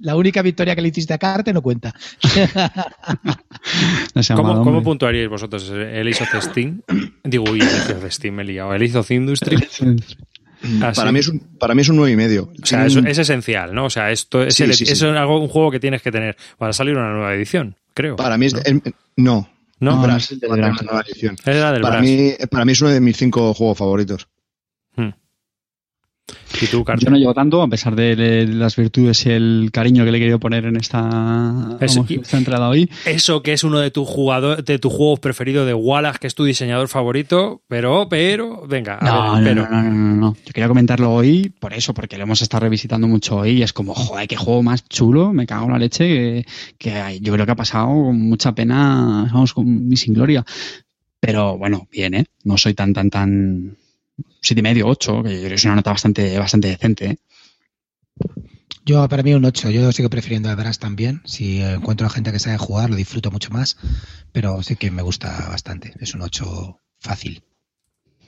[0.00, 1.94] La única victoria que le hiciste a Carte no cuenta.
[4.36, 6.82] ¿Cómo, ¿Cómo, puntuaríais vosotros el of Steam?
[7.24, 8.74] Digo, uy, el of Steam me he liado.
[8.74, 9.56] El of Industry.
[10.82, 12.12] Ah, para, mí es un, para mí es un 9,5.
[12.12, 12.52] y medio.
[12.62, 13.86] O sea, es, esencial, ¿no?
[13.86, 17.10] O sea, esto es, es algo, un juego que tienes que tener para salir una
[17.10, 18.16] nueva edición, creo.
[18.16, 18.54] Para mí es.
[19.16, 19.48] no.
[19.78, 20.16] No, para,
[22.00, 24.26] mí, para mí es uno de mis cinco juegos favoritos.
[26.60, 30.10] ¿Y tú, Yo no llevo tanto, a pesar de las virtudes y el cariño que
[30.10, 31.76] le he querido poner en esta,
[32.32, 32.90] entrada hoy.
[33.04, 36.34] Eso que es uno de tus jugadores, de tus juegos preferidos de Wallace, que es
[36.34, 41.52] tu diseñador favorito, pero, pero, venga, no, no, no, no, no, Yo quería comentarlo hoy
[41.60, 44.62] por eso, porque lo hemos estado revisitando mucho hoy y es como, joder, qué juego
[44.62, 46.46] más chulo, me cago en la leche,
[46.78, 50.44] que, yo creo que ha pasado con mucha pena, vamos, con mi sin gloria.
[51.20, 52.26] Pero bueno, bien, ¿eh?
[52.44, 53.76] No soy tan, tan, tan
[54.40, 57.06] siete y medio, ocho, que es una nota bastante, bastante decente.
[57.06, 57.18] ¿eh?
[58.84, 59.70] Yo, para mí, un 8.
[59.70, 61.20] Yo sigo prefiriendo el Brass también.
[61.24, 63.76] Si encuentro a gente que sabe jugar, lo disfruto mucho más.
[64.30, 65.92] Pero sí que me gusta bastante.
[65.98, 67.42] Es un 8 fácil.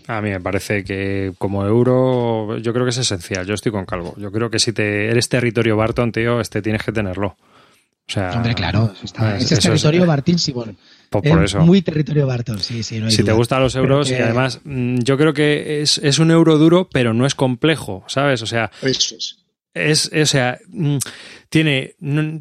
[0.09, 3.47] A mí me parece que como euro, yo creo que es esencial.
[3.47, 4.15] Yo estoy con Calvo.
[4.17, 7.37] Yo creo que si te eres territorio Barton, tío, este tienes que tenerlo.
[8.09, 8.93] O sea, Hombre, claro.
[9.03, 9.13] es,
[9.61, 10.77] territorio Bartín Simón.
[11.11, 11.61] Por, eso.
[11.61, 13.01] Muy territorio Barton, sí, sí.
[13.11, 16.59] si te gustan los euros y además mm, yo creo que es, es, un euro
[16.59, 18.43] duro, pero no es complejo, ¿sabes?
[18.43, 19.39] O sea, eso es.
[19.73, 20.99] Es, o sea, mm,
[21.49, 21.95] tiene,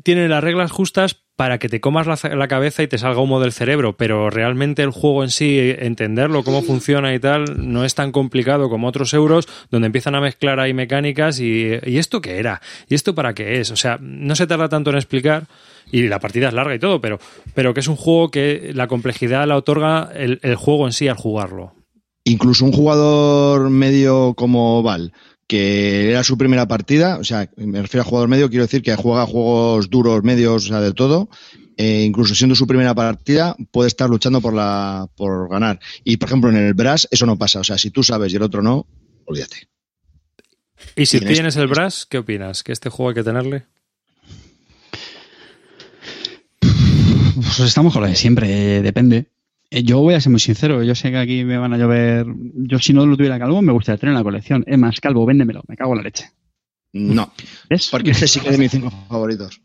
[0.04, 3.40] tiene las reglas justas, para que te comas la, la, cabeza y te salga humo
[3.40, 7.94] del cerebro, pero realmente el juego en sí, entenderlo, cómo funciona y tal, no es
[7.94, 12.40] tan complicado como otros euros, donde empiezan a mezclar ahí mecánicas y, ¿y esto qué
[12.40, 12.60] era?
[12.90, 13.70] ¿Y esto para qué es?
[13.70, 15.46] O sea, no se tarda tanto en explicar
[15.92, 17.20] y la partida es larga y todo, pero,
[17.54, 21.08] pero que es un juego que la complejidad la otorga el, el juego en sí
[21.08, 21.76] al jugarlo.
[22.24, 25.14] Incluso un jugador medio como Val,
[25.48, 28.96] que era su primera partida, o sea, me refiero a jugador medio, quiero decir que
[28.96, 31.30] juega juegos duros, medios, o sea, de todo,
[31.78, 35.80] eh, incluso siendo su primera partida, puede estar luchando por la por ganar.
[36.04, 38.36] Y por ejemplo, en el Brass eso no pasa, o sea, si tú sabes y
[38.36, 38.86] el otro no,
[39.26, 39.70] olvídate.
[40.96, 42.64] ¿Y si ¿Tienes, tienes el Brass, qué opinas?
[42.64, 43.66] ¿Que este juego hay que tenerle?
[46.60, 49.28] Pues estamos con lo de siempre, depende.
[49.70, 52.26] Eh, yo voy a ser muy sincero, yo sé que aquí me van a llover.
[52.56, 54.64] Yo, si no lo tuviera calvo, me gustaría tener en la colección.
[54.66, 56.32] Es más, calvo, véndemelo, me cago en la leche.
[56.94, 57.32] No.
[57.70, 57.90] ¿Ves?
[57.92, 59.62] Porque ese sí que es de mis cinco favoritos.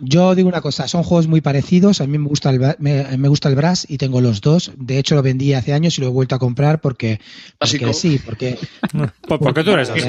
[0.00, 2.00] Yo digo una cosa, son juegos muy parecidos.
[2.00, 4.72] A mí me gusta el, me, me, gusta el Brass y tengo los dos.
[4.76, 7.20] De hecho, lo vendí hace años y lo he vuelto a comprar porque,
[7.58, 8.58] porque sí, porque.
[9.28, 10.00] ¿Por qué tú eres así?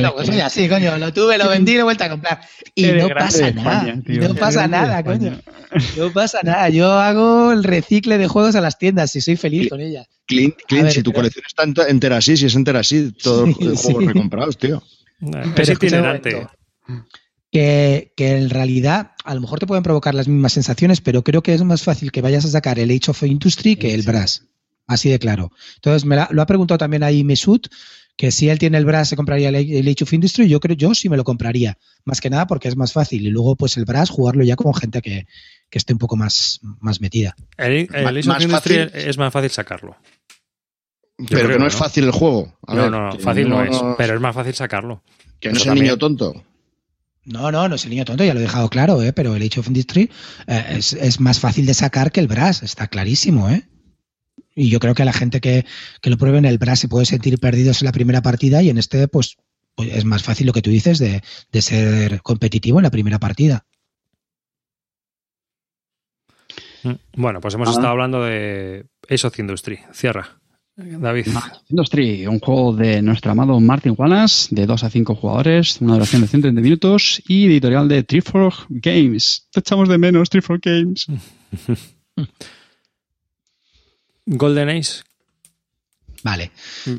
[0.00, 0.96] no, pues soy así, coño.
[0.98, 2.40] Lo tuve, lo vendí y lo he vuelto a comprar.
[2.74, 3.88] Y no pasa nada.
[3.88, 5.40] España, no pasa nada, coño.
[5.96, 6.68] No pasa nada.
[6.68, 10.06] Yo hago el recicle de juegos a las tiendas y soy feliz con ella.
[10.26, 11.22] Clint, Clint ver, si tu pero...
[11.22, 14.08] colección está entera así, si es entera así, todos sí, los juegos sí.
[14.08, 14.82] recomprados, tío.
[15.56, 16.46] Es itinerante
[17.54, 21.40] que, que, en realidad a lo mejor te pueden provocar las mismas sensaciones, pero creo
[21.40, 24.48] que es más fácil que vayas a sacar el Age of Industry que el Brass.
[24.88, 25.52] Así de claro.
[25.76, 27.68] Entonces, me la, lo ha preguntado también ahí Mesut,
[28.16, 30.74] que si él tiene el Brass se compraría el, el Age of Industry, yo creo
[30.74, 31.78] yo sí me lo compraría.
[32.04, 33.24] Más que nada porque es más fácil.
[33.24, 35.28] Y luego, pues el Brass, jugarlo ya con gente que,
[35.70, 37.36] que esté un poco más, más metida.
[37.56, 38.90] El, el Age of Industry fácil.
[38.94, 39.96] es más fácil sacarlo.
[41.18, 42.58] Yo pero que no, no, es fácil el juego.
[42.66, 45.04] A no, ver, no, no, fácil no, es, pero es más fácil sacarlo.
[45.38, 46.42] Que no es el niño tonto.
[47.24, 49.12] No, no, no es el niño tonto, ya lo he dejado claro, ¿eh?
[49.12, 50.10] pero el Age of Industry
[50.46, 53.48] eh, es, es, más fácil de sacar que el Brass, está clarísimo.
[53.48, 53.66] ¿eh?
[54.54, 55.64] Y yo creo que a la gente que,
[56.02, 58.68] que lo pruebe en el Brass se puede sentir perdidos en la primera partida y
[58.68, 59.36] en este, pues,
[59.74, 63.18] pues es más fácil lo que tú dices de, de, ser competitivo en la primera
[63.18, 63.64] partida.
[67.16, 67.72] Bueno, pues hemos ah.
[67.72, 69.80] estado hablando de Age of Industry.
[69.92, 70.42] Cierra.
[70.76, 71.28] David.
[71.68, 76.22] Industry, un juego de nuestro amado Martin Wallace, de 2 a 5 jugadores, una duración
[76.22, 79.46] de 130 minutos y editorial de Triforce Games.
[79.52, 81.06] Te echamos de menos, Triforce Games.
[84.26, 85.02] Golden Age.
[86.24, 86.50] Vale,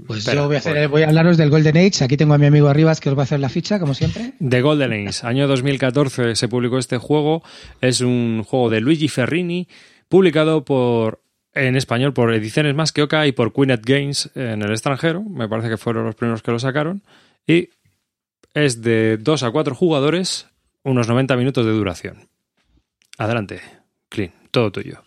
[0.06, 2.04] pues Pero, yo voy a, hacer, voy a hablaros del Golden Age.
[2.04, 4.36] Aquí tengo a mi amigo Arribas que os va a hacer la ficha, como siempre.
[4.40, 7.44] De Golden Age, año 2014 se publicó este juego.
[7.82, 9.68] Es un juego de Luigi Ferrini,
[10.08, 11.25] publicado por
[11.56, 15.24] en español por Ediciones Más que Oca y por Queenet Games en el extranjero.
[15.24, 17.02] Me parece que fueron los primeros que lo sacaron.
[17.48, 17.70] Y
[18.54, 20.48] es de 2 a 4 jugadores,
[20.84, 22.30] unos 90 minutos de duración.
[23.18, 23.62] Adelante,
[24.10, 25.04] Clean, todo tuyo.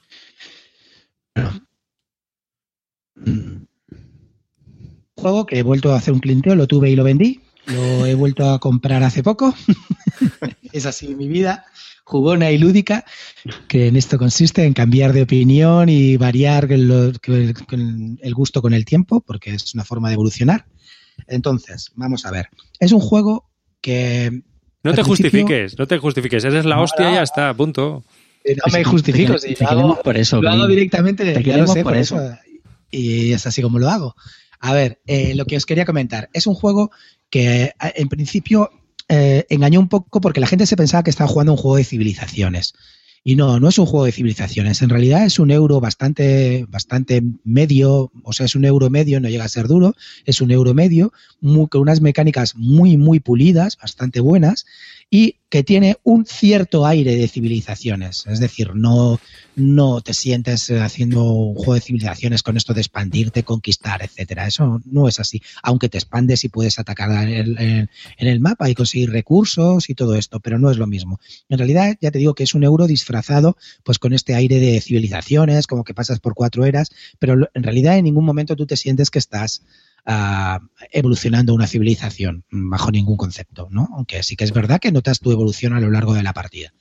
[5.14, 7.40] Juego que he vuelto a hacer un clinteo, lo tuve y lo vendí.
[7.69, 9.55] Lo he vuelto a comprar hace poco.
[10.73, 11.64] es así mi vida
[12.09, 13.05] jugona y lúdica,
[13.69, 17.12] que en esto consiste en cambiar de opinión y variar el,
[18.23, 20.64] el, gusto con el tiempo, porque es una forma de evolucionar.
[21.27, 22.49] Entonces, vamos a ver.
[22.81, 23.51] Es un juego
[23.83, 24.43] que.
[24.83, 26.45] No te justifiques, no te justifiques.
[26.45, 28.03] Esa es la hostia y ya está, punto.
[28.47, 31.77] No me justifico, te, si te lo, hago, por eso, lo hago directamente, te queremos
[31.77, 32.19] por eso.
[32.19, 32.39] eso.
[32.91, 34.16] Y es así como lo hago.
[34.61, 36.29] A ver, eh, lo que os quería comentar.
[36.33, 36.91] Es un juego
[37.31, 38.71] que en principio
[39.09, 41.85] eh, engañó un poco porque la gente se pensaba que estaba jugando un juego de
[41.85, 42.75] civilizaciones.
[43.25, 44.81] Y no, no es un juego de civilizaciones.
[44.81, 49.29] En realidad es un euro bastante, bastante medio, o sea, es un euro medio, no
[49.29, 49.95] llega a ser duro,
[50.25, 54.67] es un euro medio, muy, con unas mecánicas muy, muy pulidas, bastante buenas,
[55.11, 58.26] y que tiene un cierto aire de civilizaciones.
[58.26, 59.18] Es decir, no,
[59.57, 64.46] no te sientes haciendo un juego de civilizaciones con esto de expandirte, conquistar, etcétera.
[64.46, 65.40] Eso no es así.
[65.62, 69.88] Aunque te expandes y puedes atacar en el, en, en el, mapa y conseguir recursos
[69.88, 71.18] y todo esto, pero no es lo mismo.
[71.49, 74.80] En realidad, ya te digo que es un euro disfrazado pues con este aire de
[74.82, 78.76] civilizaciones, como que pasas por cuatro eras, pero en realidad en ningún momento tú te
[78.76, 79.62] sientes que estás
[80.91, 83.89] evolucionando una civilización bajo ningún concepto, ¿no?
[83.95, 86.73] Aunque sí que es verdad que notas tu evolución a lo largo de la partida.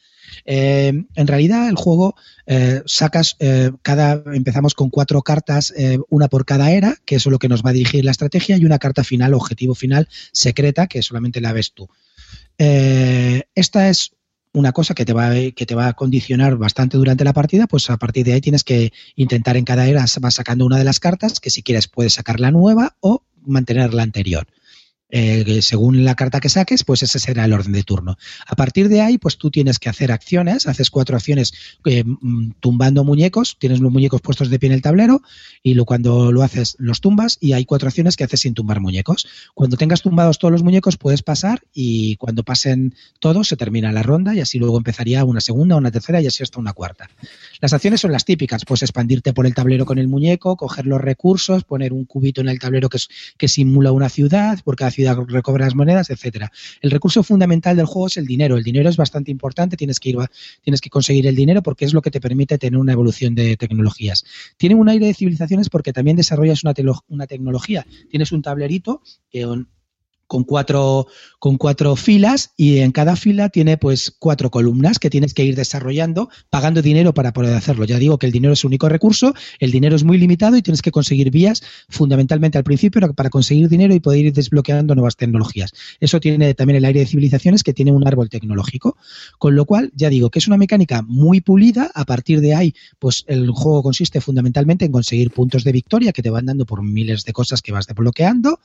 [0.46, 2.16] Eh, en realidad el juego
[2.46, 5.74] eh, sacas eh, cada empezamos con cuatro cartas
[6.10, 8.66] una por cada era que es lo que nos va a dirigir la estrategia y
[8.66, 11.90] una carta final objetivo final secreta que solamente la ves tú
[12.58, 14.12] esta es
[14.54, 17.90] una cosa que te, va, que te va a condicionar bastante durante la partida, pues
[17.90, 21.00] a partir de ahí tienes que intentar en cada era vas sacando una de las
[21.00, 24.48] cartas, que si quieres puedes sacar la nueva o mantener la anterior.
[25.10, 28.18] Eh, según la carta que saques, pues ese será el orden de turno.
[28.46, 31.54] A partir de ahí, pues tú tienes que hacer acciones, haces cuatro acciones
[31.86, 35.22] eh, mm, tumbando muñecos, tienes los muñecos puestos de pie en el tablero
[35.64, 38.82] y lo, cuando lo haces los tumbas y hay cuatro acciones que haces sin tumbar
[38.82, 39.28] muñecos.
[39.54, 44.04] Cuando tengas tumbados todos los muñecos puedes pasar y cuando pasen todos se termina la
[44.04, 47.10] ronda y así luego empezaría una segunda, una tercera y así hasta una cuarta.
[47.62, 51.00] Las acciones son las típicas, pues expandirte por el tablero con el muñeco, coger los
[51.00, 55.76] recursos, poner un cubito en el tablero que, simula una ciudad, por cada ciudad recobras
[55.76, 56.52] monedas, etcétera.
[56.82, 58.58] El recurso fundamental del juego es el dinero.
[58.58, 60.18] El dinero es bastante importante, tienes que ir
[60.64, 63.56] tienes que conseguir el dinero porque es lo que te permite tener una evolución de
[63.58, 64.26] tecnologías.
[64.58, 66.74] Tiene un aire de civilizaciones porque también desarrollas una,
[67.08, 67.86] una tecnología.
[68.10, 69.46] Tienes un tablerito que
[70.28, 71.08] con cuatro,
[71.40, 75.56] con cuatro filas y en cada fila tiene pues cuatro columnas que tienes que ir
[75.56, 77.86] desarrollando pagando dinero para poder hacerlo.
[77.86, 80.62] Ya digo que el dinero es un único recurso, el dinero es muy limitado y
[80.62, 85.16] tienes que conseguir vías fundamentalmente al principio para conseguir dinero y poder ir desbloqueando nuevas
[85.16, 85.72] tecnologías.
[86.00, 88.98] Eso tiene también el aire de civilizaciones que tiene un árbol tecnológico,
[89.40, 91.92] con lo cual ya digo que es una mecánica muy pulida.
[91.96, 96.22] A partir de ahí, pues el juego consiste fundamentalmente en conseguir puntos de victoria que
[96.22, 98.60] te van dando por miles de cosas que vas desbloqueando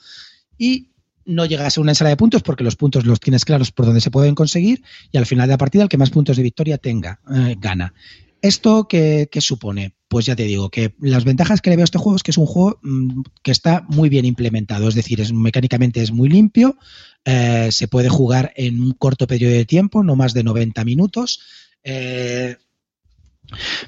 [0.58, 0.91] y
[1.24, 4.00] no llegas a una ensalada de puntos porque los puntos los tienes claros por dónde
[4.00, 6.78] se pueden conseguir y al final de la partida el que más puntos de victoria
[6.78, 7.94] tenga eh, gana.
[8.42, 9.94] ¿Esto qué, supone?
[10.08, 12.32] Pues ya te digo que las ventajas que le veo a este juego es que
[12.32, 16.76] es un juego mm, que está muy bien implementado, es decir, mecánicamente es muy limpio,
[17.24, 21.40] eh, se puede jugar en un corto periodo de tiempo, no más de 90 minutos.
[21.84, 22.56] Eh,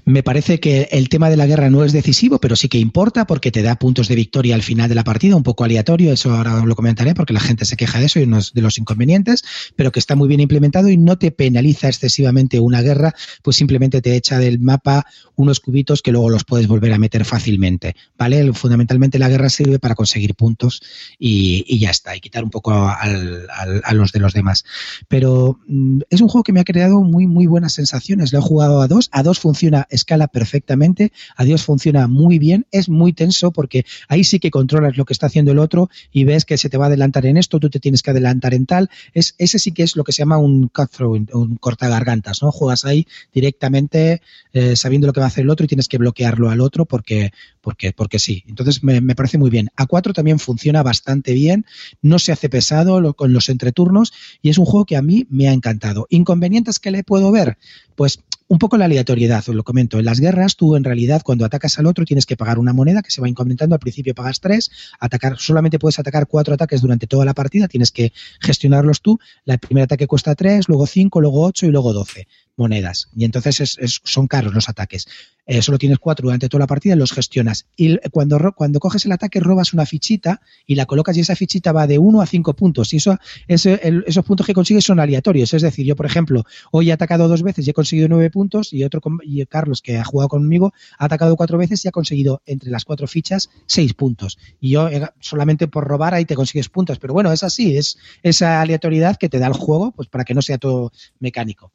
[0.05, 3.27] me parece que el tema de la guerra no es decisivo, pero sí que importa
[3.27, 6.33] porque te da puntos de victoria al final de la partida, un poco aleatorio, eso
[6.33, 9.45] ahora lo comentaré porque la gente se queja de eso y de los inconvenientes,
[9.77, 14.03] pero que está muy bien implementado y no te penaliza excesivamente una guerra, pues simplemente
[14.03, 15.07] te echa del mapa
[15.37, 18.53] unos cubitos que luego los puedes volver a meter fácilmente, ¿vale?
[18.53, 20.81] Fundamentalmente la guerra sirve para conseguir puntos
[21.19, 24.65] y, ya está, y quitar un poco a los de los demás.
[25.09, 28.43] Pero mm, es un juego que me ha creado muy, muy buenas sensaciones, lo he
[28.43, 33.53] jugado a dos, a dos funciona, escala perfectamente, Adiós funciona muy bien, es muy tenso
[33.53, 36.69] porque ahí sí que controlas lo que está haciendo el otro y ves que se
[36.69, 39.61] te va a adelantar en esto, tú te tienes que adelantar en tal, es, ese
[39.61, 42.51] sí que es lo que se llama un cutthroat, un cortagargantas, ¿no?
[42.51, 45.99] Juegas ahí directamente eh, sabiendo lo que va a hacer el otro y tienes que
[45.99, 47.31] bloquearlo al otro porque,
[47.61, 48.43] porque, porque sí.
[48.49, 49.69] Entonces me, me parece muy bien.
[49.77, 51.65] A4 también funciona bastante bien,
[52.03, 55.49] no se hace pesado con los entreturnos y es un juego que a mí me
[55.49, 56.09] ha encantado.
[56.11, 57.57] ¿Inconvenientes que le puedo ver?
[57.95, 59.99] Pues un poco la aleatoriedad, os lo comento.
[59.99, 63.03] En las guerras, tú en realidad cuando atacas al otro tienes que pagar una moneda
[63.03, 63.75] que se va incrementando.
[63.75, 64.71] Al principio pagas tres,
[65.01, 69.19] atacar, solamente puedes atacar cuatro ataques durante toda la partida, tienes que gestionarlos tú.
[69.47, 72.27] El primer ataque cuesta tres, luego cinco, luego ocho y luego doce
[72.57, 73.09] monedas.
[73.15, 75.07] Y entonces son caros los ataques.
[75.47, 77.67] Eh, solo tienes cuatro durante toda la partida los gestionas.
[77.77, 81.73] Y cuando, cuando coges el ataque robas una fichita y la colocas y esa fichita
[81.73, 82.93] va de uno a cinco puntos.
[82.95, 85.53] Y eso, esos puntos que consigues son aleatorios.
[85.53, 88.73] Es decir, yo, por ejemplo, hoy he atacado dos veces y he conseguido nueve puntos
[88.73, 92.43] y otro y Carlos, que ha jugado conmigo, ha atacado cuatro veces y ha conseguido
[92.47, 94.39] entre las cuatro fichas seis puntos.
[94.61, 94.89] Y yo
[95.21, 96.99] solamente por robar ahí te consigues puntos.
[96.99, 100.35] Pero bueno, es así, es esa aleatoriedad que te da el juego pues para que
[100.35, 101.73] no sea todo mecánico.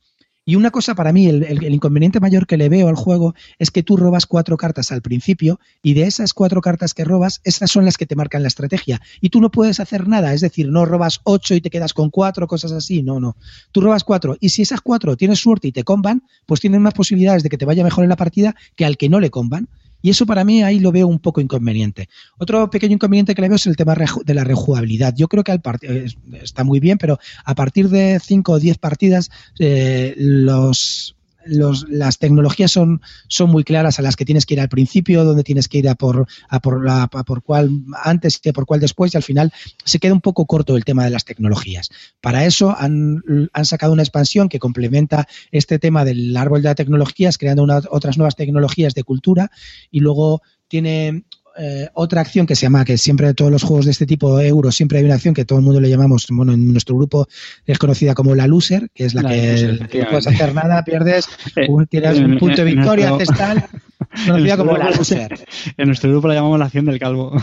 [0.50, 3.84] Y una cosa para mí, el, inconveniente mayor que le veo al juego es que
[3.84, 7.86] tú robas cuatro cartas al principio y de esas cuatro cartas que robas, esas son
[7.86, 9.00] las que te marcan la estrategia.
[9.22, 12.10] Y tú no puedes hacer nada, es decir, no robas ocho y te quedas con
[12.10, 13.38] cuatro, cosas así, no, no.
[13.72, 16.96] Tú robas cuatro y si esas cuatro tienes suerte y te comban, pues tienes más
[16.96, 19.68] posibilidades de que te vaya mejor en la partida que al que no le comban.
[20.02, 22.10] Y eso para mí ahí lo veo un poco inconveniente.
[22.38, 23.96] Otro pequeño inconveniente que le veo es el tema
[24.26, 25.14] de la rejugabilidad.
[25.16, 26.08] Yo creo que al eh,
[26.42, 29.30] está muy bien, pero a partir de 5 o 10 partidas,
[29.60, 31.16] eh, los
[31.50, 35.44] las tecnologías son, son muy claras a las que tienes que ir al principio, donde
[35.44, 37.72] tienes que ir a por, a por, la, por cuál
[38.04, 39.52] antes y por cuál después, y al final
[39.84, 41.90] se queda un poco corto el tema de las tecnologías.
[42.22, 43.24] Para eso han,
[43.54, 48.36] han sacado una expansión que complementa este tema del árbol de tecnologías, creando otras nuevas
[48.36, 49.52] tecnologías de cultura,
[49.92, 51.24] y luego tiene
[51.62, 54.76] eh, otra acción que se llama, que siempre todos los juegos de este tipo, euros,
[54.76, 57.28] siempre hay una acción que todo el mundo le llamamos, bueno, en nuestro grupo
[57.66, 61.68] es conocida como la loser, que es la, que no puedes hacer nada, pierdes, eh,
[61.68, 63.66] un, tienes un punto de victoria, haces tal,
[64.26, 65.38] conocida como la loser.
[65.76, 67.34] En nuestro grupo la llamamos la acción del calvo.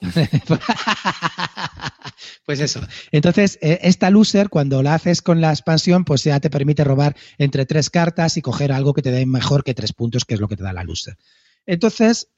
[2.46, 2.80] pues eso.
[3.12, 7.14] Entonces, eh, esta loser, cuando la haces con la expansión, pues ya te permite robar
[7.36, 10.40] entre tres cartas y coger algo que te dé mejor que tres puntos, que es
[10.40, 11.18] lo que te da la loser.
[11.66, 12.28] Entonces,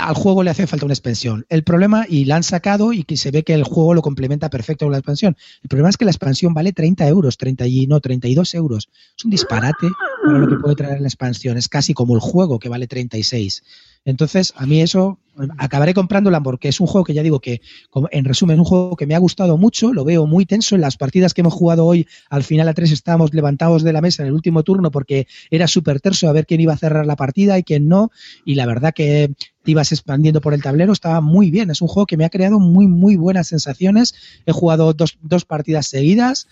[0.00, 1.46] al juego le hace falta una expansión.
[1.48, 4.50] El problema, y la han sacado y que se ve que el juego lo complementa
[4.50, 5.36] perfecto con la expansión.
[5.62, 8.88] El problema es que la expansión vale 30 euros, 30 y no, 32 euros.
[9.16, 9.88] Es un disparate
[10.24, 11.56] para lo que puede traer la expansión.
[11.56, 13.62] Es casi como el juego que vale 36.
[14.04, 15.18] Entonces, a mí eso
[15.58, 17.60] acabaré comprándola porque es un juego que ya digo que,
[18.10, 20.74] en resumen, es un juego que me ha gustado mucho, lo veo muy tenso.
[20.74, 24.00] En las partidas que hemos jugado hoy, al final a tres estábamos levantados de la
[24.00, 27.06] mesa en el último turno porque era súper terso a ver quién iba a cerrar
[27.06, 28.10] la partida y quién no.
[28.44, 29.32] Y la verdad que
[29.62, 31.70] te ibas expandiendo por el tablero, estaba muy bien.
[31.70, 34.14] Es un juego que me ha creado muy, muy buenas sensaciones.
[34.46, 36.46] He jugado dos, dos partidas seguidas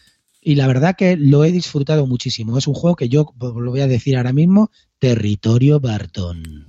[0.48, 2.56] y la verdad que lo he disfrutado muchísimo.
[2.56, 6.64] Es un juego que yo lo voy a decir ahora mismo, territorio Barton.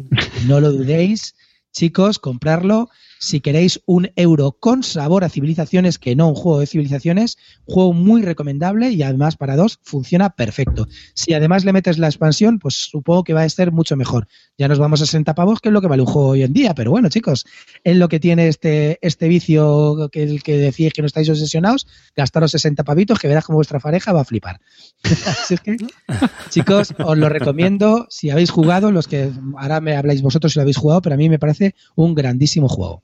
[0.47, 1.33] No lo dudéis
[1.71, 2.89] chicos, comprarlo.
[3.19, 7.91] Si queréis un euro con sabor a civilizaciones, que no un juego de civilizaciones, juego
[7.91, 10.87] muy recomendable y además para dos funciona perfecto.
[11.15, 14.27] Si además le metes la expansión, pues supongo que va a ser mucho mejor.
[14.57, 16.53] Ya nos vamos a 60 pavos, que es lo que vale un juego hoy en
[16.53, 17.45] día, pero bueno, chicos,
[17.83, 21.87] es lo que tiene este, este vicio que, el que decís que no estáis obsesionados,
[22.15, 24.61] gastaros 60 pavitos, que verás como vuestra pareja va a flipar.
[25.03, 25.75] Así que,
[26.49, 28.07] chicos, os lo recomiendo.
[28.09, 31.17] Si habéis jugado, los que ahora me habláis vosotros si lo habéis jugado, pero a
[31.17, 33.03] mí me parece un grandísimo juego.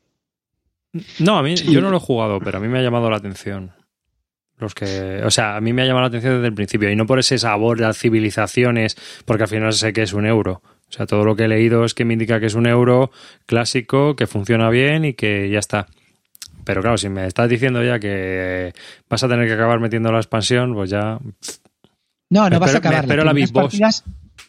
[1.20, 3.18] No, a mí yo no lo he jugado, pero a mí me ha llamado la
[3.18, 3.72] atención.
[4.58, 6.96] Los que, o sea, a mí me ha llamado la atención desde el principio y
[6.96, 10.62] no por ese sabor de las civilizaciones, porque al final sé que es un euro.
[10.88, 13.12] O sea, todo lo que he leído es que me indica que es un euro
[13.46, 15.88] clásico, que funciona bien y que ya está.
[16.64, 18.74] Pero claro, si me estás diciendo ya que
[19.10, 21.20] vas a tener que acabar metiendo la expansión, pues ya.
[22.30, 23.06] No, no vas a acabar.
[23.08, 23.52] Pero la Big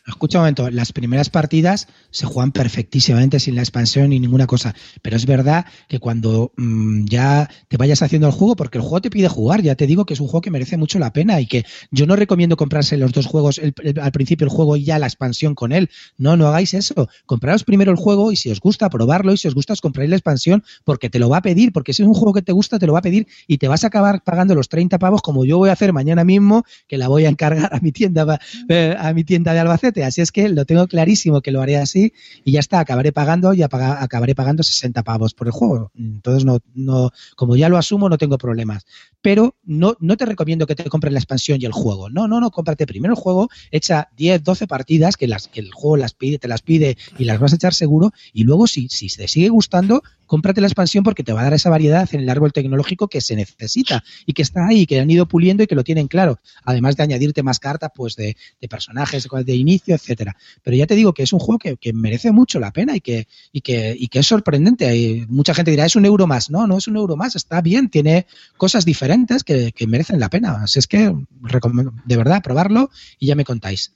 [0.06, 4.72] Escucha un momento, las primeras partidas se juegan perfectísimamente sin la expansión ni ninguna cosa,
[5.02, 9.00] pero es verdad que cuando mm, ya te vayas haciendo el juego, porque el juego
[9.00, 11.40] te pide jugar, ya te digo que es un juego que merece mucho la pena
[11.40, 13.60] y que yo no recomiendo comprarse los dos juegos,
[14.00, 15.90] al principio el juego y ya la expansión con él.
[16.18, 17.08] No, no hagáis eso.
[17.26, 20.08] Compraros primero el juego y si os gusta, probarlo y si os gusta, os compráis
[20.08, 22.52] la expansión porque te lo va a pedir, porque si es un juego que te
[22.52, 25.20] gusta, te lo va a pedir y te vas a acabar pagando los 30 pavos
[25.20, 28.38] como yo voy a hacer mañana mismo, que la voy a encargar a mi tienda,
[28.68, 31.76] eh, a mi tienda de Albacete Así es que lo tengo clarísimo que lo haré
[31.76, 32.12] así
[32.44, 35.90] y ya está, acabaré pagando y acabaré pagando 60 pavos por el juego.
[35.96, 38.86] Entonces, no, no, como ya lo asumo, no tengo problemas.
[39.20, 42.10] Pero no, no te recomiendo que te compres la expansión y el juego.
[42.10, 45.72] No, no, no, cómprate primero el juego, echa 10, 12 partidas que, las, que el
[45.72, 48.88] juego las pide, te las pide y las vas a echar seguro y luego si,
[48.88, 52.20] si te sigue gustando, cómprate la expansión porque te va a dar esa variedad en
[52.20, 55.66] el árbol tecnológico que se necesita y que está ahí, que han ido puliendo y
[55.66, 56.38] que lo tienen claro.
[56.64, 60.36] Además de añadirte más cartas pues de, de personajes de inicio, etcétera.
[60.62, 63.28] Pero ya te digo que es un juego que, merece mucho la pena y que,
[63.52, 64.86] y que, y que es sorprendente.
[64.86, 66.50] Hay, mucha gente dirá, es un euro más.
[66.50, 68.26] No, no es un euro más, está bien, tiene
[68.56, 70.62] cosas diferentes que, merecen la pena.
[70.62, 73.92] Así es que recomiendo de verdad probarlo y ya me contáis.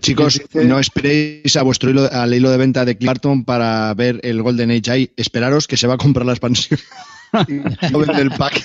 [0.00, 4.42] Chicos, no esperéis a vuestro hilo, al hilo de venta de Clarton para ver el
[4.42, 5.10] Golden Age ahí.
[5.16, 6.80] Esperaros que se va a comprar la expansión.
[7.92, 8.64] no el pack.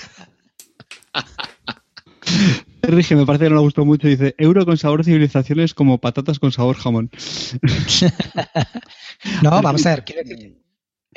[2.86, 4.08] Rige, me parece que no le gustó mucho.
[4.08, 7.10] Dice, euro con sabor civilizaciones como patatas con sabor jamón.
[9.42, 10.04] no, vamos a ver.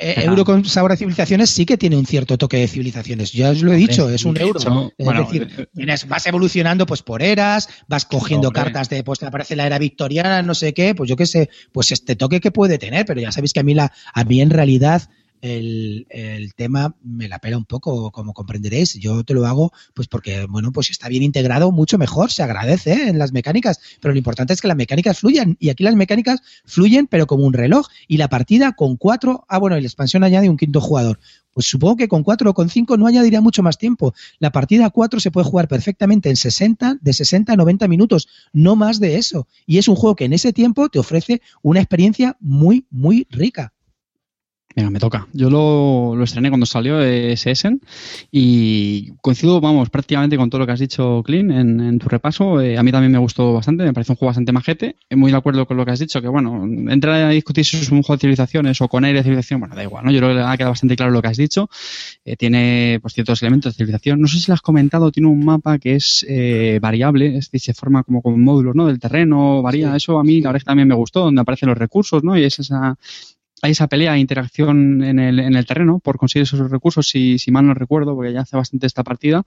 [0.02, 3.32] Eh, euro con sabor a civilizaciones sí que tiene un cierto toque de civilizaciones.
[3.32, 4.58] Ya os lo he dicho, es un euro.
[4.96, 9.56] es decir, eh, vas evolucionando pues por eras, vas cogiendo cartas de, pues te aparece
[9.56, 12.78] la era victoriana, no sé qué, pues yo qué sé, pues este toque que puede
[12.78, 15.10] tener, pero ya sabéis que a mí, la, a mí en realidad
[15.40, 18.94] el, el, tema me la pela un poco, como comprenderéis.
[18.94, 22.92] Yo te lo hago pues porque, bueno, pues está bien integrado, mucho mejor, se agradece
[22.92, 23.08] ¿eh?
[23.08, 26.40] en las mecánicas, pero lo importante es que las mecánicas fluyan y aquí las mecánicas
[26.64, 30.24] fluyen pero como un reloj y la partida con cuatro, ah bueno, y la expansión
[30.24, 31.18] añade un quinto jugador.
[31.52, 34.14] Pues supongo que con cuatro o con cinco no añadiría mucho más tiempo.
[34.38, 38.28] La partida a cuatro se puede jugar perfectamente en 60, de 60 a 90 minutos,
[38.52, 39.48] no más de eso.
[39.66, 43.72] Y es un juego que en ese tiempo te ofrece una experiencia muy, muy rica.
[44.76, 45.26] Venga, me toca.
[45.32, 47.80] Yo lo, lo estrené cuando salió ese Essen
[48.30, 52.60] y coincido, vamos, prácticamente con todo lo que has dicho, Clean, en, tu repaso.
[52.60, 54.94] Eh, a mí también me gustó bastante, me parece un juego bastante majete.
[55.10, 57.90] Muy de acuerdo con lo que has dicho, que bueno, entrar a discutir si es
[57.90, 60.12] un juego de civilizaciones o con aire de civilización, bueno, da igual, ¿no?
[60.12, 61.68] Yo creo que ha quedado bastante claro lo que has dicho.
[62.24, 64.20] Eh, tiene, pues, ciertos elementos de civilización.
[64.20, 67.60] No sé si lo has comentado, tiene un mapa que es eh, variable, es decir,
[67.60, 68.86] se forma como con módulos, ¿no?
[68.86, 69.96] Del terreno, varía.
[69.96, 72.38] Eso a mí, la verdad, también me gustó, donde aparecen los recursos, ¿no?
[72.38, 72.96] Y es esa
[73.62, 77.50] hay esa pelea, interacción en el, en el terreno por conseguir esos recursos, si, si
[77.50, 79.42] mal no recuerdo, porque ya hace bastante esta partida.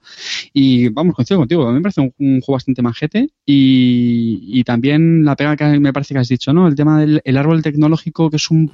[0.52, 5.24] Y vamos, coincido contigo, a mí me parece un, juego bastante manjete y, y, también
[5.24, 6.68] la pega que me parece que has dicho, ¿no?
[6.68, 8.70] El tema del árbol tecnológico, que es un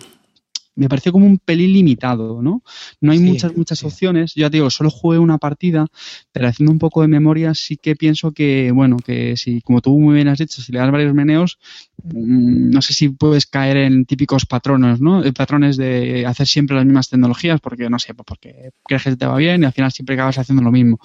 [0.81, 2.63] me pareció como un pelín limitado, ¿no?
[3.03, 4.35] No hay muchas, muchas opciones.
[4.35, 5.87] Yo ya te digo, solo jugué una partida,
[6.33, 9.99] pero haciendo un poco de memoria sí que pienso que, bueno, que si, como tú
[9.99, 11.59] muy bien has dicho, si le das varios meneos,
[12.03, 15.23] mm, no sé si puedes caer en típicos patrones, ¿no?
[15.23, 19.17] Eh, patrones de hacer siempre las mismas tecnologías, porque, no sé, pues porque crees que
[19.17, 20.99] te va bien y al final siempre acabas haciendo lo mismo.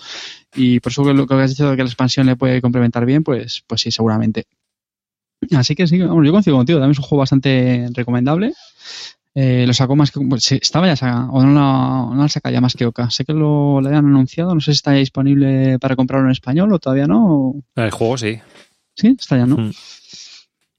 [0.56, 3.26] Y por eso lo que has dicho de que la expansión le puede complementar bien,
[3.26, 4.46] pues, pues sí, seguramente.
[5.52, 8.54] Así que sí, vamos, yo coincido contigo, también es un juego bastante recomendable
[9.38, 10.22] Eh, lo sacó más que.
[10.22, 13.10] Pues, estaba ya sacado, o no la, no saca ya más que Oca.
[13.12, 16.32] Sé que lo, lo habían anunciado, no sé si está ya disponible para comprarlo en
[16.32, 17.54] español o todavía no.
[17.76, 18.40] El juego sí.
[18.96, 19.58] Sí, está ya, ¿no?
[19.58, 19.72] Mm.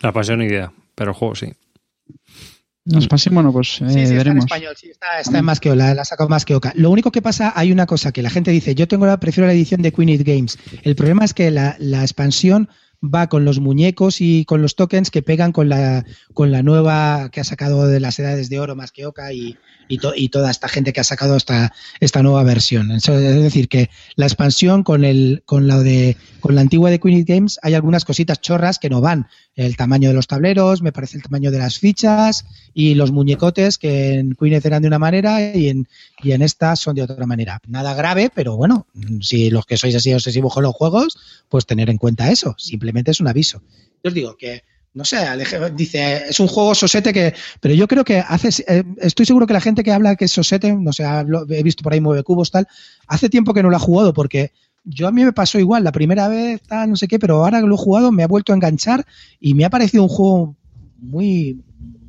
[0.00, 1.52] La pasión ni idea, pero el juego sí.
[2.86, 4.44] Nos pasé, bueno, pues eh, Sí, sí, está en veremos.
[4.44, 6.72] español, sí, está, está en más que la, la ha sacado más que Oca.
[6.76, 9.46] Lo único que pasa, hay una cosa que la gente dice, yo tengo la, prefiero
[9.48, 10.56] la edición de Queen It Games.
[10.82, 12.68] El problema es que la, la expansión
[13.02, 17.28] va con los muñecos y con los tokens que pegan con la, con la nueva
[17.30, 19.56] que ha sacado de las edades de oro más que Oca y,
[19.88, 22.90] y, to- y toda esta gente que ha sacado esta, esta nueva versión.
[22.90, 27.24] Es decir, que la expansión con el, con la de, con la antigua de Queen
[27.26, 29.26] Games hay algunas cositas chorras que no van.
[29.54, 32.44] El tamaño de los tableros, me parece el tamaño de las fichas
[32.74, 35.88] y los muñecotes que en Queen eran de una manera y en,
[36.22, 37.60] y en esta son de otra manera.
[37.66, 38.86] Nada grave, pero bueno,
[39.20, 42.54] si los que sois así obsesivos con los juegos, pues tener en cuenta eso.
[42.58, 43.62] Simplemente es un aviso.
[44.02, 44.62] Yo os digo que,
[44.94, 45.18] no sé,
[45.74, 49.52] dice, es un juego sosete que, pero yo creo que hace, eh, estoy seguro que
[49.52, 51.04] la gente que habla que es sosete, no sé,
[51.50, 52.66] he visto por ahí mueve cubos, tal,
[53.06, 54.52] hace tiempo que no lo ha jugado porque
[54.84, 57.60] yo a mí me pasó igual, la primera vez, tal, no sé qué, pero ahora
[57.60, 59.04] que lo he jugado me ha vuelto a enganchar
[59.40, 60.56] y me ha parecido un juego
[60.98, 61.60] muy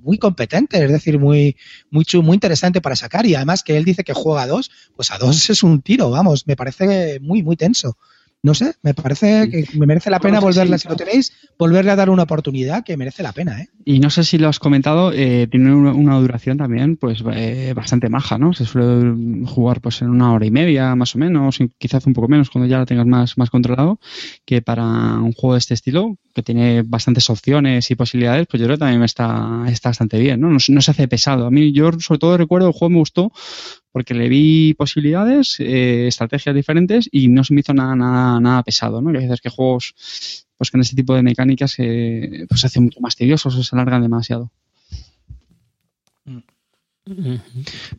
[0.08, 1.58] muy competente, es decir, muy
[1.92, 5.12] muy muy interesante para sacar y además que él dice que juega a dos, pues
[5.12, 7.98] a dos es un tiro, vamos, me parece muy muy tenso.
[8.44, 11.92] No sé, me parece que me merece la pena sí, volverle, si lo tenéis, volverle
[11.92, 13.70] a dar una oportunidad que merece la pena, ¿eh?
[13.90, 18.10] Y no sé si lo has comentado, eh, tiene una, duración también pues eh, bastante
[18.10, 18.52] maja, ¿no?
[18.52, 22.28] Se suele jugar pues en una hora y media más o menos, quizás un poco
[22.28, 23.98] menos cuando ya lo tengas más, más controlado,
[24.44, 28.68] que para un juego de este estilo, que tiene bastantes opciones y posibilidades, pues yo
[28.68, 30.50] creo que también está, está bastante bien, ¿no?
[30.50, 31.46] no se hace pesado.
[31.46, 33.32] A mí yo sobre todo recuerdo el juego me gustó
[33.94, 38.64] porque le vi posibilidades, eh, estrategias diferentes y no se me hizo nada, nada, nada
[38.64, 39.14] pesado, ¿no?
[39.14, 42.84] Que a veces que juegos pues con este tipo de mecánicas eh, pues se hacen
[42.86, 44.52] mucho más tediosos o se alargan demasiado.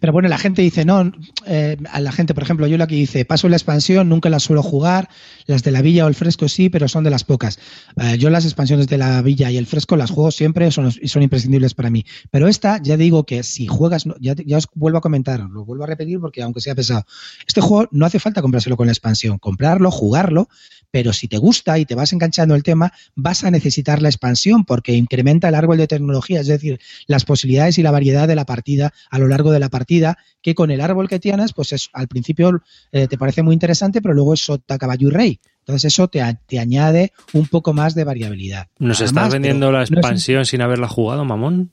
[0.00, 1.12] Pero bueno, la gente dice, no,
[1.46, 4.42] eh, a la gente, por ejemplo, yo la que dice, paso la expansión, nunca las
[4.42, 5.08] suelo jugar,
[5.46, 7.58] las de la villa o el fresco sí, pero son de las pocas.
[7.96, 11.22] Eh, yo las expansiones de la villa y el fresco las juego siempre son, son
[11.22, 12.04] imprescindibles para mí.
[12.30, 15.84] Pero esta, ya digo que si juegas, ya, ya os vuelvo a comentar, lo vuelvo
[15.84, 17.04] a repetir porque aunque sea pesado,
[17.46, 20.48] este juego no hace falta comprárselo con la expansión, comprarlo, jugarlo,
[20.90, 24.64] pero si te gusta y te vas enganchando el tema, vas a necesitar la expansión
[24.64, 28.46] porque incrementa el árbol de tecnología, es decir, las posibilidades y la variedad de la
[28.46, 31.88] partida a lo largo de la partida, que con el árbol que tienes, pues es,
[31.92, 35.40] al principio eh, te parece muy interesante, pero luego es sota, caballo y rey.
[35.60, 38.68] Entonces eso te, te añade un poco más de variabilidad.
[38.78, 41.72] ¿Nos Nada estás vendiendo la no es un- expansión sin haberla jugado, mamón?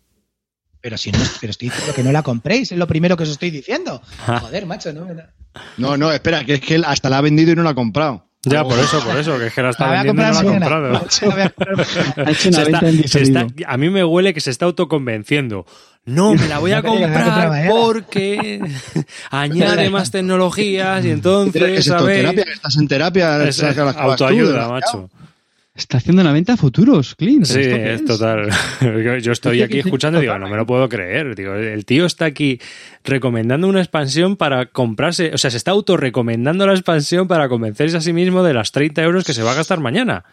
[0.82, 3.30] pero si no, pero estoy diciendo que no la compréis, es lo primero que os
[3.30, 4.04] estoy diciendo.
[4.28, 5.08] Joder, macho, no
[5.78, 7.74] No, no, espera, que es que él hasta la ha vendido y no la ha
[7.74, 8.30] comprado.
[8.44, 10.44] Ya, por eso, por eso, que es que la está vendiendo y no la ha
[10.44, 10.90] comprado.
[10.92, 11.00] La
[12.36, 15.66] Se está- se está- a mí me huele que se está autoconvenciendo.
[16.06, 18.60] No, me la voy a la comprar porque
[19.32, 21.98] añade más tecnologías y ¿Qué entonces, es.
[21.98, 22.46] ¿Terapia?
[22.54, 23.44] ¿Estás en terapia?
[23.44, 25.10] Es- ¿Sacas las clavas tú, autoayuda, macho.
[25.74, 27.44] Está haciendo una venta a futuros, Clint.
[27.44, 28.50] Sí, ¿Esto qué es total.
[29.22, 31.36] Yo estoy aquí escuchando y digo, no me lo puedo creer.
[31.36, 32.62] Digo, el tío está aquí
[33.04, 38.02] recomendando una expansión para comprarse, o sea, se está autorrecomendando la expansión para convencerse a
[38.02, 40.24] sí mismo de las 30 euros que se va a gastar mañana.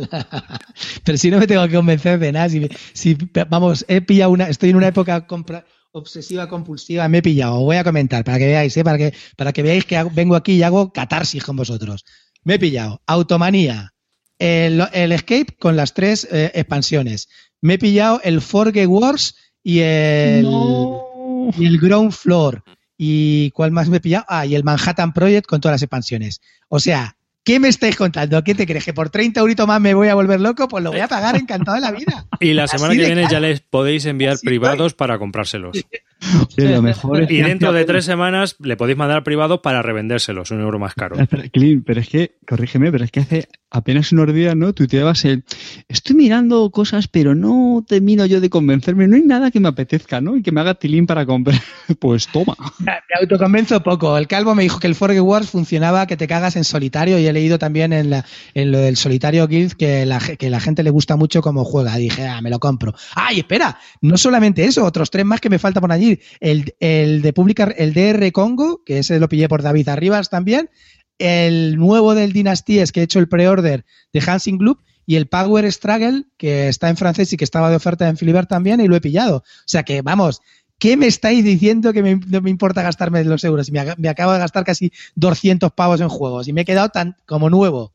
[1.04, 3.16] Pero si no me tengo que convencer de nada, si,
[3.48, 7.62] vamos, he pillado una, estoy en una época compra- obsesiva compulsiva, me he pillado, os
[7.64, 8.84] voy a comentar para que veáis, ¿eh?
[8.84, 12.04] para que para que veáis que hago- vengo aquí y hago catarsis con vosotros.
[12.44, 13.94] Me he pillado Automanía,
[14.38, 17.28] el, el Escape con las tres eh, expansiones.
[17.62, 21.50] Me he pillado el Forge Wars y el No.
[21.58, 22.62] y el Ground Floor.
[22.98, 24.24] ¿Y cuál más me he pillado?
[24.28, 26.40] Ah, y el Manhattan Project con todas las expansiones.
[26.68, 27.15] O sea,
[27.46, 28.42] ¿qué me estáis contando?
[28.42, 28.84] ¿Qué te crees?
[28.84, 30.66] ¿Que por 30 euritos más me voy a volver loco?
[30.68, 32.26] Pues lo voy a pagar encantado de la vida.
[32.40, 35.86] Y la Así semana que viene ya les podéis enviar Así privados para comprárselos.
[36.56, 39.82] Sí, lo mejor es Y que dentro de tres semanas le podéis mandar privado para
[39.82, 41.16] revendérselos, un euro más caro.
[41.52, 44.72] Clint, pero es que, corrígeme, pero es que hace apenas unos días, ¿no?
[44.72, 45.44] Tuiteabas el,
[45.88, 50.20] estoy mirando cosas, pero no termino yo de convencerme, no hay nada que me apetezca,
[50.20, 50.36] ¿no?
[50.36, 51.60] Y que me haga tilín para comprar.
[52.00, 52.56] Pues toma.
[52.80, 54.18] Me autoconvenzo poco.
[54.18, 57.26] El calvo me dijo que el Forge Wars funcionaba que te cagas en solitario y
[57.26, 60.82] he leído también en, la, en lo del solitario guild que la, que la gente
[60.82, 61.96] le gusta mucho cómo juega.
[61.96, 62.92] Dije, ah, me lo compro.
[63.14, 63.78] ¡Ay, espera!
[64.00, 65.92] No solamente eso, otros tres más que me falta por
[66.40, 70.70] El, el de Publica, el DR Congo, que ese lo pillé por David Arribas también.
[71.18, 74.78] El nuevo del Dynasties, que he hecho el pre-order de Hansing Club.
[75.08, 78.48] Y el Power Struggle, que está en francés y que estaba de oferta en Filibert
[78.48, 79.36] también, y lo he pillado.
[79.38, 80.40] O sea que, vamos,
[80.78, 83.66] ¿Qué me estáis diciendo que me- no me importa gastarme los euros?
[83.70, 86.90] Y me, me acabo de gastar casi 200 pavos en juegos y me he quedado
[86.90, 87.94] tan como nuevo.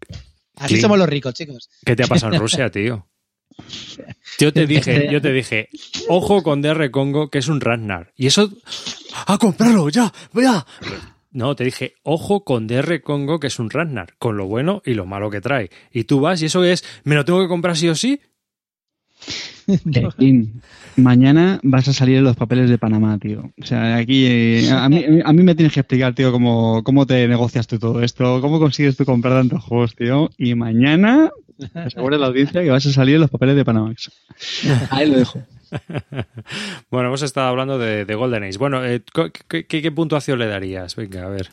[0.56, 0.82] Así Sí.
[0.82, 1.70] somos los ricos, chicos.
[1.86, 3.06] ¿Qué te ha pasado en Rusia, tío?
[4.40, 5.70] Yo te dije, yo te dije,
[6.08, 8.12] ojo con DR Congo, que es un Ragnar.
[8.16, 8.52] Y eso.
[9.28, 9.90] ¡A comprarlo!
[9.90, 10.12] ¡Ya!
[10.34, 10.66] ¡Ya!
[11.32, 14.96] No, te dije, ojo con DR Congo, que es un Ragnar, con lo bueno y
[14.96, 15.70] lo malo que trae.
[15.92, 18.20] Y tú vas y eso es, ¿me lo tengo que comprar sí o sí?
[19.92, 20.62] Tequín,
[20.96, 23.52] mañana vas a salir en los papeles de Panamá, tío.
[23.62, 27.06] O sea, aquí eh, a, mí, a mí me tienes que explicar, tío, cómo, cómo
[27.06, 30.30] te negocias tú todo esto, cómo consigues tú comprar tantos juegos, tío.
[30.38, 31.32] Y mañana,
[31.74, 33.94] asegura la audiencia que vas a salir en los papeles de Panamá.
[34.90, 35.42] Ahí lo dejo.
[36.92, 38.58] bueno, hemos estado hablando de, de Golden Age.
[38.58, 39.02] Bueno, eh,
[39.48, 40.96] ¿qué, qué, qué puntuación le darías?
[40.96, 41.50] Venga, a ver.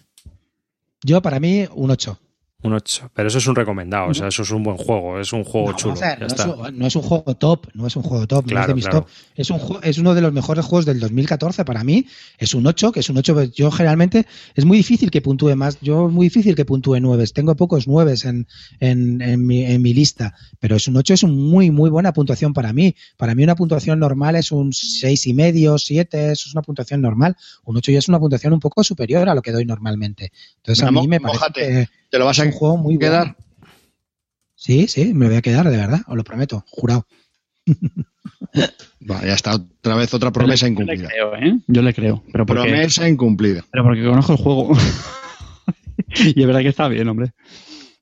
[1.04, 2.18] Yo, para mí, un 8.
[2.60, 3.12] Un 8.
[3.14, 5.70] Pero eso es un recomendado, o sea, eso es un buen juego, es un juego
[5.70, 5.94] No, chulo.
[5.94, 6.42] vamos a ver, ya no, está.
[6.42, 8.74] es un, no es un juego top, no es un juego top, no es de
[8.74, 9.02] mis claro.
[9.02, 9.10] top.
[9.36, 12.06] Es, un, es uno de los mejores juegos del 2014 para mí.
[12.36, 13.34] Es un 8, que es un 8.
[13.34, 15.78] pues Yo generalmente es muy difícil que puntúe más.
[15.82, 17.24] Yo es muy difícil que puntúe 9.
[17.32, 18.48] Tengo pocos 9 en,
[18.80, 22.12] en, en, mi, en mi lista, pero es un 8, es un muy, muy buena
[22.12, 22.96] puntuación para mí.
[23.16, 27.02] Para mí una puntuación normal es un 6 y medio, 7, eso es una puntuación
[27.02, 27.36] normal.
[27.62, 30.32] Un 8 ya es una puntuación un poco superior a lo que doy normalmente.
[30.56, 33.34] Entonces a mí me parece que ¿Te lo vas a un juego muy quedar?
[33.36, 33.36] bueno.
[34.54, 37.06] Sí, sí, me lo voy a quedar, de verdad, os lo prometo, jurado.
[39.00, 41.08] Bueno, ya está, otra vez otra promesa Yo le incumplida.
[41.08, 41.58] creo, ¿eh?
[41.66, 42.22] Yo le creo.
[42.32, 43.64] Pero porque, Promesa incumplida.
[43.70, 44.72] pero porque conozco el juego.
[46.34, 47.32] y es verdad que está bien, hombre.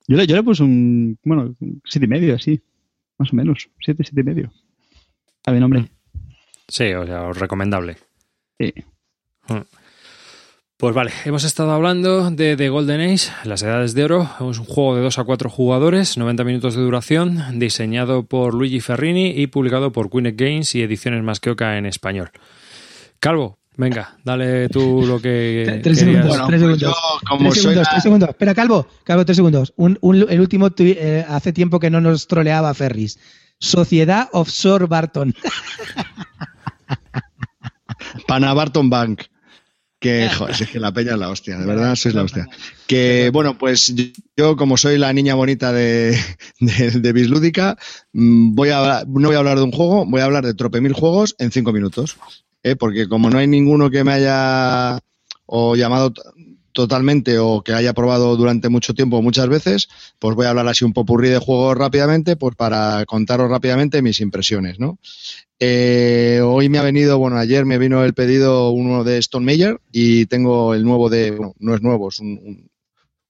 [0.09, 2.61] Yo le, yo le puse un, bueno, un siete y medio, así.
[3.19, 3.69] Más o menos.
[3.81, 4.53] Siete, siete y medio.
[5.37, 5.91] Está bien, hombre.
[6.69, 7.99] Sí, o sea, recomendable.
[8.59, 8.73] Sí.
[10.79, 14.29] Pues vale, hemos estado hablando de The Golden Age, las edades de oro.
[14.39, 18.81] Es un juego de 2 a 4 jugadores, 90 minutos de duración, diseñado por Luigi
[18.81, 22.31] Ferrini y publicado por Queenet Games y Ediciones Masqueoka en español.
[23.21, 26.29] Calvo, venga, dale tú lo que Tres segundos.
[26.29, 26.81] Bueno, tres pues segundos.
[26.81, 28.29] yo, como tres soy segundos, la- tres segundos.
[28.29, 29.73] Espera, Calvo, Calvo, tres segundos.
[29.77, 33.19] Un, un- el último, eh, hace tiempo que no nos troleaba Ferris.
[33.59, 35.35] Sociedad Offshore Barton.
[38.29, 39.23] Pana Barton Bank.
[40.07, 42.47] Que, joder, es que la peña es la hostia, de verdad, sois la hostia.
[42.87, 43.93] Que, bueno, pues
[44.37, 46.17] yo, como soy la niña bonita de,
[46.61, 47.77] de, de Bislúdica,
[48.13, 50.81] mm, voy a, no voy a hablar de un juego, voy a hablar de trope
[50.81, 52.17] mil juegos en cinco minutos.
[52.63, 52.77] ¿eh?
[52.77, 55.01] Porque como no hay ninguno que me haya
[55.47, 56.13] o llamado
[56.77, 59.89] totalmente o que haya probado durante mucho tiempo muchas veces,
[60.21, 64.21] pues voy a hablar así un popurrí de juegos rápidamente, pues para contaros rápidamente mis
[64.21, 64.99] impresiones, ¿no?
[65.59, 69.81] Eh, hoy me ha venido, bueno, ayer me vino el pedido uno de Stone Major
[69.91, 72.71] y tengo el nuevo de, bueno, no es nuevo, es un, un-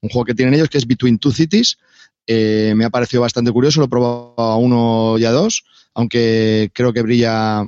[0.02, 1.78] un juego que tienen ellos que es Between Two Cities.
[2.26, 6.70] Eh, me ha parecido bastante curioso, lo he probado a uno y a dos, aunque
[6.74, 7.64] creo que brilla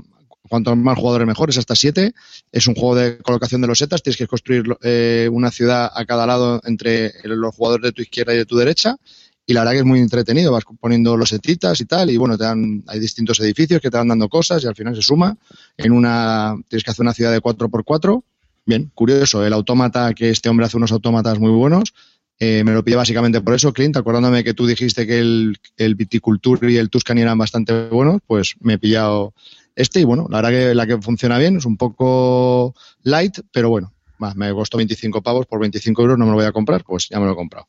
[0.49, 2.15] cuanto más jugadores mejor, es hasta siete.
[2.53, 6.05] Es un juego de colocación de los setas, tienes que construir eh, una ciudad a
[6.05, 8.97] cada lado entre los jugadores de tu izquierda y de tu derecha
[9.49, 12.37] y la verdad que es muy entretenido, vas poniendo los setitas y tal, y bueno,
[12.37, 15.39] te dan, hay distintos edificios que te van dando cosas y al final se suma.
[15.79, 18.23] En una, tienes que hacer una ciudad de 4x4.
[18.67, 21.95] Bien, curioso, el autómata, que este hombre hace unos autómatas muy buenos.
[22.39, 25.95] Eh, me lo pillé básicamente por eso, Clint, acordándome que tú dijiste que el, el
[25.95, 29.33] Viticulture y el Tuscany eran bastante buenos, pues me he pillado
[29.79, 33.71] este y bueno, la verdad que la que funciona bien, es un poco light, pero
[33.71, 36.83] bueno, va, me costó 25 pavos, por 25 euros no me lo voy a comprar,
[36.85, 37.69] pues ya me lo he comprado.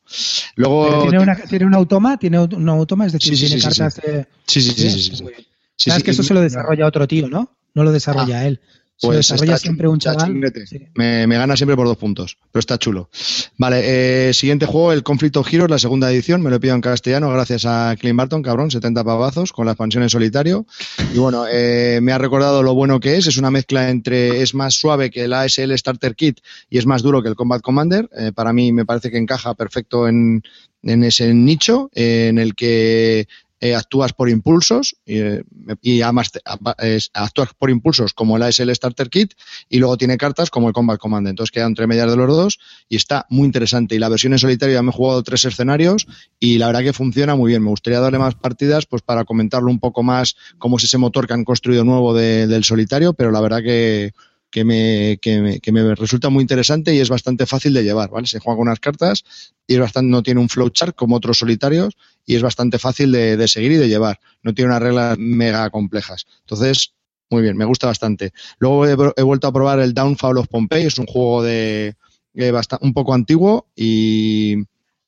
[0.56, 3.62] Luego, Pero tiene, una, tiene un automa, tiene un automa, es decir, Sí, sí, tiene
[3.62, 4.26] sí, sí, cartas de.
[4.46, 5.46] sí, sí, sí, sí, sí, bien.
[5.76, 7.56] Sí, Sabes sí, que eso se lo desarrolla otro tío, ¿no?
[7.74, 8.60] No lo desarrolla él.
[9.00, 10.52] Se Pues desarrolla está siempre un chaval.
[10.66, 10.78] Sí.
[10.94, 13.08] Me, me gana siempre por dos puntos, pero está chulo.
[13.56, 13.80] Vale,
[14.28, 17.30] eh, siguiente juego, el Conflict of Heroes, la segunda edición, me lo pido en castellano
[17.30, 20.66] gracias a Clint Barton, cabrón, 70 pavazos con la expansión en solitario.
[21.14, 24.54] Y bueno, eh, me ha recordado lo bueno que es, es una mezcla entre, es
[24.54, 28.06] más suave que el ASL Starter Kit y es más duro que el Combat Commander.
[28.14, 30.42] Eh, para mí me parece que encaja perfecto en,
[30.82, 33.28] en ese nicho en el que
[33.60, 35.42] eh, actúas por impulsos eh,
[35.82, 39.34] y además apa- es- actúas por impulsos como el ASL Starter Kit
[39.68, 41.30] y luego tiene cartas como el Combat Commander.
[41.30, 42.58] Entonces queda entre medias de los dos
[42.88, 43.94] y está muy interesante.
[43.94, 46.06] Y la versión en solitario ya me he jugado tres escenarios
[46.38, 47.62] y la verdad que funciona muy bien.
[47.62, 51.26] Me gustaría darle más partidas pues para comentarlo un poco más cómo es ese motor
[51.26, 54.12] que han construido nuevo de- del solitario, pero la verdad que
[54.50, 58.10] que me, que, me, que me resulta muy interesante y es bastante fácil de llevar,
[58.10, 58.26] ¿vale?
[58.26, 59.24] Se juega con unas cartas
[59.66, 61.94] y es bastante, no tiene un flowchart como otros solitarios
[62.26, 64.18] y es bastante fácil de, de seguir y de llevar.
[64.42, 66.26] No tiene unas reglas mega complejas.
[66.40, 66.94] Entonces,
[67.30, 68.32] muy bien, me gusta bastante.
[68.58, 71.94] Luego he, vuelto a probar el Downfall of Pompeii, es un juego de,
[72.32, 74.56] de basta- un poco antiguo y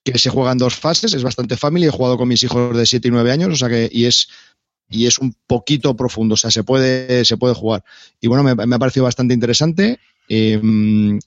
[0.04, 2.86] que se juega en dos fases, es bastante family, he jugado con mis hijos de
[2.86, 4.28] 7 y 9 años, o sea que, y es
[4.92, 7.84] y es un poquito profundo, o sea, se puede, se puede jugar.
[8.20, 9.98] Y bueno, me, ha parecido bastante interesante
[10.28, 10.60] eh,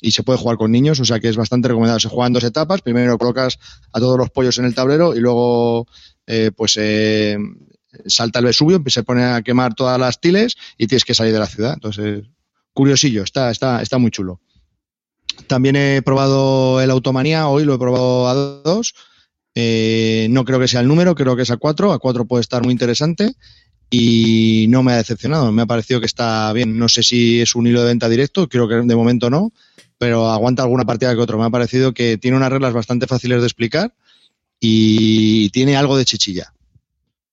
[0.02, 2.00] y se puede jugar con niños, o sea que es bastante recomendado.
[2.00, 3.60] Se juega en dos etapas, primero colocas
[3.92, 5.88] a todos los pollos en el tablero y luego,
[6.28, 7.38] eh, pues, eh,
[8.06, 11.40] salta el Vesubio, se pone a quemar todas las tiles y tienes que salir de
[11.40, 11.74] la ciudad.
[11.74, 12.26] Entonces,
[12.74, 14.42] curiosillo, está, está, está muy chulo.
[15.48, 18.96] También he probado el Automanía, hoy lo he probado a dos.
[19.56, 21.94] Eh, no creo que sea el número, creo que es a cuatro.
[21.94, 23.34] A cuatro puede estar muy interesante
[23.90, 25.52] y no me ha decepcionado.
[25.52, 26.78] Me ha parecido que está bien.
[26.78, 29.52] No sé si es un hilo de venta directo, creo que de momento no,
[29.98, 31.38] pero aguanta alguna partida que otro.
[31.38, 33.94] Me ha parecido que tiene unas reglas bastante fáciles de explicar
[34.60, 36.52] y tiene algo de chichilla.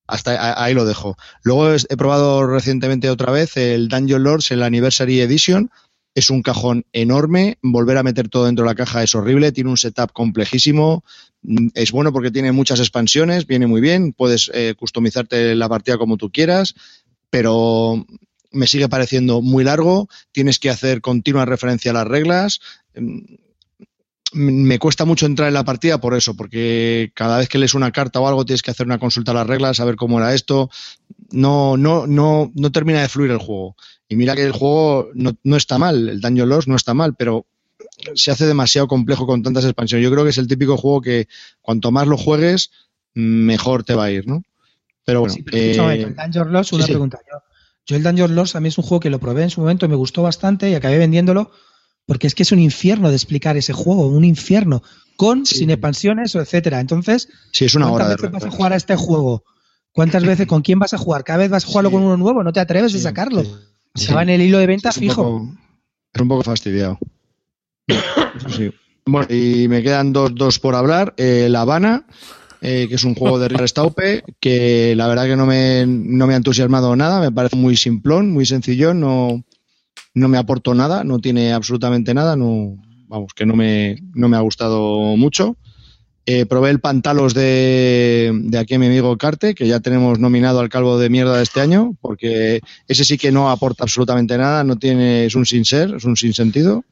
[0.06, 1.16] Hasta ahí lo dejo.
[1.42, 5.70] Luego he probado recientemente otra vez el Dungeon Lords, el Anniversary Edition.
[6.14, 7.58] Es un cajón enorme.
[7.62, 9.52] Volver a meter todo dentro de la caja es horrible.
[9.52, 11.02] Tiene un setup complejísimo.
[11.42, 13.46] Mm, es bueno porque tiene muchas expansiones.
[13.46, 14.12] Viene muy bien.
[14.12, 16.74] Puedes eh, customizarte la partida como tú quieras.
[17.30, 18.06] Pero
[18.50, 20.08] me sigue pareciendo muy largo.
[20.32, 22.60] Tienes que hacer continua referencia a las reglas.
[22.94, 23.20] Mm,
[24.34, 27.92] me cuesta mucho entrar en la partida por eso, porque cada vez que lees una
[27.92, 30.70] carta o algo tienes que hacer una consulta a las reglas, saber cómo era esto.
[31.30, 33.76] No, no, no, no termina de fluir el juego.
[34.08, 37.14] Y mira que el juego no, no está mal, el Dungeon Lost no está mal,
[37.14, 37.46] pero
[38.14, 40.04] se hace demasiado complejo con tantas expansiones.
[40.04, 41.28] Yo creo que es el típico juego que
[41.60, 42.70] cuanto más lo juegues,
[43.14, 44.42] mejor te va a ir, ¿no?
[45.04, 45.34] Pero bueno.
[45.34, 47.18] Sí, pero eh, el Dungeon Lost, una pregunta.
[47.30, 47.38] Yo,
[47.86, 49.88] yo el Dungeon Lost a mí es un juego que lo probé en su momento,
[49.88, 51.50] me gustó bastante y acabé vendiéndolo
[52.06, 54.82] porque es que es un infierno de explicar ese juego, un infierno,
[55.16, 56.80] con, sin expansiones, etcétera.
[56.80, 59.44] Entonces, sí, es una ¿cuántas hora veces vas a jugar a este juego?
[59.92, 61.22] ¿Cuántas veces, con quién vas a jugar?
[61.22, 63.44] Cada vez vas a jugarlo con uno nuevo, no te atreves a sacarlo.
[63.94, 65.48] Estaba en el hilo de venta fijo.
[66.12, 66.98] es un poco fastidiado.
[69.04, 71.14] Bueno, y me quedan dos, dos por hablar.
[71.16, 72.06] Eh, la Habana,
[72.60, 76.26] eh, que es un juego de Richard Staupe, que la verdad que no me, no
[76.26, 79.42] me ha entusiasmado nada, me parece muy simplón, muy sencillo, no,
[80.14, 82.76] no me aportó nada, no tiene absolutamente nada, no,
[83.08, 85.56] vamos, que no me, no me ha gustado mucho.
[86.24, 90.68] Eh, probé el Pantalos de, de aquí mi amigo Carte, que ya tenemos nominado al
[90.68, 94.76] calvo de mierda de este año, porque ese sí que no aporta absolutamente nada, no
[94.76, 96.84] tiene, es un sin ser, es un sin sentido.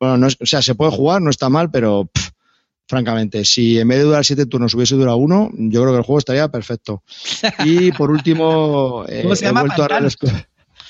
[0.00, 2.08] Bueno, no o sea, se puede jugar, no está mal, pero
[2.88, 6.04] francamente, si en vez de durar siete turnos hubiese durado uno, yo creo que el
[6.04, 7.02] juego estaría perfecto.
[7.64, 9.88] Y por último, eh, he vuelto a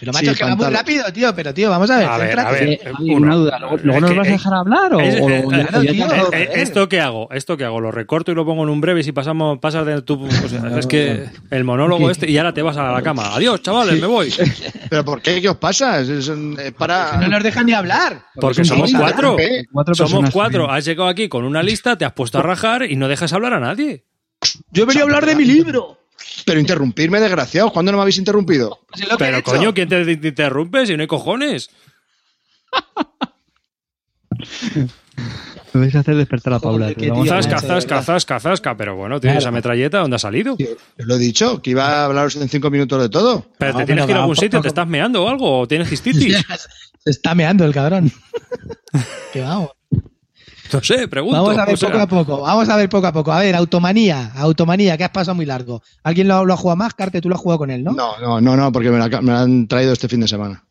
[0.01, 1.35] pero macho, es que va muy rápido, tío.
[1.35, 2.09] Pero, tío, vamos a ver.
[2.09, 3.59] A ver, a ver una duda.
[3.59, 4.95] ¿Luego, nos vas a dejar hablar?
[4.95, 5.01] O,
[6.33, 7.29] ¿Esto qué hago?
[7.33, 7.81] ¿Esto qué hago?
[7.81, 10.25] ¿Lo recorto y lo pongo en un breve y si pasamos, pasas de tu.
[10.25, 13.35] O sea, es que el monólogo este y ahora te vas a la cama.
[13.35, 14.33] Adiós, chavales, me voy.
[14.91, 15.41] ¿Pero por qué?
[15.41, 16.01] ¿Qué os pasa?
[16.01, 16.31] Es,
[16.77, 17.19] para...
[17.19, 18.23] No nos dejan ni hablar.
[18.35, 19.37] Porque, somos cuatro.
[19.95, 20.71] somos cuatro.
[20.71, 23.55] Has llegado aquí con una lista, te has puesto a rajar y no dejas hablar
[23.55, 24.05] a nadie.
[24.71, 25.99] Yo he venido a hablar de mi libro.
[26.45, 27.73] Pero interrumpirme, desgraciados.
[27.73, 28.81] ¿Cuándo no me habéis interrumpido?
[28.91, 31.71] Pues pero coño, ¿quién te interrumpe si no hay cojones?
[35.73, 36.93] Me vais a hacer despertar a Paula.
[37.27, 38.77] Zasca, zasca, zasca, zasca.
[38.77, 40.57] Pero bueno, tienes esa metralleta, ¿dónde ha salido?
[40.97, 43.47] lo he dicho, que iba a hablaros en cinco minutos de todo.
[43.59, 45.61] Pero te tienes que ir a algún sitio, ¿te estás meando o algo?
[45.61, 46.45] ¿O tienes cistitis?
[46.99, 48.11] Se está meando el cabrón.
[49.33, 49.71] que vamos.
[50.73, 51.43] No sé, pregunto.
[51.43, 52.41] Vamos a ver poco a poco.
[52.43, 53.33] Vamos a ver poco a poco.
[53.33, 55.83] A ver, automanía, automanía, que has pasado muy largo.
[56.03, 56.95] ¿Alguien lo, lo ha jugado más?
[56.95, 57.93] Carte, tú lo has jugado con él, ¿no?
[57.93, 60.65] No, no, no, no porque me la, han traído este fin de semana.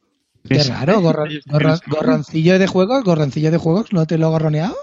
[0.48, 4.76] Qué raro, gorroncillo de juegos, gorroncillo de juegos, ¿no te lo ha gorroneado?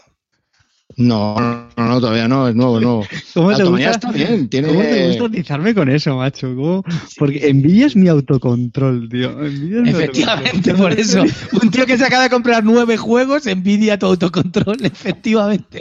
[0.97, 3.07] No, no, no, todavía no, es nuevo, nuevo.
[3.35, 3.91] ¿Cómo te gusta?
[3.91, 4.69] Está bien, tiene...
[4.69, 6.55] ¿Cómo te gusta utilizarme con eso, macho?
[6.55, 6.85] ¿Cómo?
[7.19, 9.45] Porque envidias mi autocontrol, tío.
[9.45, 11.23] efectivamente, por eso.
[11.63, 15.81] Un tío que se acaba de comprar nueve juegos envidia tu autocontrol, efectivamente.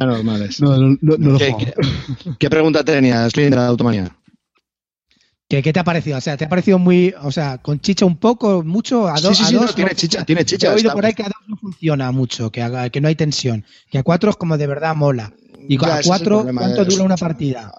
[0.00, 0.60] Anormales.
[0.60, 1.74] No, no, no, ¿Qué, ¿qué,
[2.38, 4.16] ¿Qué, pregunta tenías, de la automanía?
[5.52, 6.16] ¿Qué, ¿Qué, te ha parecido?
[6.16, 9.06] O sea, ¿te ha parecido muy, o sea, con chicha un poco, mucho?
[9.06, 10.68] A, dos, sí, sí, a dos, tiene chicha, tiene chicha.
[10.68, 13.62] He oído por ahí que a dos no funciona mucho, que, que no hay tensión.
[13.90, 15.34] Que a cuatro es como de verdad mola.
[15.68, 17.70] Y a cuatro, ¿cuánto dura una partida?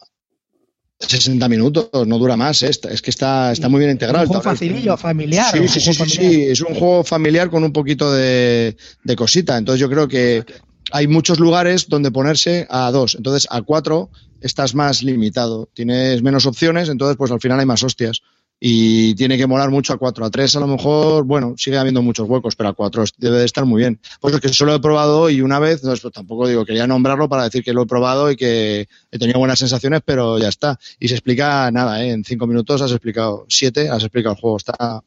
[1.00, 2.62] 60 minutos, no dura más.
[2.62, 2.70] ¿eh?
[2.70, 4.24] Es que está, está muy bien integrado.
[4.24, 5.58] Es un juego facilillo, familiar.
[5.58, 9.58] Sí, sí, sí, sí, es un juego familiar con un poquito de, de cosita.
[9.58, 10.46] Entonces yo creo que
[10.94, 13.16] hay muchos lugares donde ponerse a dos.
[13.16, 14.12] Entonces a cuatro
[14.42, 18.22] estás más limitado, tienes menos opciones, entonces pues al final hay más hostias.
[18.60, 20.24] Y tiene que molar mucho a 4.
[20.24, 23.46] A 3 a lo mejor, bueno, sigue habiendo muchos huecos, pero a 4 debe de
[23.46, 24.00] estar muy bien.
[24.22, 27.44] Pues es que solo he probado y una vez, pues tampoco digo, quería nombrarlo para
[27.44, 30.80] decir que lo he probado y que he tenido buenas sensaciones, pero ya está.
[31.00, 32.12] Y se explica nada, ¿eh?
[32.12, 34.58] en 5 minutos has explicado 7, has explicado el juego.
[34.58, 35.04] Está,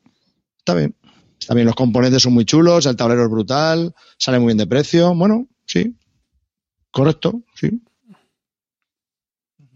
[0.58, 0.94] está bien.
[1.40, 4.66] Está bien, los componentes son muy chulos, el tablero es brutal, sale muy bien de
[4.66, 5.14] precio.
[5.14, 5.94] Bueno, sí.
[6.90, 7.82] Correcto, sí.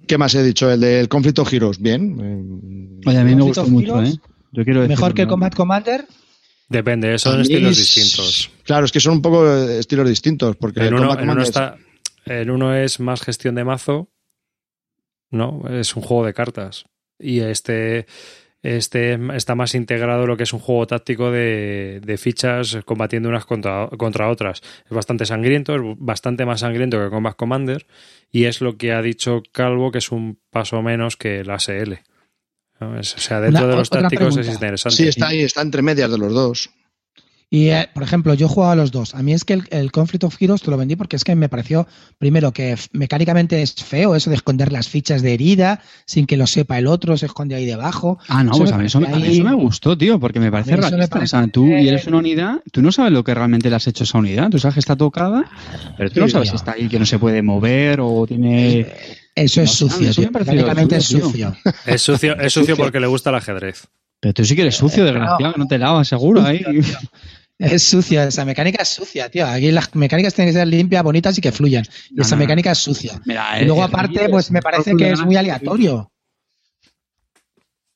[0.06, 0.70] ¿Qué más he dicho?
[0.70, 1.78] El del conflicto Heroes.
[1.80, 3.00] Bien.
[3.06, 4.14] Oye, a mí me gustó mucho, ¿eh?
[4.52, 6.06] Yo quiero ¿Mejor que Combat Commander?
[6.68, 8.50] Depende, son estilos es- distintos.
[8.64, 10.56] Claro, es que son un poco eh, estilos distintos.
[10.56, 13.54] Porque En el uno, Combat en uno Commander es- está, en uno es más gestión
[13.56, 14.08] de mazo,
[15.30, 15.62] ¿no?
[15.68, 16.84] Es un juego de cartas.
[17.18, 18.06] Y este,
[18.62, 23.28] este está más integrado en lo que es un juego táctico de, de fichas combatiendo
[23.28, 24.60] unas contra, contra otras.
[24.84, 27.86] Es bastante sangriento, es bastante más sangriento que Combat Commander.
[28.30, 32.00] Y es lo que ha dicho Calvo, que es un paso menos que el ASL.
[32.80, 32.98] ¿no?
[32.98, 34.96] Es- o sea, dentro Una- de los tácticos es interesante.
[34.96, 36.70] Sí, está ahí, está entre medias de los dos.
[37.52, 39.16] Y, eh, por ejemplo, yo he jugado a los dos.
[39.16, 41.34] A mí es que el, el Conflict of Heroes te lo vendí porque es que
[41.34, 46.26] me pareció, primero, que mecánicamente es feo eso de esconder las fichas de herida sin
[46.26, 48.18] que lo sepa el otro, se esconde ahí debajo.
[48.28, 49.56] Ah, no, Eso pues me a mí eso, me- a mí parece eso me ahí-
[49.56, 51.18] gustó, tío, porque me parece realista.
[51.18, 53.86] O sea, tú y eres una unidad, tú no sabes lo que realmente le has
[53.88, 54.48] hecho a esa unidad.
[54.50, 55.44] Tú sabes que está tocada,
[55.98, 56.52] pero tú no sabes tío.
[56.52, 58.86] si está ahí, que no se puede mover o tiene...
[59.34, 60.30] Eso es No, sucio, tío.
[60.30, 61.56] pareció Mecánicamente es sucio, sucio.
[61.84, 63.88] Es sucio, es sucio porque le gusta el ajedrez.
[64.20, 66.42] Pero tú sí que eres sucio, desgraciado, que no te lavas, seguro.
[66.42, 66.62] Ahí.
[67.60, 69.46] Es sucio, esa mecánica es sucia, tío.
[69.46, 71.84] Aquí las mecánicas tienen que ser limpias, bonitas y que fluyan.
[72.10, 73.20] Y No, esa no, mecánica es sucia.
[73.26, 76.10] Mira, Y luego, el- aparte, el- pues me parece que es muy aleatorio.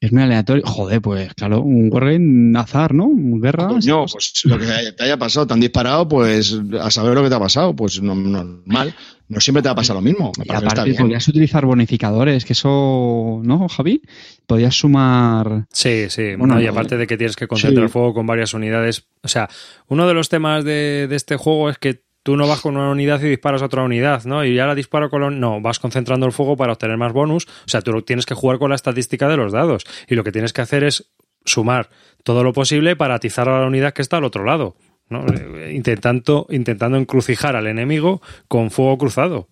[0.04, 0.62] Es muy aleatorio.
[0.66, 3.06] Joder, pues claro, un wargame azar, ¿no?
[3.06, 3.68] Un guerra.
[3.68, 7.30] Coño, pues lo que te haya pasado, te han disparado, pues a saber lo que
[7.30, 8.94] te ha pasado, pues no, normal.
[9.28, 10.30] No siempre te va a pasar lo mismo.
[10.36, 10.96] Me Y está aparte bien.
[10.98, 14.02] podías utilizar bonificadores, que eso, ¿no, Javi?
[14.46, 15.64] Podías sumar...
[15.72, 16.34] Sí, sí.
[16.36, 17.84] Bueno, No, y no, aparte de que tienes que concentrar sí.
[17.84, 19.06] el fuego con varias unidades.
[19.22, 19.48] O sea,
[19.88, 22.90] uno de los temas de, de este juego es que tú no vas con una
[22.90, 24.44] unidad y disparas a otra unidad, ¿no?
[24.44, 25.20] Y ya la disparo con...
[25.22, 27.46] la- No, vas concentrando el fuego para obtener más bonus.
[27.46, 29.84] O sea, tú lo- tienes que jugar con la estadística de los dados.
[30.08, 31.12] Y lo que tienes que hacer es
[31.44, 31.90] sumar
[32.24, 34.74] todo lo posible para atizar a la unidad que está al otro lado.
[35.10, 35.24] ¿no?
[35.70, 39.48] Intentando, intentando encrucijar al enemigo con fuego cruzado.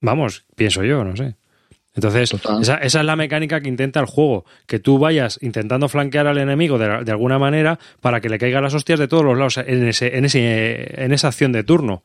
[0.00, 1.36] Vamos, pienso yo, no sé.
[1.94, 6.26] Entonces, esa, esa es la mecánica que intenta el juego, que tú vayas intentando flanquear
[6.26, 9.38] al enemigo de, de alguna manera para que le caigan las hostias de todos los
[9.38, 12.02] lados en, ese, en, ese, en esa acción de turno.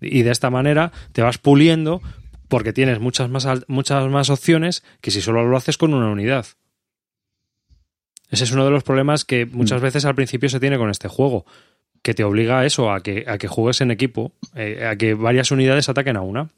[0.00, 2.02] Y de esta manera te vas puliendo
[2.48, 6.46] porque tienes muchas más, muchas más opciones que si solo lo haces con una unidad.
[8.30, 11.08] Ese es uno de los problemas que muchas veces al principio se tiene con este
[11.08, 11.44] juego,
[12.02, 15.14] que te obliga a eso, a que, a que juegues en equipo, eh, a que
[15.14, 16.48] varias unidades ataquen a una.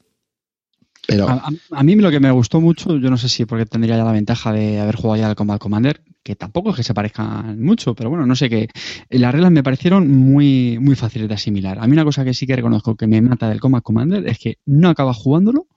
[1.71, 4.11] A, mí lo que me gustó mucho, yo no sé si porque tendría ya la
[4.11, 7.93] ventaja de haber jugado ya al Combat Commander, que tampoco es que se parezcan mucho,
[7.93, 8.69] pero bueno, no sé qué.
[9.09, 11.77] Las reglas me parecieron muy, muy fáciles de asimilar.
[11.79, 14.39] A mí una cosa que sí que reconozco que me mata del Combat Commander es
[14.39, 15.67] que no acaba jugándolo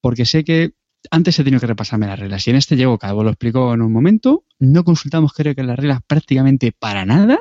[0.00, 0.72] porque sé que
[1.10, 3.82] antes he tenido que repasarme las reglas y en este llego, Calvo lo explicó en
[3.82, 7.38] un momento, no consultamos creo que las reglas prácticamente para nada.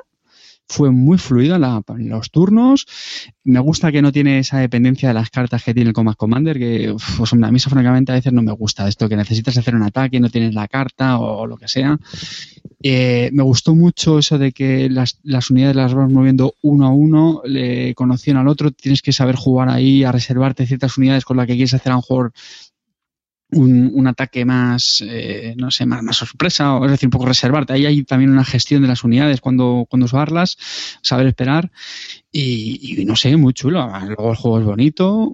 [0.67, 2.85] Fue muy fluido en, la- los turnos.
[3.43, 6.57] Me gusta que no tiene esa dependencia de las cartas que tiene el Combat Commander,
[6.57, 8.87] que uf, pues, a mí eso francamente a veces no me gusta.
[8.87, 11.99] Esto que necesitas hacer un ataque no tienes la carta o, lo que sea.
[12.81, 16.89] Eh, me gustó mucho eso de que las, las unidades las vas moviendo uno a
[16.89, 21.37] uno, le conocían al otro, tienes que saber jugar ahí, a reservarte ciertas unidades con
[21.37, 22.33] las que quieres hacer a lo mejor
[23.51, 27.25] un, un ataque más, eh, no sé, más, más sorpresa, o es decir, un poco
[27.25, 27.73] reservarte.
[27.73, 30.57] Ahí hay también una gestión de las unidades, cuando, cuando usarlas,
[31.01, 31.71] saber esperar.
[32.31, 33.87] Y, no sé, muy chulo.
[34.05, 35.33] Luego el juego es bonito.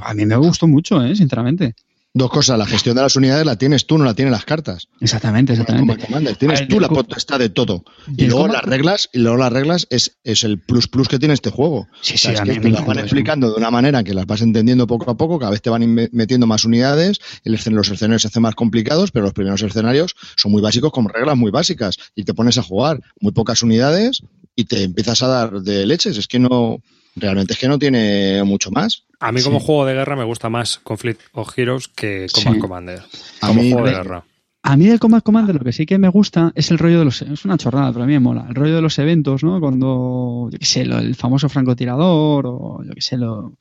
[0.00, 1.14] A mí me gustó mucho, ¿eh?
[1.14, 1.74] sinceramente.
[2.12, 4.88] Dos cosas, la gestión de las unidades la tienes tú, no la tienen las cartas.
[5.00, 6.06] Exactamente, Como exactamente.
[6.06, 7.84] Commander, Tienes ver, tú la potestad de todo.
[8.16, 11.18] Y luego Combat- las reglas, y luego las reglas es, es el plus plus que
[11.20, 11.86] tiene este juego.
[12.02, 13.06] Sí, O sí, sea, es que te las van eso.
[13.06, 15.94] explicando de una manera que las vas entendiendo poco a poco, cada vez te van
[16.12, 20.16] metiendo más unidades, el escen- los escenarios se hacen más complicados, pero los primeros escenarios
[20.36, 24.22] son muy básicos con reglas muy básicas y te pones a jugar muy pocas unidades
[24.56, 26.16] y te empiezas a dar de leches.
[26.18, 26.78] Es que no,
[27.16, 29.04] realmente es que no tiene mucho más.
[29.20, 29.66] A mí como Sí.
[29.66, 32.60] juego de guerra me gusta más Conflict of Heroes que Combat Sí.
[32.60, 33.02] Commander.
[33.42, 34.24] A Como mí juego de guerra.
[34.62, 37.04] A mí del Combat Commander lo que sí que me gusta es el rollo de
[37.06, 37.22] los...
[37.22, 38.44] Es una chorrada, pero a mí me mola.
[38.48, 39.58] El rollo de los eventos, ¿no?
[39.58, 43.54] Cuando, yo qué sé, lo- el famoso francotirador o yo qué sé, lo,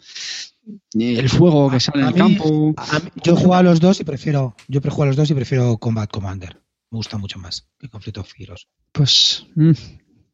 [0.93, 2.73] el fuego que sale en A el mí- campo.
[2.77, 5.31] A mí- yo he jugado a los dos y prefiero, yo prefiero a los dos
[5.31, 6.57] y prefiero Combat Commander.
[6.91, 8.67] Me gusta mucho más que Conflict of Heroes.
[8.91, 9.45] Pues...
[9.55, 9.71] mm,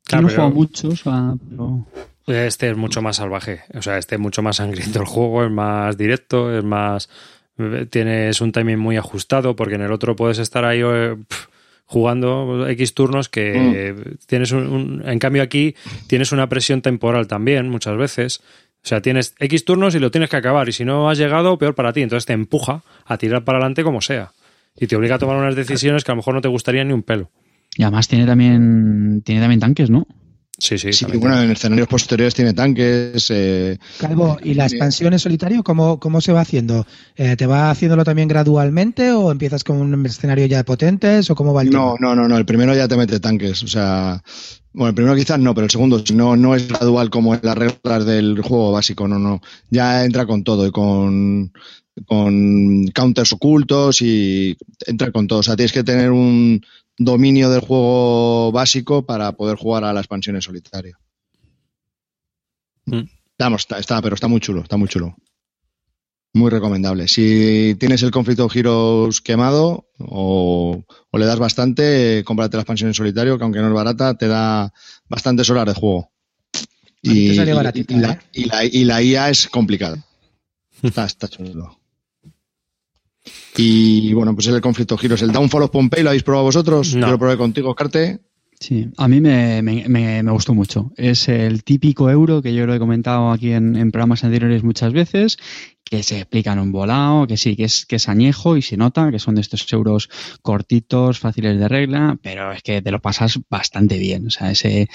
[0.03, 1.85] Claro, no he pero- jugado mucho, o sea, pero...
[2.27, 3.61] Este es mucho más salvaje.
[3.75, 7.09] O sea, este es mucho más sangriento el juego, es más directo, es más.
[7.89, 11.15] Tienes un timing muy ajustado, porque en el otro puedes estar ahí eh,
[11.85, 13.95] jugando X turnos que
[14.27, 15.75] tienes un, un- En cambio, aquí
[16.07, 18.41] tienes una presión temporal también, muchas veces.
[18.83, 20.67] O sea, tienes X turnos y lo tienes que acabar.
[20.69, 22.01] Y si no has llegado, peor para ti.
[22.01, 24.31] Entonces te empuja a tirar para adelante como sea.
[24.77, 26.93] Y te obliga a tomar unas decisiones que a lo mejor no te gustarían ni
[26.93, 27.31] un pelo.
[27.77, 30.05] Y además tiene también, tiene también tanques, ¿no?
[30.57, 30.93] Sí, sí.
[30.93, 33.27] Sí, bueno, en escenarios posteriores tiene tanques.
[33.29, 36.85] eh, Calvo, ¿y la expansión en solitario cómo, cómo se va haciendo?
[37.17, 41.53] Eh, ¿Te va haciéndolo también gradualmente o empiezas con un escenario ya potentes o cómo
[41.53, 42.15] va el No, tema?
[42.15, 42.37] no, no, no.
[42.37, 43.63] El primero ya te mete tanques.
[43.63, 44.23] O sea,
[44.71, 47.41] bueno, el primero quizás no, pero el segundo si no, no es gradual como en
[47.43, 49.09] las reglas del juego básico.
[49.09, 49.41] No, no.
[49.69, 51.51] Ya entra con todo y con,
[52.05, 54.57] con counters ocultos y
[54.87, 55.39] entra con todo.
[55.39, 56.61] O sea, tienes que tener un
[56.97, 60.97] dominio del juego básico para poder jugar a la expansión en solitario.
[62.85, 63.01] Mm.
[63.39, 65.15] Vamos, está, está, pero está muy chulo, está muy chulo.
[66.33, 67.07] Muy recomendable.
[67.07, 72.89] Si tienes el Conflict of Heroes quemado o, o le das bastante, cómprate la expansión
[72.89, 74.73] en solitario, que aunque no es barata, te da
[75.07, 76.11] bastantes horas de juego.
[77.55, 78.19] Baratita, y la, ¿eh?
[78.33, 80.03] y la- y la IA es complicada.
[80.83, 81.79] Está, está chulo.
[83.57, 85.21] Y bueno, pues es el Conflict of Heroes.
[85.21, 86.93] El Downfall of Pompeii, ¿lo habéis probado vosotros?
[86.95, 87.07] No.
[87.07, 88.19] Yo lo probé contigo, Carte.
[88.59, 90.91] Sí, a mí me, me- me- me gustó mucho.
[90.95, 94.93] Es el típico euro que yo lo he comentado aquí en, en programas anteriores muchas
[94.93, 95.37] veces,
[95.85, 98.75] que se explica en un volado, que sí, que es, que es añejo y se
[98.75, 100.09] nota que son de estos euros
[100.41, 104.27] cortitos, fáciles de regla, pero es que te lo pasas bastante bien.
[104.27, 104.89] O sea, ese,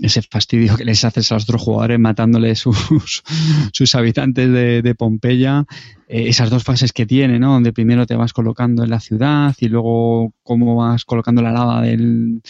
[0.00, 3.22] ese fastidio que les haces a los otros jugadores matándoles sus,
[3.72, 5.66] sus habitantes de, de Pompeya,
[6.08, 7.52] eh, esas dos fases que tiene, ¿no?
[7.52, 11.82] Donde primero te vas colocando en la ciudad y luego cómo vas colocando la lava
[11.82, 12.40] del,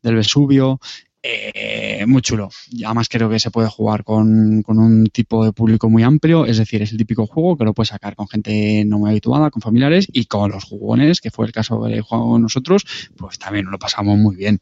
[0.00, 0.80] del Vesubio.
[1.24, 2.50] Eh, muy chulo.
[2.70, 6.46] Y además creo que se puede jugar con, con un tipo de público muy amplio,
[6.46, 9.50] es decir, es el típico juego que lo puedes sacar con gente no muy habituada,
[9.50, 12.84] con familiares y con los jugones, que fue el caso del juego nosotros,
[13.16, 14.58] pues también lo pasamos muy bien.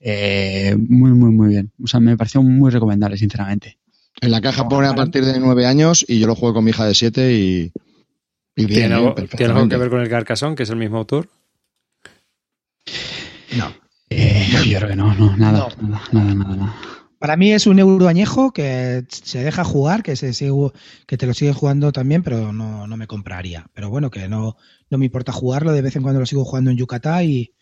[0.00, 1.70] Eh, muy, muy, muy bien.
[1.82, 3.78] O sea, me pareció muy recomendable, sinceramente.
[4.20, 6.70] En la caja pone a partir de nueve años y yo lo juego con mi
[6.70, 7.72] hija de siete y,
[8.56, 9.74] y bien, ¿Tiene, bien, algo, ¿Tiene algo perfectamente.
[9.76, 11.28] que ver con el Carcassonne, que es el mismo autor?
[13.56, 13.72] No.
[14.10, 15.88] Eh, yo creo que no, no, nada, No.
[15.88, 16.76] nada, nada, nada, nada.
[17.18, 20.52] Para mí es un euro añejo que se deja jugar, que se sigue,
[21.06, 23.66] que te lo sigue jugando también, pero no, no me compraría.
[23.74, 24.56] Pero bueno, que no,
[24.88, 27.52] no me importa jugarlo, de vez en cuando lo sigo jugando en Yucatán y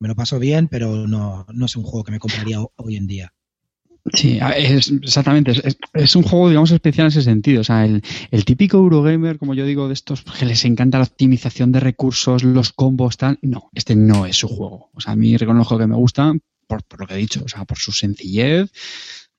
[0.00, 2.96] me lo paso bien, pero no, no es un juego que me compraría ho- hoy
[2.96, 3.32] en día.
[4.12, 5.52] Sí, a- es, exactamente.
[5.94, 7.62] Es, un juego, digamos, especial en ese sentido.
[7.62, 11.04] O sea, el, el típico Eurogamer, como yo digo, de estos que les encanta la
[11.04, 13.38] optimización de recursos, los combos, tal.
[13.40, 14.90] No, este no es su juego.
[14.92, 16.34] O sea, a mí reconozco que me gusta
[16.66, 18.70] por, por lo que he dicho, o sea, por su sencillez,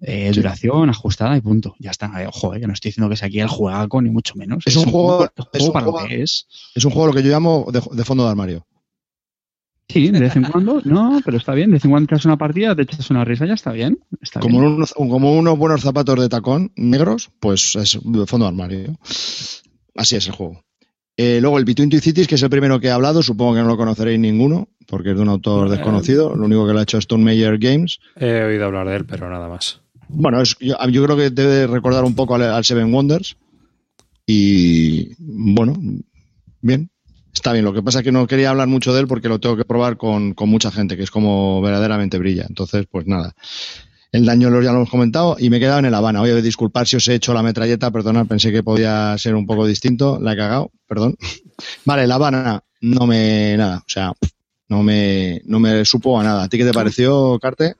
[0.02, 1.76] eh, duración, ajustada y punto.
[1.80, 2.12] Ya está.
[2.24, 4.64] Eh, ojo, eh, que no estoy diciendo que sea aquí el juegaco, ni mucho menos.
[4.66, 6.48] Es un juego- un es un para juego- lo que es.
[6.74, 8.66] Es un juego lo que yo llamo de, de fondo de armario.
[9.88, 11.70] Sí, de vez en cuando, no, pero está bien.
[11.70, 13.99] De vez en cuando echas una partida, te echas una risa, ya está bien.
[14.22, 14.74] Está Como, bien.
[14.74, 18.98] unos, como unos buenos zapatos de tacón negros, pues es de fondo de armario.
[19.95, 20.62] Así es el juego.
[21.18, 23.62] Eh, luego el Between Two Cities, que es el primero que he hablado, supongo que
[23.62, 25.72] no lo conoceréis ninguno, porque es de un autor Eh.
[25.72, 26.36] desconocido.
[26.36, 27.99] Lo único que lo ha hecho es Stone Meyer Games.
[28.18, 29.82] He oído hablar de él, pero nada más.
[30.10, 33.38] Bueno, es, yo, yo creo que debe recordar un poco al, al Seven Wonders.
[34.28, 35.76] Y bueno,
[36.62, 36.90] bien.
[37.36, 37.66] Está bien.
[37.66, 39.66] Lo que pasa es que no quería hablar mucho de él porque lo tengo que
[39.66, 42.45] probar con, con mucha gente, que es como verdaderamente brilla.
[42.48, 43.36] Entonces, pues nada.
[44.12, 46.22] El daño ya lo hemos comentado y me he quedado en el Habana.
[46.22, 49.68] Oye, disculpar si os he hecho la metralleta, perdonad, pensé que podía ser un poco
[49.68, 50.20] distinto.
[50.22, 51.18] La he cagado, perdón.
[51.86, 53.57] Vale, La Habana, no me.
[53.57, 54.14] Nada, o sea,
[54.70, 56.44] no me, no me supo a nada.
[56.44, 57.76] ¿A ti qué te pareció, Carte?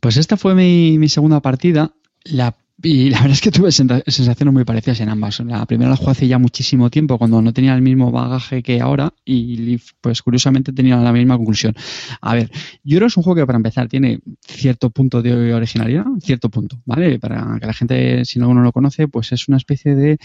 [0.00, 1.94] Pues esta fue mi, mi segunda partida.
[2.24, 2.54] La,
[2.86, 5.40] y la verdad es que tuve sensaciones muy parecidas en ambas.
[5.40, 8.80] La primera la jugué hace ya muchísimo tiempo, cuando no tenía el mismo bagaje que
[8.80, 11.74] ahora, y pues curiosamente tenía la misma conclusión.
[12.20, 16.48] A ver, que es un juego que para empezar tiene cierto punto de originalidad, cierto
[16.48, 17.18] punto, ¿vale?
[17.18, 20.18] Para que la gente, si no uno lo conoce, pues es una especie de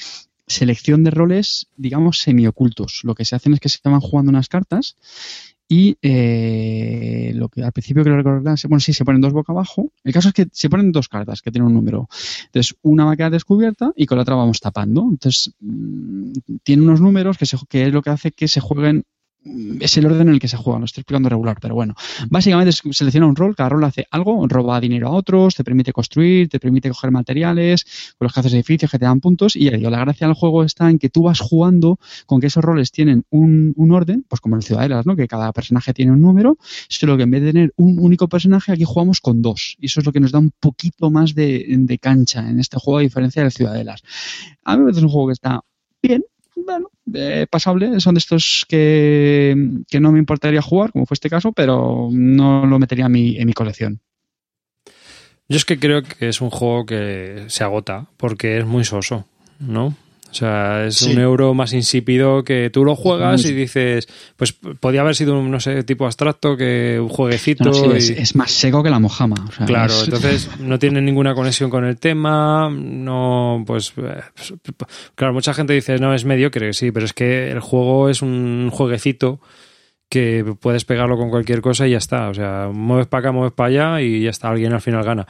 [0.45, 3.01] selección de roles, digamos, semiocultos.
[3.03, 4.97] Lo que se hacen es que se van jugando unas cartas
[5.73, 9.89] y eh, lo que al principio creo recordar, bueno, sí, se ponen dos boca abajo.
[10.03, 12.09] El caso es que se ponen dos cartas que tienen un número.
[12.47, 15.07] Entonces, una va a quedar descubierta y con la otra vamos tapando.
[15.09, 16.31] Entonces, mm,
[16.63, 19.05] tiene unos números que, se, que es lo que hace que se jueguen.
[19.43, 21.95] Mm, Es el orden en el que se juega, lo estoy explicando regular, pero bueno.
[22.29, 26.49] Básicamente selecciona un rol, cada rol hace algo, roba dinero a otros, te permite construir,
[26.49, 27.85] te permite coger materiales,
[28.17, 30.89] con los que haces edificios que te dan puntos, y la gracia del juego está
[30.89, 34.55] en que tú vas jugando con que esos roles tienen un, un orden, pues como
[34.55, 35.15] en Ciudadelas, ¿no?
[35.15, 36.57] Que cada personaje tiene un número,
[36.89, 39.75] solo que en vez de tener un único personaje, aquí jugamos con dos.
[39.79, 42.77] Y eso es lo que nos da un poquito más de, de cancha en este
[42.79, 44.01] juego, a diferencia de Ciudadelas.
[44.63, 45.61] A mí me parece un juego que está
[46.01, 46.23] bien,
[47.49, 47.99] pasable.
[47.99, 49.55] Son de estos que,
[49.89, 53.53] que no me importaría jugar, como fue este caso, pero no lo metería en mi
[53.53, 54.01] colección.
[55.51, 59.27] Yo es que creo que es un juego que se agota porque es muy soso,
[59.59, 59.97] ¿no?
[60.31, 61.11] O sea, es Sí.
[61.11, 65.51] un euro más insípido que tú lo juegas y dices, pues podía haber sido un,
[65.51, 67.65] no sé, tipo abstracto que un jueguecito.
[67.65, 69.35] No, sí, es, y- es más seco que la mojama.
[69.47, 74.53] o sea, Claro, es- entonces no tiene ninguna conexión con el tema, no, pues, pues,
[75.15, 78.69] claro, mucha gente dice, no, es mediocre, sí, pero es que el juego es un
[78.71, 79.41] jueguecito
[80.09, 83.53] que puedes pegarlo con cualquier cosa y ya está, o sea, mueves para acá, mueves
[83.53, 85.25] para allá y ya está, alguien al final gana.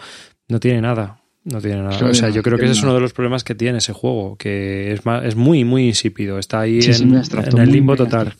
[0.48, 2.06] No tiene nada, no tiene nada.
[2.06, 2.90] O sea, yo creo que ese es no.
[2.90, 6.38] uno de los problemas que tiene ese juego, que es, más, es muy, muy insípido,
[6.40, 8.34] está ahí Sí, en, muy abstracto, en el limbo total.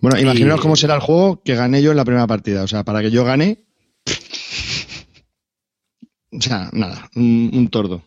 [0.00, 2.62] Bueno, Y- imaginaos cómo será el juego que gané yo en la primera partida.
[2.62, 3.58] O sea, para que yo gane.
[6.32, 8.02] O sea, nada, un, un tordo.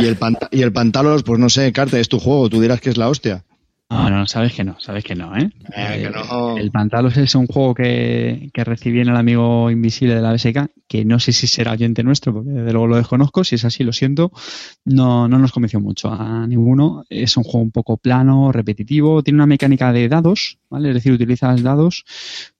[0.00, 2.80] Y el, panta- y el Pantalos, pues no sé, Carte, es tu juego, tú dirás
[2.80, 3.44] que es la hostia.
[3.88, 5.48] No, no, sabes que no, sabes que no, ¿eh?
[5.76, 6.56] Eh, que no.
[6.56, 10.72] El Pantalos es un juego que, que recibí en el amigo invisible de la BSK,
[10.88, 13.84] que no sé si será oyente nuestro, porque desde luego lo desconozco, si es así,
[13.84, 14.32] lo siento.
[14.84, 17.04] No, no nos convenció mucho a ninguno.
[17.08, 20.88] Es un juego un poco plano, repetitivo, tiene una mecánica de dados, ¿vale?
[20.88, 22.04] Es decir, utilizas dados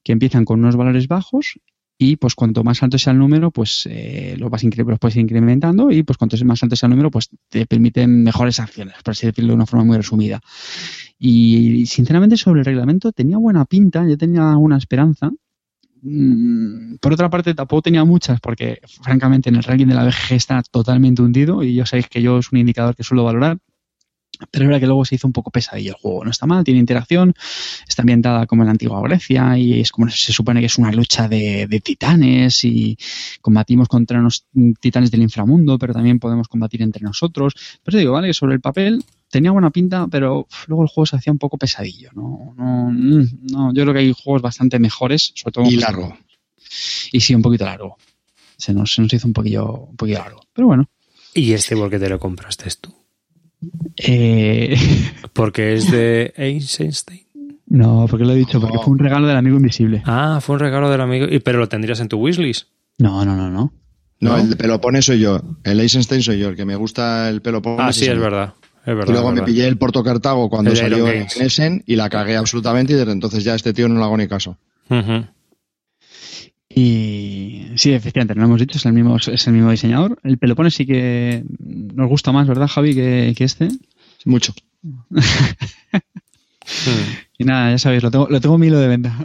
[0.05, 1.59] que empiezan con unos valores bajos
[1.99, 5.23] y pues cuanto más alto sea el número, pues eh, lo vas los puedes ir
[5.23, 9.13] incrementando y pues cuanto más alto sea el número, pues te permiten mejores acciones, por
[9.13, 10.41] así decirlo de una forma muy resumida.
[11.19, 15.31] Y sinceramente sobre el reglamento tenía buena pinta, yo tenía alguna esperanza.
[16.03, 20.35] Mm, Por otra parte, tampoco tenía muchas, porque francamente en el ranking de la BGG
[20.35, 23.59] está totalmente hundido y ya sabéis que yo es un indicador que suelo valorar.
[24.51, 26.25] Pero es verdad que luego se hizo un poco pesadillo el juego.
[26.25, 27.35] No está mal, tiene interacción,
[27.89, 30.93] está ambientada como en la antigua Grecia y es como se supone que es una
[30.93, 32.97] lucha de, de titanes y
[33.41, 34.47] combatimos contra unos
[34.81, 37.55] titanes del inframundo, pero también podemos combatir entre nosotros.
[37.83, 41.17] Pero digo, vale, sobre el papel tenía buena pinta, pero uf, luego el juego se
[41.17, 42.11] hacía un poco pesadillo.
[42.15, 46.17] No, no, no, yo creo que hay juegos bastante mejores, sobre todo Y pues, largo.
[47.13, 47.97] Y sí, un poquito largo.
[48.57, 50.41] Se nos, se nos hizo un poquillo, un poquillo largo.
[50.53, 50.89] Pero bueno.
[51.35, 52.95] ¿Y este por qué te lo compraste tú?
[53.97, 54.77] Eh,
[55.33, 57.27] Porque es de Eisenstein.
[57.67, 60.03] no, porque lo he dicho, porque fue un regalo del amigo invisible.
[60.07, 61.27] Ah, fue un regalo del amigo.
[61.31, 62.69] y- Pero lo tendrías en tu wishlist.
[62.99, 63.73] No, no, no, no.
[64.21, 64.39] No, ¿No?
[64.39, 65.41] el de Pelopone soy yo.
[65.63, 67.77] El Eisenstein soy yo, el que me gusta el Pelopone.
[67.83, 68.55] Ah, sí, es verdad.
[68.87, 69.09] Es verdad.
[69.09, 71.27] Y luego me pillé el Porto Cartago cuando El salió en.
[71.39, 74.17] Essen y la cagué absolutamente y desde entonces ya a este tío no le hago
[74.17, 74.57] ni caso.
[76.79, 80.19] Y sí, efectivamente, no lo hemos dicho, es el mismo, es el mismo diseñador.
[80.23, 83.69] El Pelopone sí que nos gusta más, ¿verdad, Javi, que, que este?
[84.27, 84.53] Mucho.
[87.39, 89.17] Y nada, ya sabéis, lo tengo, lo tengo milo de venta.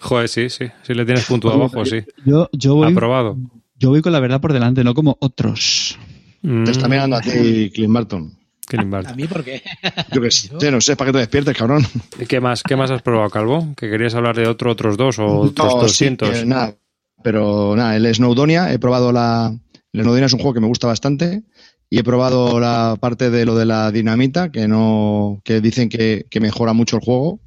[0.00, 0.66] Joder, sí, sí.
[0.82, 2.02] Si le tienes punto abajo, sí.
[2.24, 3.38] Yo, yo, voy, Aprobado.
[3.78, 5.98] yo voy con la verdad por delante, no como otros.
[6.42, 6.64] Mm.
[6.64, 8.32] Te está mirando a ti, Clint Barton.
[8.66, 8.76] Qué.
[8.78, 9.62] ¿A mí por qué?
[10.12, 11.86] Yo que sé, no sé, para que te despiertes, cabrón.
[12.18, 13.74] ¿Y ¿Qué más, ¿Qué más has probado, Calvo?
[13.76, 16.30] ¿Que querías hablar de otro, otros dos o otros No, sí, 200?
[16.30, 16.74] que nada,
[17.22, 19.56] pero nada, el Snowdonia, he probado la...
[19.92, 21.44] El Snowdonia es un juego que me gusta bastante
[21.88, 26.26] y he probado la parte de lo de la dinamita, que no que dicen que,
[26.28, 27.40] que mejora mucho el juego.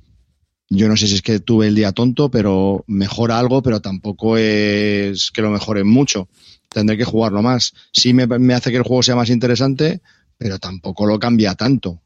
[0.70, 4.38] Yo no sé si es que tuve el día tonto, pero mejora algo, pero tampoco
[4.38, 6.30] es que lo mejore mucho.
[6.70, 7.74] Tendré que jugarlo más.
[7.92, 10.02] Sí me, me hace que el juego sea más interesante,
[10.40, 12.02] pero tampoco lo cambia tanto.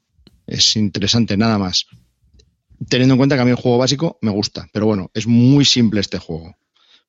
[0.45, 1.85] Es interesante, nada más.
[2.89, 5.63] Teniendo en cuenta que a mí el juego básico me gusta, pero bueno, es muy
[5.63, 6.57] simple este juego.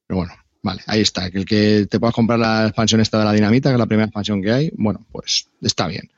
[0.06, 1.26] Pero bueno, vale, ahí está.
[1.26, 4.04] El que te puedas comprar la expansión esta de la dinamita, que es la primera
[4.04, 6.10] expansión que hay, bueno, pues está bien.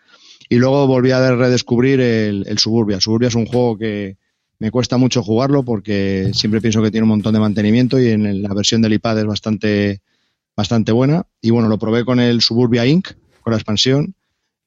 [0.49, 3.01] Y luego volví a redescubrir el, el Suburbia.
[3.01, 4.17] Suburbia es un juego que
[4.59, 8.43] me cuesta mucho jugarlo porque siempre pienso que tiene un montón de mantenimiento y en
[8.43, 10.01] la versión del iPad es bastante,
[10.57, 11.27] bastante buena.
[11.41, 14.17] Y bueno, lo probé con el Suburbia Inc., con la expansión,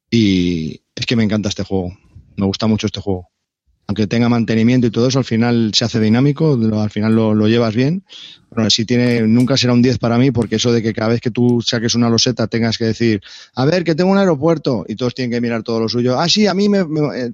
[0.10, 1.98] y es que me encanta este juego.
[2.36, 3.30] Me gusta mucho este juego.
[3.88, 7.74] Aunque tenga mantenimiento y todo eso, al final se hace dinámico, al final lo, llevas
[7.74, 8.04] bien.
[8.52, 11.22] Bueno, sí tiene, nunca será un 10 para mí, porque eso de que cada vez
[11.22, 13.20] que tú saques una loseta tengas que decir,
[13.56, 16.20] a ver, que tengo un aeropuerto, y todos tienen que mirar todo lo suyo.
[16.20, 16.86] Ah, sí, a mí me.
[16.86, 17.32] me- eh,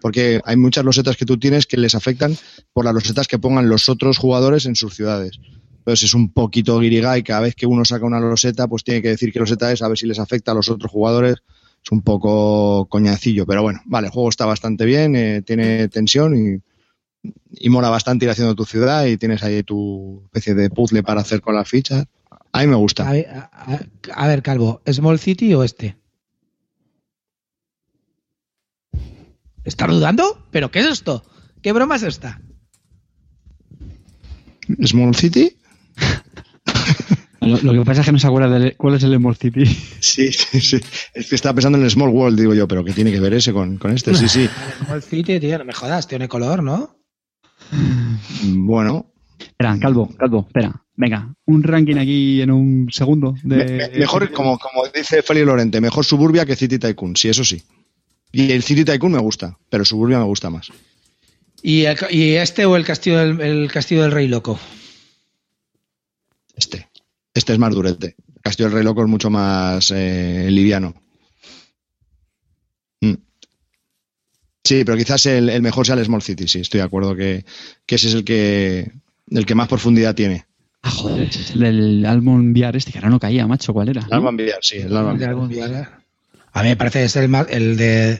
[0.00, 2.36] porque hay muchas losetas que tú tienes que les afectan
[2.72, 5.40] por las losetas que pongan los otros jugadores en sus ciudades.
[5.78, 9.08] Entonces es un poquito guirigay, cada vez que uno saca una loseta, pues tiene que
[9.08, 11.36] decir qué loseta es, a ver si les afecta a los otros jugadores.
[11.86, 16.34] Es un poco coñacillo, pero bueno, vale, el juego está bastante bien, eh, tiene tensión
[16.36, 17.30] y,
[17.64, 21.20] y mola bastante ir haciendo tu ciudad y tienes ahí tu especie de puzzle para
[21.20, 22.04] hacer con las fichas.
[22.50, 23.08] A mí me A gusta.
[23.12, 23.80] ver, a- a-
[24.14, 25.96] a ver, Calvo, ¿Small City o este?
[29.62, 30.44] ¿Estás dudando?
[30.50, 31.24] ¿Pero qué es esto?
[31.62, 32.40] ¿Qué broma es esta?
[34.84, 35.56] Small City.
[37.46, 39.64] Lo, lo que pasa es que no se acuerda de cuál es el Emor City.
[40.00, 40.80] Sí, sí, sí.
[41.14, 43.34] Es que estaba pensando en el Small World, digo yo, pero ¿qué tiene que ver
[43.34, 44.14] ese con, con este?
[44.14, 44.48] Sí, sí.
[44.84, 46.96] Small City, tío, no me jodas, tiene color, ¿no?
[48.42, 50.82] Bueno, Espera, Calvo, Calvo, espera.
[50.98, 53.34] Venga, un ranking aquí en un segundo.
[53.42, 53.56] De...
[53.56, 57.44] Me- me- mejor, como, como dice Félix Lorente, mejor Suburbia que City Tycoon, sí, eso
[57.44, 57.62] sí.
[58.32, 60.70] Y el City Tycoon me gusta, pero Suburbia me gusta más.
[61.62, 64.58] ¿Y, el y este o el castillo del, el castillo del rey loco?
[66.54, 66.88] Este.
[67.36, 68.16] Este es más durete.
[68.40, 70.94] Castillo del Rey Loco es mucho más eh, liviano.
[73.02, 73.12] Mm.
[74.64, 77.44] Sí, pero quizás el, el mejor sea el Small City, sí, estoy de acuerdo que,
[77.84, 78.90] que ese es el que,
[79.28, 80.46] el que más profundidad tiene.
[80.80, 84.00] Ah, joder, es el del Almond VR este, que ahora no caía, macho, ¿cuál era?
[84.06, 86.00] El Alban Villar, sí, el día.
[86.52, 88.18] A mí me parece que es el, más, el de.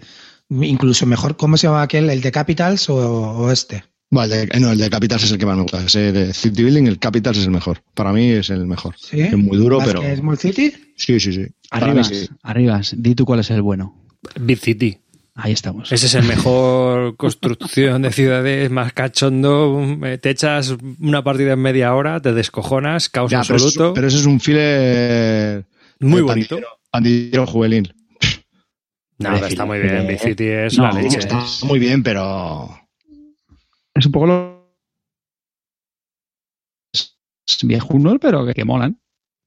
[0.51, 2.11] Incluso mejor, ¿cómo se llama aquel?
[2.11, 3.83] ¿El de Capitals o, o este?
[4.11, 5.85] El de, no, el de Capitals es el que más me gusta.
[5.85, 7.83] Ese de City Building, el Capitals es el mejor.
[7.95, 8.95] Para mí es el mejor.
[8.99, 9.20] ¿Sí?
[9.20, 10.01] Es muy duro, ¿Más pero.
[10.01, 10.73] que Small City?
[10.97, 11.47] Sí, sí, sí.
[11.70, 12.28] Arribas, sí.
[12.43, 14.07] arribas, di tú cuál es el bueno.
[14.41, 14.99] Big City.
[15.35, 15.93] Ahí estamos.
[15.93, 19.99] Ese es el mejor construcción de ciudades, más cachondo.
[20.05, 23.93] eh, Te echas una partida en media hora, te descojonas, caos Ya, pero, eso- absoluto.
[23.95, 25.66] pero ese es un filler.
[26.01, 26.57] muy eh, bonito.
[26.57, 27.95] Pandillero, pandillero juvenil.
[29.19, 30.07] Nada, está muy bien.
[30.07, 31.19] Big City es No, la leche.
[31.19, 32.70] Está muy bien, pero.
[33.97, 34.66] Es un poco lo...
[36.94, 37.16] es
[37.64, 38.98] viejuno, pero que, que molan.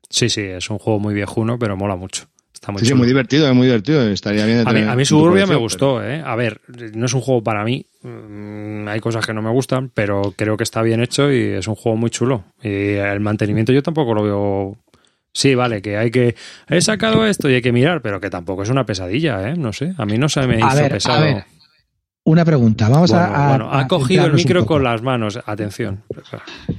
[0.09, 2.25] Sí, sí, es un juego muy viejuno, pero mola mucho.
[2.53, 4.01] Está muy Sí, sí, muy divertido, es muy divertido.
[4.09, 4.63] Estaría bien.
[4.63, 6.21] de A mí, a mí Suburbia me gustó, ¿eh?
[6.25, 6.59] A ver,
[6.93, 7.85] no es un juego para mí.
[8.01, 11.67] Mm, Hay cosas que no me gustan, pero creo que está bien hecho y es
[11.67, 12.43] un juego muy chulo.
[12.63, 14.77] Y el mantenimiento yo tampoco lo veo.
[15.31, 16.35] Sí, vale, que hay que.
[16.67, 19.55] He sacado esto y hay que mirar, pero que tampoco es una pesadilla, ¿eh?
[19.55, 19.93] No sé.
[19.97, 21.21] A mí no se me A hizo ver, a pesado.
[21.23, 21.43] ver,
[22.29, 22.87] Una pregunta.
[22.89, 25.39] Vamos Bueno, a, bueno, ha a cogido el micro con las manos.
[25.47, 26.03] Atención.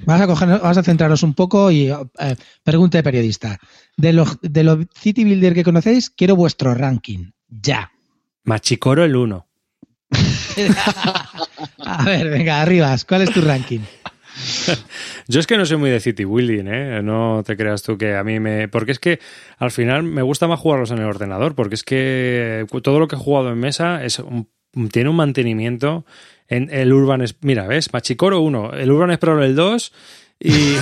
[0.07, 3.59] Vamos a, coger- vamos a centrarnos un poco y eh, pregunta de periodista.
[3.97, 7.33] De los, de los City Builder que conocéis, quiero vuestro ranking.
[7.49, 7.91] Ya.
[8.45, 9.47] Machicoro el 1.
[11.79, 13.05] A ver, venga, arribas.
[13.05, 13.81] ¿Cuál es tu ranking?
[15.27, 17.03] Yo es que no soy muy de city building, ¿eh?
[17.03, 18.69] No te creas tú que a mí me...
[18.69, 19.19] Porque es que
[19.59, 23.17] al final me gusta más jugarlos en el ordenador, porque es que todo lo que
[23.17, 24.49] he jugado en mesa es un-
[24.91, 26.05] tiene un mantenimiento
[26.49, 27.25] en el Urban...
[27.43, 27.93] Mira, ¿ves?
[27.93, 29.93] Machicoro 1, el Urban Explorer el 2
[30.41, 30.75] y...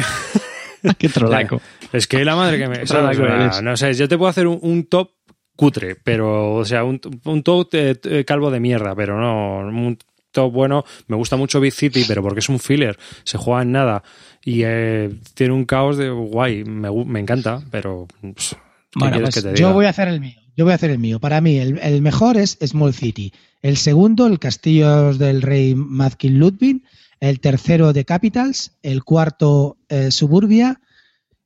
[0.99, 1.61] Qué trolaco.
[1.93, 3.63] es que la madre que me...
[3.63, 5.11] No sé, yo te puedo hacer un, un top
[5.59, 9.99] cutre, pero, o sea, un, un top eh, eh, calvo de mierda, pero no, un
[10.31, 10.85] top bueno.
[11.09, 14.05] Me gusta mucho Big City, pero porque es un filler, se juega en nada
[14.45, 18.07] y eh, tiene un caos de guay, me, me encanta, pero
[18.37, 18.68] pss, ¿qué
[18.99, 19.61] Bueno, pues que te diga?
[19.61, 20.41] yo voy a hacer el mío.
[20.57, 21.21] Yo voy a hacer el mío.
[21.21, 23.33] Para mí, el, el mejor es Small City.
[23.63, 26.83] El segundo, el Castillo del Rey Mazkin Ludwig.
[27.21, 28.73] El tercero, de Capitals.
[28.83, 30.81] El cuarto, eh, Suburbia.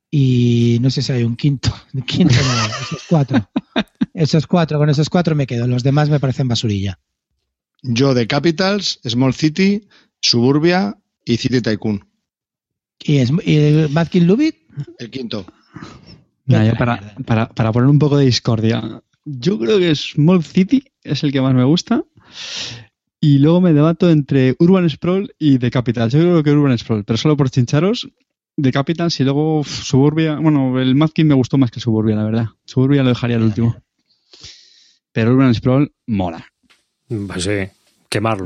[0.09, 1.73] Y no sé si hay un quinto.
[1.93, 3.49] Un quinto no, esos cuatro.
[4.13, 5.67] Esos cuatro, con esos cuatro me quedo.
[5.67, 6.99] Los demás me parecen basurilla.
[7.81, 9.87] Yo de Capitals, Small City,
[10.21, 12.07] Suburbia y City Tycoon.
[12.99, 14.67] ¿Y, es, y el Mazkin Ludwig?
[14.99, 15.45] El quinto.
[16.45, 21.23] Yo para, para, para poner un poco de discordia, yo creo que Small City es
[21.23, 22.03] el que más me gusta.
[23.19, 26.09] Y luego me debato entre Urban Sprawl y The Capital.
[26.09, 28.09] Yo creo que Urban Sprawl, pero solo por chincharos.
[28.61, 30.35] The Capital y luego uf, Suburbia.
[30.35, 32.45] Bueno, el Mazkin me gustó más que Suburbia, la verdad.
[32.65, 33.75] Suburbia lo dejaría el último.
[35.13, 36.45] Pero Urban Sprawl mola.
[37.07, 37.69] Pues sí,
[38.09, 38.45] quemarlo.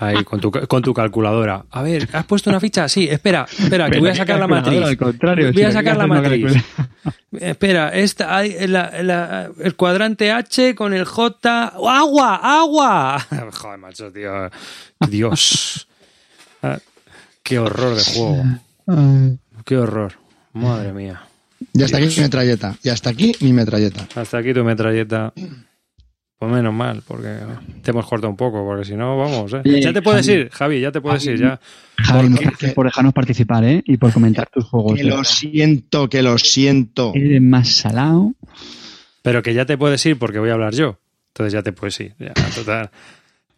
[0.00, 1.64] Ahí, con tu, con tu calculadora.
[1.72, 2.88] A ver, ¿has puesto una ficha?
[2.88, 4.80] Sí, espera, espera, que voy a sacar la matriz.
[4.84, 6.52] Al contrario, Voy a sacar la matriz.
[7.32, 11.72] Espera, esta, hay la- la- el cuadrante H con el J.
[11.76, 12.36] ¡Oh, ¡Agua!
[12.42, 13.26] ¡Agua!
[13.52, 14.50] Joder, macho, tío.
[15.08, 15.88] Dios.
[16.62, 16.78] Ah,
[17.42, 18.44] Qué horror de juego.
[19.64, 20.12] Qué horror.
[20.52, 21.22] Madre mía.
[21.72, 22.76] Y hasta aquí mi metralleta.
[22.82, 24.06] Y hasta aquí mi metralleta.
[24.14, 25.32] Hasta aquí tu metralleta.
[26.38, 27.34] Pues menos mal, porque
[27.82, 29.62] te hemos cortado un poco, porque si no, vamos, ¿eh?
[29.64, 30.38] Oye, Ya te puedes Javi.
[30.38, 31.58] ir, Javi, ya te puedes ir, ya.
[31.96, 33.82] Javi, Porque- gracias por dejarnos participar, ¿eh?
[33.84, 34.92] Y por comentar tus juegos.
[34.94, 35.30] Que de lo verdad.
[35.30, 37.10] siento, que lo siento.
[37.14, 38.34] Eres más salado.
[39.22, 40.98] Pero que ya te puedes ir porque voy a hablar yo.
[41.34, 42.14] Entonces ya te puedes ir.
[42.20, 42.90] ya, total.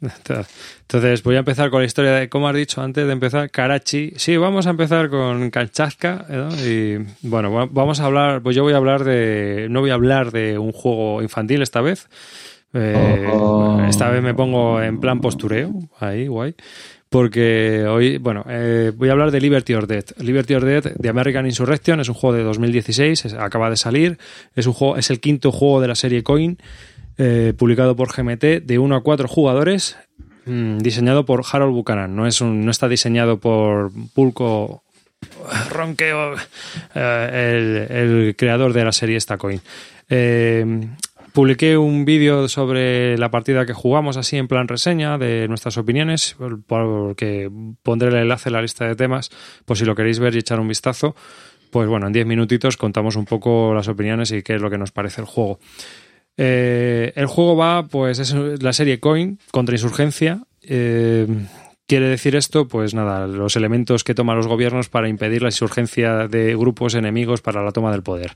[0.01, 4.15] Entonces voy a empezar con la historia de, como has dicho antes de empezar, Karachi.
[4.17, 6.25] Sí, vamos a empezar con Kamchatka.
[6.31, 6.49] ¿no?
[6.67, 9.95] Y bueno, va- vamos a hablar, pues yo voy a hablar de, no voy a
[9.95, 12.09] hablar de un juego infantil esta vez.
[12.75, 13.81] Eh, Oh.
[13.89, 16.55] Esta vez me pongo en plan postureo, ahí, guay.
[17.09, 20.05] Porque hoy, bueno, eh, voy a hablar de Liberty or Dead.
[20.19, 24.19] Liberty or Dead de American Insurrection es un juego de 2016, es- acaba de salir.
[24.55, 26.59] Es un juego, es el quinto juego de la serie Coin,
[27.19, 29.97] eh, publicado por GMT, de 1 a 4 jugadores,
[30.47, 32.15] mm, diseñado por Harold Buchanan.
[32.15, 34.85] No, es un, no está diseñado por Pulco
[35.71, 36.35] Ronqueo,
[36.95, 39.61] el, el creador de la serie esta Coin.
[40.09, 40.65] Eh,
[41.33, 46.37] publiqué un vídeo sobre la partida que jugamos así en plan reseña de nuestras opiniones,
[46.67, 47.51] porque
[47.83, 49.31] pondré el enlace en la lista de temas
[49.65, 51.15] por si lo queréis ver y echar un vistazo.
[51.71, 54.79] Pues bueno, en 10 minutitos contamos un poco las opiniones y qué es lo que
[54.79, 55.61] nos parece el juego.
[56.37, 60.43] Eh, el juego va, pues es la serie Coin contra Insurgencia.
[60.63, 61.27] Eh,
[61.87, 62.67] quiere decir esto?
[62.67, 67.41] Pues nada, los elementos que toman los gobiernos para impedir la insurgencia de grupos enemigos
[67.41, 68.33] para la toma del poder.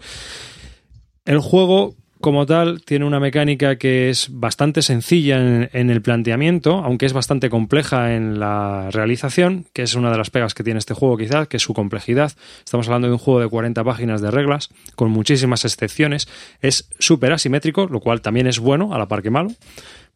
[1.25, 7.05] El juego como tal tiene una mecánica que es bastante sencilla en, el planteamiento, aunque
[7.05, 10.95] es bastante compleja en la realización, que es una de las pegas que tiene este
[10.95, 12.33] juego quizás, que es su complejidad.
[12.65, 16.27] Estamos hablando de un juego de 40 páginas de reglas, con muchísimas excepciones.
[16.63, 19.51] Es súper asimétrico, lo cual también es bueno, a la par que malo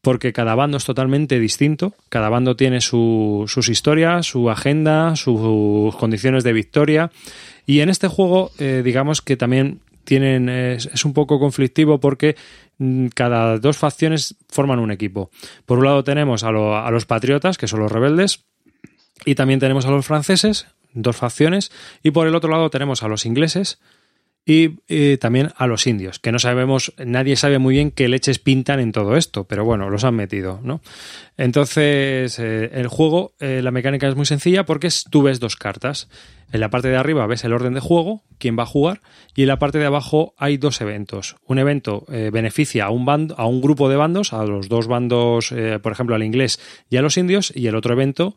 [0.01, 6.45] porque cada bando es totalmente distinto, cada bando tiene sus historias, su agenda, sus condiciones
[6.45, 7.11] de victoria,
[7.67, 12.35] y en este juego eh, digamos que también tienen es, un poco conflictivo porque
[12.79, 15.31] mm, cada dos facciones forman un equipo.
[15.67, 18.47] Por un lado tenemos a, a los patriotas, que son los rebeldes,
[19.27, 21.71] y también tenemos a los franceses, dos facciones,
[22.03, 23.81] y por el otro lado tenemos a los ingleses,
[24.51, 28.81] y también a los indios, que no sabemos, nadie sabe muy bien qué leches pintan
[28.81, 30.81] en todo esto, pero bueno, los han metido, ¿no?
[31.37, 36.09] Entonces, eh, el juego, eh, la mecánica es muy sencilla porque tú ves dos cartas.
[36.51, 39.03] En la parte de arriba ves el orden de juego, quién va a jugar,
[39.35, 41.37] y en la parte de abajo hay dos eventos.
[41.45, 44.87] Un evento eh, beneficia a un, bando, a un grupo de bandos, a los dos
[44.87, 46.59] bandos, por ejemplo, al inglés
[46.89, 48.35] y a los indios, y el otro evento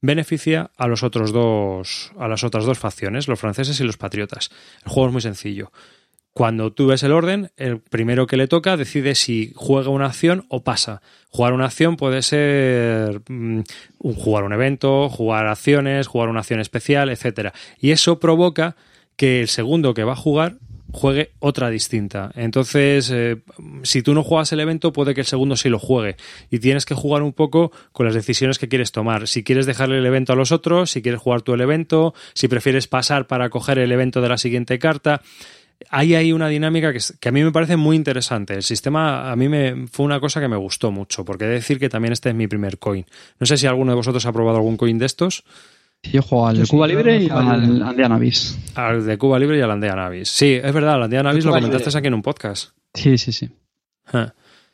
[0.00, 4.50] beneficia a los otros dos, a las otras dos facciones, los franceses y los patriotas.
[4.84, 5.72] El juego es muy sencillo.
[6.32, 10.46] Cuando tú ves el orden, el primero que le toca decide si juega una acción
[10.48, 11.02] o pasa.
[11.28, 13.62] Jugar una acción puede ser mm,
[13.98, 17.52] jugar un evento, jugar acciones, jugar una acción especial, etcétera.
[17.78, 18.76] Y eso provoca
[19.16, 20.58] que el segundo que va a jugar
[20.92, 22.30] juegue otra distinta.
[22.34, 23.38] Entonces, eh,
[23.82, 26.16] si tú no juegas el evento, puede que el segundo sí lo juegue.
[26.50, 29.28] Y tienes que jugar un poco con las decisiones que quieres tomar.
[29.28, 32.48] Si quieres dejarle el evento a los otros, si quieres jugar tú el evento, si
[32.48, 35.22] prefieres pasar para coger el evento de la siguiente carta.
[35.88, 38.54] Hay ahí una dinámica que, que, a mí me parece muy interesante.
[38.54, 41.54] El sistema a mí me fue una cosa que me gustó mucho, porque he de
[41.54, 43.06] decir que también este es mi primer coin.
[43.38, 45.44] No sé si alguno de vosotros ha probado algún coin de estos.
[46.02, 48.58] Yo juego al de Cuba Libre y al Andea Navis.
[48.74, 50.28] Al de Cuba Libre y al Andea Navis.
[50.30, 52.70] Sí, es verdad, al Andea Navis lo comentaste aquí en un podcast.
[52.94, 53.50] Sí, sí, sí.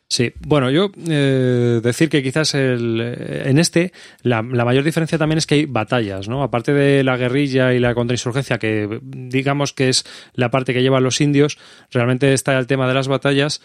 [0.08, 3.00] Sí, bueno, yo eh, decir que quizás el,
[3.44, 3.92] en este
[4.22, 6.44] la, mayor diferencia también es que hay batallas, ¿no?
[6.44, 11.02] Aparte de la guerrilla y la contrainsurgencia, que digamos que es la parte que llevan
[11.02, 11.58] los indios,
[11.90, 13.62] realmente está el tema de las batallas,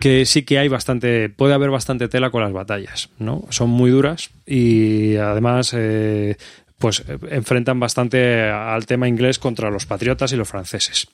[0.00, 3.44] que sí que hay bastante, puede haber bastante tela con las batallas, ¿no?
[3.50, 6.36] Son muy duras y además eh,
[6.78, 11.08] pues eh, enfrentan bastante al tema inglés contra los patriotas y los franceses.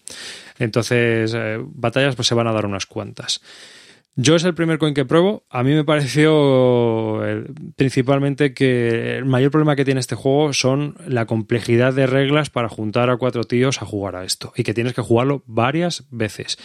[0.58, 3.40] Entonces, eh, batallas pues se van a dar unas cuantas.
[4.14, 5.46] Yo es el primer coin que pruebo.
[5.48, 7.44] A mí me pareció eh,
[7.76, 12.68] principalmente que el mayor problema que tiene este juego son la complejidad de reglas para
[12.68, 16.58] juntar a cuatro tíos a jugar a esto y que tienes que jugarlo varias veces.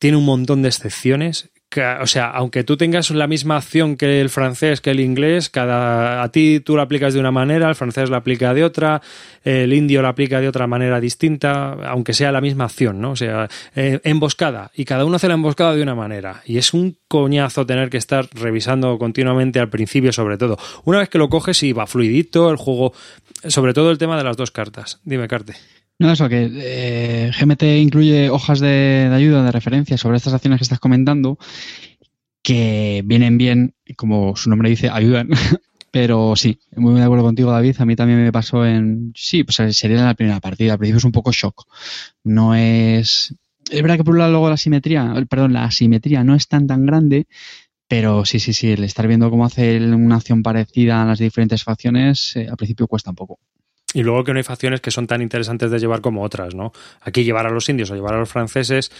[0.00, 1.50] Tiene un montón de excepciones
[2.00, 6.22] o sea, aunque tú tengas la misma acción que el francés, que el inglés, cada
[6.22, 9.02] a ti tú la aplicas de una manera, el francés la aplica de otra,
[9.42, 13.12] el indio la aplica de otra manera distinta, aunque sea la misma acción, ¿no?
[13.12, 16.74] O sea, eh, emboscada y cada uno hace la emboscada de una manera y es
[16.74, 20.58] un coñazo tener que estar revisando continuamente al principio sobre todo.
[20.84, 22.92] Una vez que lo coges y va fluidito el juego,
[23.48, 25.00] sobre todo el tema de las dos cartas.
[25.04, 25.54] Dime, Carte.
[25.98, 30.64] No, eso, que eh, GMT incluye hojas de, ayuda, de referencia sobre estas acciones que
[30.64, 31.38] estás comentando,
[32.42, 35.30] que vienen bien, como su nombre dice, ayudan.
[35.90, 37.76] Pero sí, muy de acuerdo contigo, David.
[37.78, 39.12] A mí también me pasó en.
[39.14, 40.72] Sí, pues sería la primera partida.
[40.72, 41.66] Al principio es un poco shock.
[42.24, 43.32] No es.
[43.70, 46.66] Es verdad que por un lado luego la simetría, perdón, la asimetría no es tan
[46.66, 47.28] tan grande,
[47.88, 51.62] pero sí, sí, sí, el estar viendo cómo hace una acción parecida a las diferentes
[51.62, 53.38] facciones, eh, al principio cuesta un poco.
[53.94, 56.72] Y luego que no hay facciones que son tan interesantes de llevar como otras, ¿no?
[57.00, 58.90] Aquí llevar a los indios o llevar a los franceses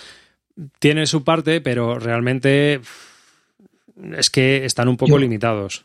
[0.78, 2.80] tiene su parte, pero realmente
[4.16, 5.84] es que están un poco limitados.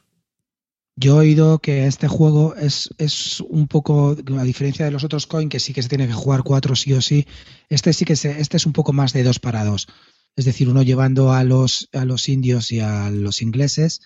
[0.96, 5.26] Yo he oído que este juego es, es un poco, a diferencia de los otros
[5.26, 7.26] coin, que sí que se tiene que jugar cuatro sí o sí,
[7.70, 9.88] este sí que se, este es un poco más de dos para dos.
[10.36, 14.02] Es decir, uno llevando a los, a los indios y a los ingleses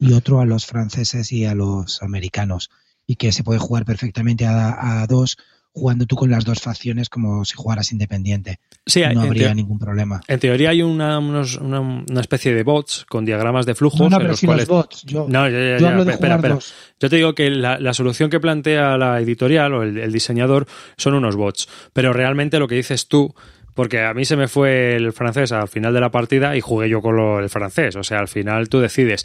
[0.00, 2.70] y otro a los franceses y a los americanos
[3.06, 5.36] y que se puede jugar perfectamente a, dos
[5.72, 8.58] jugando tú con las dos facciones como si jugaras independiente.
[8.86, 10.20] Sí, no habría ningún problema.
[10.26, 14.00] En teoría hay una, una, especie de bots con diagramas de flujos.
[14.00, 15.02] No, no pero los bots.
[15.04, 16.58] Yo, no, ya, ya, hablo de espera, espera.
[16.98, 20.66] Yo te digo que la, solución que plantea la editorial o el, diseñador
[20.96, 23.34] son unos bots, pero realmente lo que dices tú
[23.74, 26.88] porque a mí se me fue el francés al final de la partida y jugué
[26.88, 27.96] yo con lo, el francés.
[27.96, 29.24] O sea, al final tú decides.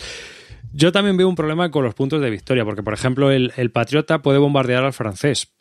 [0.77, 3.71] Yo también veo un problema con los puntos de victoria, porque, por ejemplo, el, el
[3.71, 5.53] patriota puede bombardear al francés,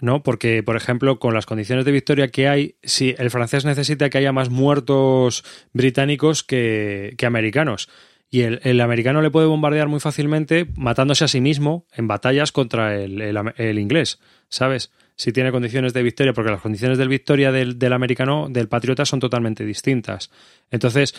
[0.00, 0.22] ¿no?
[0.22, 4.16] Porque, por ejemplo, con las condiciones de victoria que hay, si el francés necesita que
[4.16, 5.44] haya más muertos
[5.74, 7.90] británicos que, que americanos.
[8.30, 12.50] Y el, el, americano le puede bombardear muy fácilmente matándose a sí mismo en batallas
[12.50, 14.90] contra el, el, inglés, ¿sabes?
[15.16, 19.04] si tiene condiciones de victoria, porque las condiciones de victoria del, del americano, del patriota,
[19.04, 20.30] son totalmente distintas.
[20.70, 21.14] Entonces,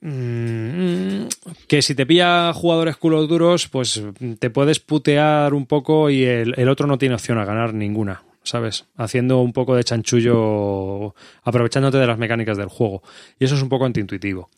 [0.00, 4.02] que si te pilla jugadores culos duros, pues
[4.38, 8.22] te puedes putear un poco y el, el otro no tiene opción a ganar ninguna.
[8.46, 8.86] ¿sabes?
[8.96, 13.02] Haciendo un poco de chanchullo, aprovechándote de las mecánicas del juego.
[13.38, 14.48] Y eso es un poco antiintuitivo.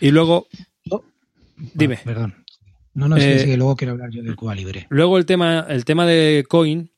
[0.00, 0.48] Y luego.
[0.90, 1.04] Oh.
[1.74, 1.98] Dime.
[2.00, 2.34] Ah, perdón.
[2.94, 4.86] No, no, eh, sí, sí, luego quiero hablar yo del Cuba Libre.
[4.88, 6.90] Luego el tema, el tema de Coin,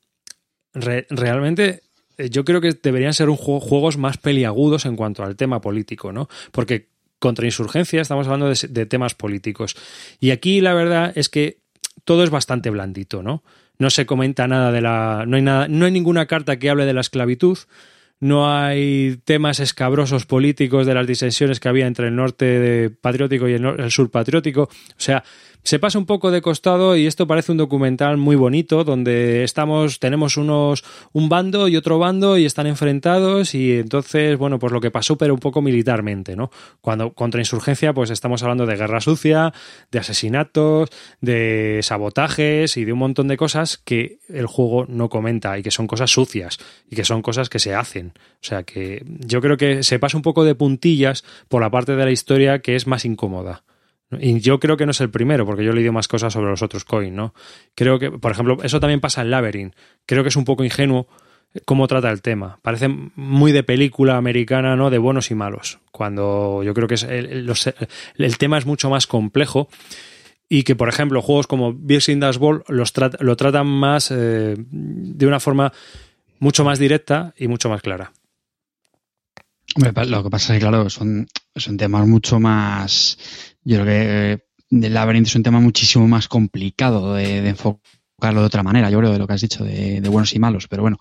[0.74, 1.82] re, realmente eh,
[2.18, 6.12] yo creo que deberían ser un juego, juegos más peliagudos en cuanto al tema político,
[6.12, 6.28] ¿no?
[6.52, 6.88] Porque
[7.18, 9.76] contra insurgencia estamos hablando de, de temas políticos.
[10.20, 11.58] Y aquí la verdad es que
[12.04, 13.42] todo es bastante blandito, ¿no?
[13.78, 15.24] no se comenta nada de la.
[15.26, 17.58] No hay, nada, no hay ninguna carta que hable de la esclavitud.
[18.18, 23.52] No hay temas escabrosos políticos de las disensiones que había entre el norte patriótico y
[23.52, 24.62] el, el sur patriótico.
[24.62, 25.22] O sea,
[25.66, 29.98] se pasa un poco de costado y esto parece un documental muy bonito donde estamos
[29.98, 34.80] tenemos unos un bando y otro bando y están enfrentados y entonces bueno pues lo
[34.80, 39.00] que pasó pero un poco militarmente no cuando contra insurgencia pues estamos hablando de guerra
[39.00, 39.52] sucia
[39.90, 40.90] de asesinatos
[41.20, 45.72] de sabotajes y de un montón de cosas que el juego no comenta y que
[45.72, 48.12] son cosas sucias y que son cosas que se hacen.
[48.16, 51.96] O sea que yo creo que se pasa un poco de puntillas por la parte
[51.96, 53.64] de la historia que es más incómoda
[54.10, 56.50] y yo creo que no es el primero, porque yo he leído más cosas sobre
[56.50, 57.34] los otros coins, ¿no?
[57.74, 59.74] Creo que, por ejemplo, eso también pasa en Labyrinth.
[60.06, 61.08] Creo que es un poco ingenuo
[61.64, 62.58] cómo trata el tema.
[62.62, 64.90] Parece muy de película americana, ¿no?
[64.90, 65.78] De buenos y malos.
[65.90, 67.52] Cuando yo creo que el,
[68.18, 69.68] el tema es mucho más complejo
[70.48, 74.54] y que, por ejemplo, juegos como Beers in Ball los tra lo tratan más eh,
[74.56, 75.72] de una forma
[76.38, 78.12] mucho más directa y mucho más clara.
[79.76, 83.18] Lo que pasa es que, claro, son, son temas mucho más
[83.66, 84.38] yo creo que eh,
[84.70, 89.12] el laberinto es un tema muchísimo más complicado de, enfocarlo de otra manera, yo creo,
[89.12, 90.98] de lo que has dicho, de, buenos y malos, pero bueno.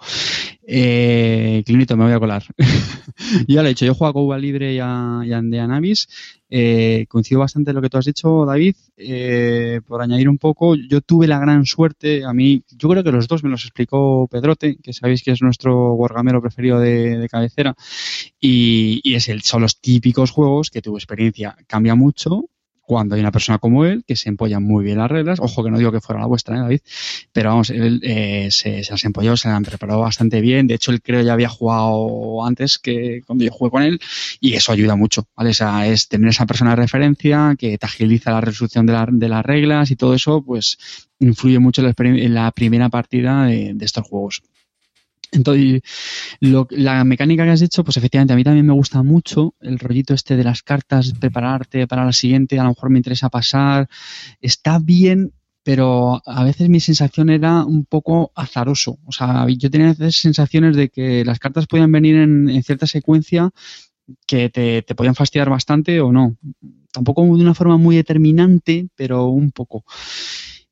[0.68, 2.44] Eh, Clinito, me voy a colar.
[3.48, 6.08] ya lo he dicho, yo juego a Cuba Libre y a, y a Navis.
[6.50, 8.76] Eh, coincido bastante en lo que tú has dicho, David.
[8.98, 13.12] Eh, por añadir un poco, yo tuve la gran suerte, a mí, yo creo que
[13.12, 17.30] los dos me los explicó Pedrote, que sabéis que es nuestro wargamero preferido de, de
[17.30, 17.76] cabecera,
[18.40, 22.50] y, y es el, son los típicos juegos que tu experiencia cambia mucho,
[22.86, 25.40] cuando hay una persona como él que se empolla muy bien las reglas.
[25.40, 26.80] Ojo que no digo que fuera la vuestra, ¿eh, David,
[27.32, 30.68] pero vamos, él eh, se, se, las empolló, se las han preparado bastante bien.
[30.68, 34.00] De hecho, él creo ya había jugado antes que cuando yo jugué con él
[34.40, 35.50] y eso ayuda mucho, ¿vale?
[35.50, 39.08] O sea, es tener esa persona de referencia que te agiliza la resolución de, la,
[39.10, 40.78] de las reglas y todo eso, pues
[41.20, 44.44] influye mucho en la, en la primera partida de estos juegos.
[45.32, 45.82] Entonces,
[46.40, 49.80] lo, la mecánica que has dicho, pues efectivamente a mí también me gusta mucho el
[49.80, 53.90] rollito este de las cartas, prepararte para la siguiente, a lo mejor me interesa pasar.
[54.42, 55.34] Está bien,
[55.64, 59.00] pero a veces mi sensación era un poco azaroso.
[59.06, 62.86] O sea, yo tenía veces sensaciones de que las cartas podían venir en, en cierta
[62.86, 63.52] secuencia
[64.28, 66.38] que te, te, podían fastidiar bastante o no.
[66.92, 69.84] Tampoco de una forma muy determinante, pero un poco.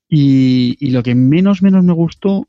[0.08, 2.48] Y, y lo que menos, menos me gustó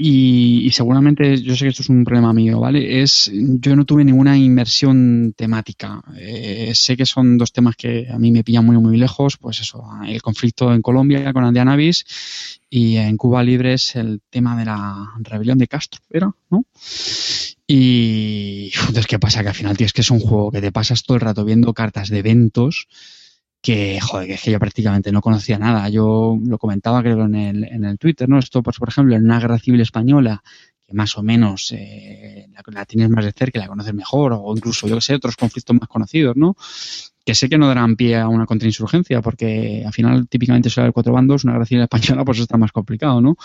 [0.00, 3.02] y, seguramente, yo sé que esto es un problema mío, ¿vale?
[3.02, 6.00] Es, yo no tuve ninguna inmersión temática.
[6.16, 9.60] Eh, sé que son dos temas que a mí me pillan muy, muy lejos, pues
[9.60, 12.04] eso, el conflicto en Colombia con Andianavis
[12.70, 16.30] y en Cuba Libre es el tema de la rebelión de Castro, ¿era?
[16.48, 16.64] ¿No?
[17.66, 19.42] Y entonces, ¿qué pasa?
[19.42, 21.44] Que al final, tío, es que es un juego que te pasas todo el rato
[21.44, 22.86] viendo cartas de eventos
[23.60, 25.88] que, joder, que es que yo prácticamente no conocía nada.
[25.88, 28.38] Yo lo comentaba creo en el, en el Twitter, ¿no?
[28.38, 30.42] Esto, pues, por ejemplo, en una guerra civil española,
[30.86, 34.88] que más o menos eh, la, tienes más de cerca, la conoces mejor, o incluso,
[34.88, 36.56] yo que sé, otros conflictos más conocidos, ¿no?
[37.24, 40.94] Que sé que no darán pie a una contrainsurgencia, porque al final típicamente suele haber
[40.94, 43.36] cuatro bandos, una guerra civil española, pues está más complicado, ¿no?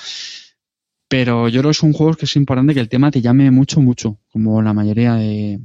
[1.09, 3.81] Pero yo creo que son juegos que es importante que el tema te llame mucho,
[3.81, 5.59] mucho, como la mayoría de...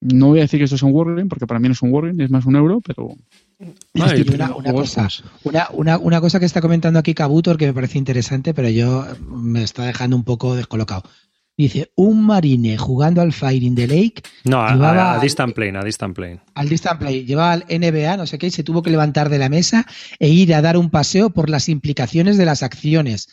[0.00, 1.92] No voy a decir que esto es un wargame, porque para mí no es un
[1.92, 3.16] wargame, es más un euro, pero
[3.94, 5.08] Vale, una, una, cosa,
[5.72, 9.64] una, una, cosa que está comentando aquí Kabutor que me parece interesante, pero yo me
[9.64, 11.02] está dejando un poco descolocado.
[11.56, 14.22] Dice, un marine jugando al Fire in the Lake.
[14.44, 16.40] No, a, a, Distant Plane, a Distant Plane.
[16.54, 17.24] Al Distant Plane.
[17.24, 19.84] Llevaba al NBA, no sé qué, y se tuvo que levantar de la mesa
[20.20, 23.28] e ir a dar un paseo por las implicaciones de las acciones.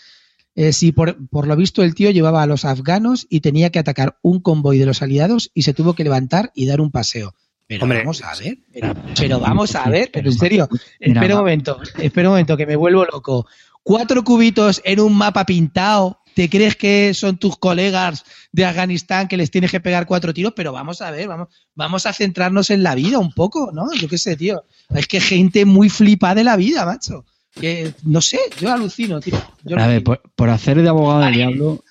[0.56, 3.80] Eh, si por, por, lo visto el tío llevaba a los afganos y tenía que
[3.80, 7.36] atacar un convoy de los aliados y se tuvo que levantar y dar un paseo.
[7.68, 10.70] Pero Hombre, vamos a ver, pero, pero, vamos a ver, pero en serio,
[11.00, 13.48] espera un momento, espera un momento que me vuelvo loco.
[13.84, 19.36] Cuatro cubitos en un mapa pintado, ¿te crees que son tus colegas de Afganistán que
[19.36, 20.54] les tienes que pegar cuatro tiros?
[20.56, 23.92] Pero vamos a ver, vamos, vamos a centrarnos en la vida un poco, ¿no?
[23.94, 24.64] Yo qué sé, tío.
[24.94, 27.26] Es que gente muy flipa de la vida, macho
[27.60, 29.36] que no sé, yo alucino, tío.
[29.78, 31.84] a ver, por, hacer de abogado del diablo,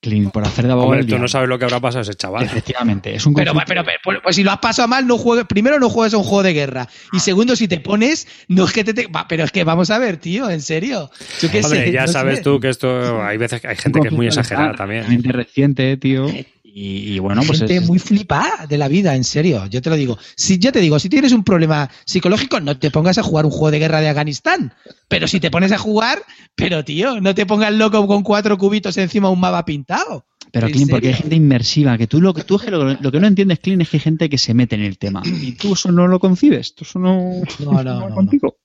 [0.00, 2.44] Clean, por hacer de abogado Hombre, tú no sabes lo que habrá pasado ese chaval.
[2.44, 5.78] Efectivamente, es un pero, pero, pero, pues si lo has pasado mal, no juegues, primero
[5.78, 6.88] no juegues a un juego de guerra.
[7.12, 10.16] Y segundo, si te pones, no es que te, pero es que vamos a ver,
[10.16, 11.10] tío, en serio.
[11.40, 14.08] Yo qué Hombre, sé, ya sabes tú que esto hay veces que hay gente que
[14.08, 15.22] es muy exagerada también.
[15.24, 16.26] reciente, tío.
[16.74, 19.66] Y, bueno, pues Gente muy flipada de la vida, en serio.
[19.66, 20.18] Yo te lo digo.
[20.36, 23.50] Si yo te digo, si tienes un problema psicológico, no te pongas a jugar un
[23.50, 24.72] juego de guerra de Afganistán.
[25.08, 26.22] Pero si te pones a jugar,
[26.54, 30.24] pero tío, no te pongas loco con cuatro cubitos encima de un mapa pintado.
[30.50, 33.58] Pero Clean, porque hay gente inmersiva, que tú lo que tú lo, que no entiendes,
[33.58, 35.22] Clean, es que hay gente que se mete en el tema.
[35.24, 38.56] Y tú eso no lo concibes, tú eso no, no, no, no contigo.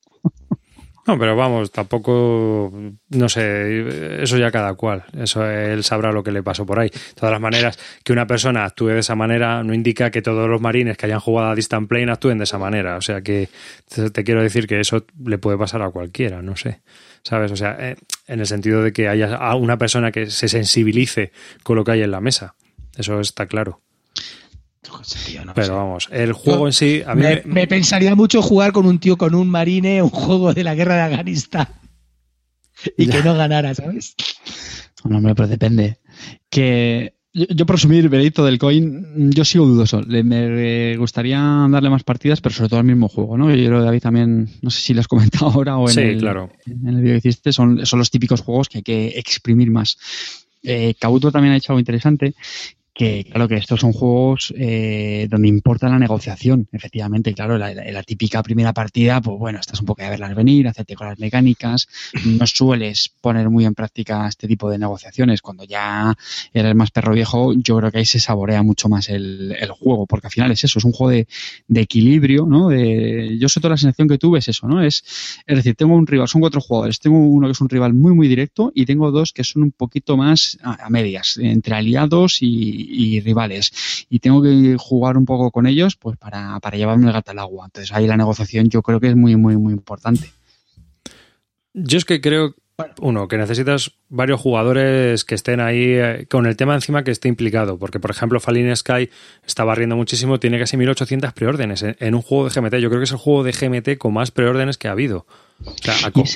[1.08, 2.70] No, pero vamos, tampoco,
[3.10, 5.06] no sé, eso ya cada cual.
[5.18, 6.90] Eso él sabrá lo que le pasó por ahí.
[6.90, 10.50] De todas las maneras, que una persona actúe de esa manera no indica que todos
[10.50, 12.98] los marines que hayan jugado a Distant Plane actúen de esa manera.
[12.98, 13.48] O sea que
[14.12, 16.82] te, quiero decir que eso le puede pasar a cualquiera, no sé.
[17.24, 17.54] ¿Sabes?
[17.54, 17.96] O sea, eh,
[18.28, 21.32] en el sentido de que haya una persona que se sensibilice
[21.64, 22.56] con lo que hay en la mesa.
[22.98, 23.82] Eso está claro.
[25.56, 27.04] Pero vamos, el juego en sí.
[27.06, 30.64] A mí me, pensaría mucho jugar con un tío con un marine, un juego de
[30.64, 31.68] la guerra de Afganistán.
[32.98, 34.16] Y que no ganara, ¿sabes?
[35.04, 36.00] No, hombre, pero depende.
[36.50, 40.02] Que yo, por asumir veredicto del coin, yo sigo dudoso.
[40.08, 41.40] me gustaría
[41.70, 43.54] darle más partidas, pero sobre todo al mismo juego, ¿no?
[43.54, 46.18] Yo creo que David también, no sé si lo has comentado ahora o en, el,
[46.18, 46.50] claro.
[46.66, 49.98] en el vídeo que hiciste, son, son los típicos juegos que hay que exprimir más.
[50.64, 52.34] Eh, Kabuto también ha hecho algo interesante,
[52.98, 58.42] que claro que estos son juegos eh, donde importa la negociación, efectivamente, claro, la, típica
[58.42, 61.88] primera partida, pues bueno, estás un poco a verlas venir, hacerte con las mecánicas,
[62.26, 66.16] no sueles poner muy en práctica este tipo de negociaciones, cuando ya
[66.54, 70.08] eres más perro viejo, yo creo que ahí se saborea mucho más el, el juego,
[70.08, 71.28] porque al final es eso, es un juego de,
[71.68, 72.70] de equilibrio, ¿no?
[72.70, 74.82] De, yo sé toda la sensación que tuve es eso, ¿no?
[74.82, 75.04] Es,
[75.46, 78.16] es decir, tengo un rival, son cuatro jugadores, tengo uno que es un rival muy,
[78.16, 82.87] muy directo y tengo dos que son un poquito más a medias, entre aliados y,
[82.88, 84.06] y, rivales.
[84.10, 87.40] Y tengo que jugar un poco con ellos pues para, para llevarme el gato al
[87.40, 87.66] agua.
[87.66, 90.32] Entonces ahí la negociación yo creo que es muy, muy, muy importante.
[91.74, 92.56] Yo es que creo,
[93.02, 97.28] uno, que necesitas varios jugadores que estén ahí eh, con el tema encima que esté
[97.28, 97.78] implicado.
[97.78, 99.10] Porque, por ejemplo, Fallen Sky
[99.46, 102.76] está barriendo muchísimo, tiene casi 1800 preórdenes en un juego de GMT.
[102.78, 105.28] Yo creo que es el juego de GMT con más preórdenes que ha habido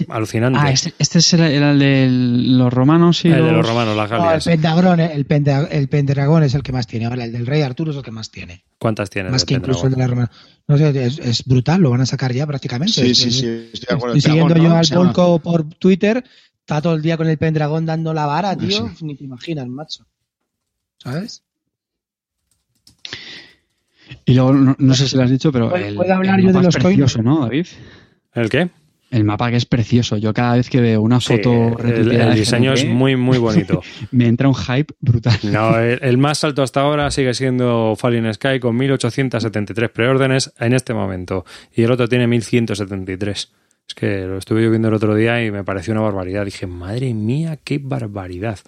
[0.10, 0.60] alucinante.
[0.62, 4.10] Ah, este, este es el, el, de los romanos y el de los romanos, las
[4.10, 4.48] galias.
[4.48, 5.26] el, pentagrón, el,
[5.72, 7.06] el, Pendragón es el que más tiene.
[7.06, 8.64] Ahora, el del rey Arturo es el que más tiene.
[8.80, 9.30] ¿Cuántas tiene?
[9.30, 10.32] Más que incluso el de la romana.
[10.68, 12.94] No sé, es, brutal, lo van a sacar ya prácticamente.
[12.94, 13.70] Sí, sí, sí.
[13.74, 14.16] Estoy, de acuerdo.
[14.16, 16.24] estoy siguiendo yo al Polco por Twitter,
[16.60, 18.92] está todo el día con el Pendragón dando la vara, tío.
[19.02, 20.06] Ni te imaginas, macho.
[20.98, 21.44] ¿Sabes?
[24.26, 25.70] Y luego, no, sé si lo has dicho, pero.
[25.70, 27.18] ¿Puedo hablar yo de los coins?
[27.20, 27.68] ¿no, David?
[28.34, 28.70] ¿El qué?
[29.12, 30.18] El mapa que es precioso.
[30.18, 33.82] Yo cada vez que veo una foto sí, el, el, diseño es muy, muy bonito.
[34.12, 35.38] me entra un hype brutal.
[35.44, 40.74] No, el, el, más alto hasta ahora sigue siendo Fallen Sky con 1873 preórdenes en
[40.74, 41.46] este momento.
[41.76, 43.52] Y el otro tiene 1173.
[43.88, 46.46] Es que lo estuve viendo el otro día y me pareció una barbaridad.
[46.46, 48.60] Dije, madre mía, qué barbaridad.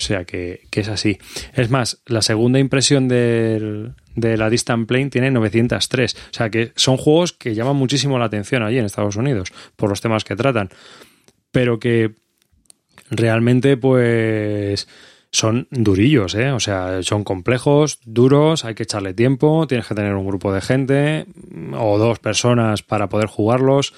[0.00, 1.18] O sea que, que es así.
[1.52, 6.14] Es más, la segunda impresión del, de la Distant Plane tiene 903.
[6.14, 9.90] O sea que son juegos que llaman muchísimo la atención allí en Estados Unidos por
[9.90, 10.70] los temas que tratan.
[11.50, 12.14] Pero que
[13.10, 14.88] realmente pues
[15.32, 16.50] son durillos, ¿eh?
[16.50, 20.62] O sea, son complejos, duros, hay que echarle tiempo, tienes que tener un grupo de
[20.62, 21.26] gente
[21.76, 23.92] o dos personas para poder jugarlos.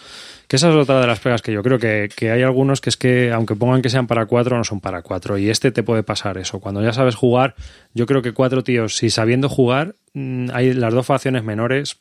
[0.53, 2.91] Que esa es otra de las pegas que yo creo que, que, hay algunos que
[2.91, 5.39] es que, aunque pongan que sean para cuatro, no son para cuatro.
[5.39, 6.61] Y este te puede pasar eso.
[6.61, 7.55] Cuando ya sabes jugar,
[7.95, 11.97] yo creo que cuatro tíos, si sabiendo jugar, mm, hay las dos facciones menores.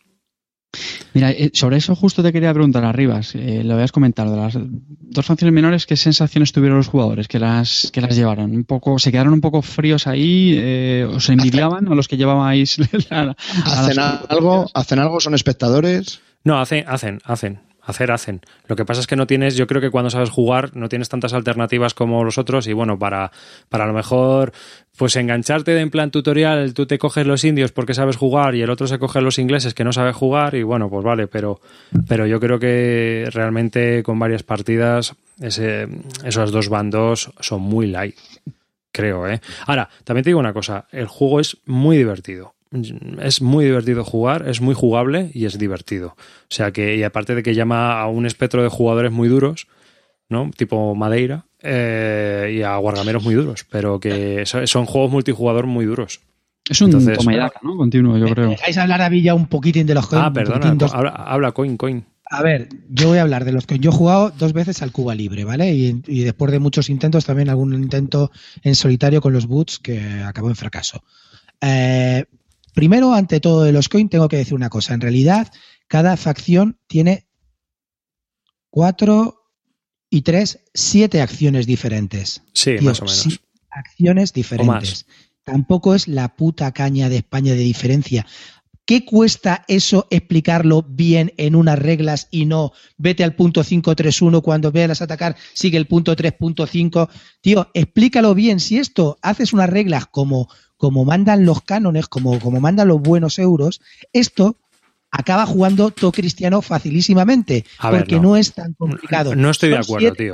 [1.14, 4.57] Mira, eh, sobre eso justo te quería preguntar arriba, eh, lo habías comentado, de las
[4.57, 8.53] dos facciones menores, ¿qué sensaciones tuvieron los jugadores que las, que las llevaron?
[8.53, 10.57] ¿Un poco, ¿Se quedaron un poco fríos ahí?
[10.57, 12.80] Eh, ¿Os envidiaban a los que llevabais?
[13.10, 13.34] La,
[13.64, 15.22] ¿Hacen, algo, ¿Hacen algo?
[15.22, 16.19] ¿Son espectadores?
[16.44, 18.41] No, hacen, hacen, hacen hacer hacen.
[18.68, 21.09] Lo que pasa es que no tienes, yo creo que cuando sabes jugar no tienes
[21.09, 23.31] tantas alternativas como los otros y bueno, para,
[23.69, 24.51] para a lo mejor
[24.97, 28.69] pues engancharte en plan tutorial, tú te coges los indios porque sabes jugar y el
[28.69, 31.61] otro se coge los ingleses que no sabe jugar y bueno, pues vale, pero,
[32.07, 35.88] pero yo creo que realmente con varias partidas Ese,
[36.23, 38.15] esos dos bandos son muy light,
[38.91, 39.41] creo, ¿eh?
[39.65, 42.53] Ahora, también te digo una cosa, el juego es muy divertido.
[43.22, 46.15] Es muy divertido jugar, es muy jugable y es divertido.
[46.18, 49.68] O sea que, y aparte de que llama a un espectro de jugadores muy duros,
[50.30, 50.52] ¿no?
[50.56, 56.22] Tipo Madeira, eh, y a guargameros muy duros, pero que son juegos multijugador muy duros.
[56.69, 57.76] Es un toma y daca, ¿no?
[57.76, 58.49] Continuo, yo creo.
[58.49, 60.26] ¿Dejáis hablar a Villa un poquitín de los coins?
[60.26, 62.06] Ah, perdona, habla, habla, coin, coin.
[62.30, 64.93] A ver, yo voy a hablar de los que yo he jugado dos veces al
[64.93, 65.73] Cuba Libre, ¿vale?
[65.73, 68.31] Y, después de muchos intentos, también algún intento
[68.64, 71.03] en solitario con los boots que acabó en fracaso.
[71.60, 72.23] Eh,
[72.73, 74.93] primero, ante todo de los coins, tengo que decir una cosa.
[74.93, 75.52] En realidad,
[75.88, 77.27] cada facción tiene
[78.69, 79.41] cuatro
[80.10, 82.43] y tres, siete acciones diferentes.
[82.53, 83.41] Sí, más o menos.
[83.69, 85.06] Acciones diferentes.
[85.43, 88.26] Tampoco es la puta caña de España de diferencia.
[88.85, 94.72] ¿Qué cuesta eso explicarlo bien en unas reglas y no vete al punto 531 cuando
[94.72, 97.10] veas atacar, sigue el punto 3.5?
[97.41, 98.60] Tío, explícalo bien.
[98.60, 100.49] Si esto haces unas reglas como,
[100.82, 103.82] como mandan los cánones, como, como mandan los buenos euros,
[104.14, 104.58] esto
[105.12, 108.36] acaba jugando todo cristiano facilísimamente, porque no.
[108.36, 109.36] es tan complicado.
[109.36, 110.34] No, estoy de acuerdo, tío.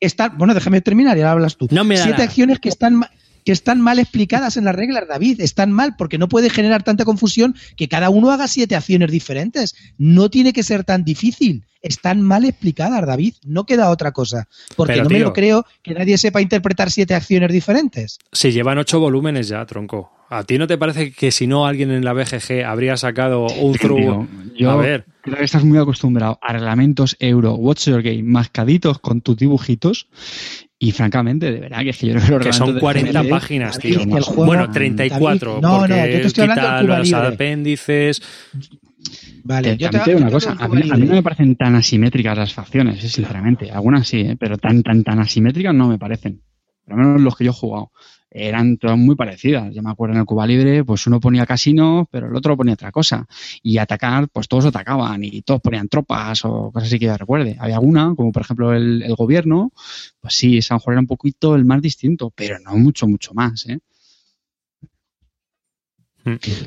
[0.00, 1.66] están, bueno, déjame terminar y ahora hablas tú.
[1.70, 3.06] siete acciones que están
[3.44, 5.40] que están mal explicadas en las reglas, David.
[5.40, 9.74] Están mal porque no puede generar tanta confusión que cada uno haga siete acciones diferentes.
[9.98, 11.64] No tiene que ser tan difícil.
[11.82, 13.34] Están mal explicadas, David.
[13.44, 14.48] No queda otra cosa.
[14.74, 18.18] Porque no me lo creo que nadie sepa interpretar siete acciones diferentes.
[18.32, 20.10] Se llevan ocho volúmenes ya, tronco.
[20.30, 23.74] ¿A ti no te parece que si no alguien en la BGG habría sacado un
[23.74, 24.26] through?
[24.56, 25.04] Yo a ver.
[25.20, 30.08] creo que estás muy acostumbrado a reglamentos euro, Watch Your Game, mascaditos con tus dibujitos
[30.78, 34.00] y francamente, de verdad que es que yo no Que son 40 páginas, tío.
[34.36, 35.60] bueno, 34.
[35.60, 38.22] no, no, yo te estoy hablando de los apéndices.
[39.44, 40.56] Vale, yo te, digo una cosa.
[40.58, 43.70] A mí, no me parecen tan asimétricas las facciones, eh, sinceramente.
[43.70, 46.40] Algunas sí, eh, pero tan, tan, tan asimétricas no me parecen.
[46.84, 47.90] Por lo menos los que yo he jugado
[48.34, 49.72] eran todas muy parecidas.
[49.72, 52.74] Yo me acuerdo en el Cuba Libre, pues uno ponía casino, pero el otro ponía
[52.74, 53.26] otra cosa.
[53.62, 57.56] Y atacar, pues todos atacaban y todos ponían tropas o cosas así que yo recuerde.
[57.60, 59.72] Había alguna, como por ejemplo el, el gobierno,
[60.20, 63.66] pues sí, San Juan era un poquito el más distinto, pero no mucho, mucho más,
[63.68, 63.78] ¿eh?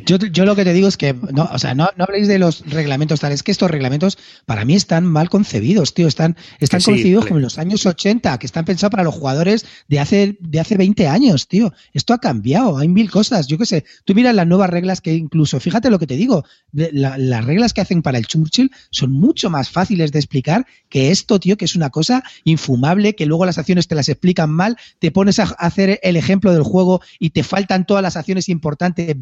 [0.06, 2.38] Yo, yo, lo que te digo es que, no, o sea, no, no habléis de
[2.38, 6.82] los reglamentos tal, es que estos reglamentos para mí están mal concebidos, tío, están, están
[6.82, 10.60] concebidos como en los años 80, que están pensados para los jugadores de hace, de
[10.60, 11.74] hace 20 años, tío.
[11.94, 15.16] Esto ha cambiado, hay mil cosas, yo qué sé, tú miras las nuevas reglas que
[15.16, 19.50] incluso, fíjate lo que te digo, las reglas que hacen para el Churchill son mucho
[19.50, 23.58] más fáciles de explicar que esto, tío, que es una cosa infumable, que luego las
[23.58, 27.44] acciones te las explican mal, te pones a hacer el ejemplo del juego y te
[27.44, 29.20] faltan todas las acciones importantes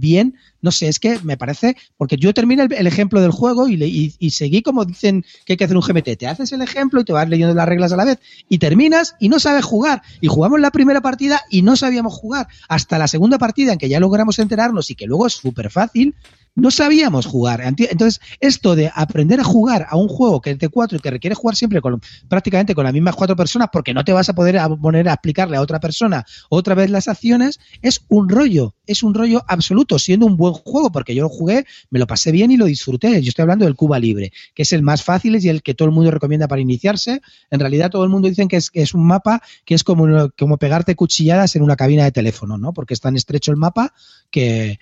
[0.61, 4.29] no sé, es que me parece, porque yo terminé el, ejemplo del juego y, y,
[4.31, 7.13] seguí como dicen que hay que hacer un GMT, te haces el ejemplo y te
[7.13, 8.19] vas leyendo las reglas a la vez
[8.49, 10.01] y terminas y no sabes jugar.
[10.21, 12.47] Y jugamos la primera partida y no sabíamos jugar.
[12.67, 16.15] Hasta la segunda partida en que ya logramos enterarnos y que luego es súper fácil,
[16.55, 17.61] no sabíamos jugar.
[17.61, 21.11] Entonces, esto de aprender a jugar a un juego que es de cuatro y que
[21.11, 24.33] requiere jugar siempre con prácticamente con las mismas cuatro personas, porque no te vas a
[24.33, 29.03] poder poner a explicarle a otra persona otra vez las acciones, es un rollo, es
[29.03, 32.51] un rollo absoluto, siendo un buen juego, porque yo lo jugué, me lo pasé bien
[32.51, 33.21] y lo disfruté.
[33.21, 35.89] Yo estoy hablando del Cuba Libre, que es el más fácil y el que todo
[35.89, 37.21] el mundo recomienda para iniciarse.
[37.51, 40.57] En realidad, todo el mundo dice que es, que es un mapa que es como,
[40.57, 42.71] pegarte cuchilladas en una cabina de teléfono, ¿no?
[42.71, 43.93] Porque es tan estrecho el mapa
[44.31, 44.79] que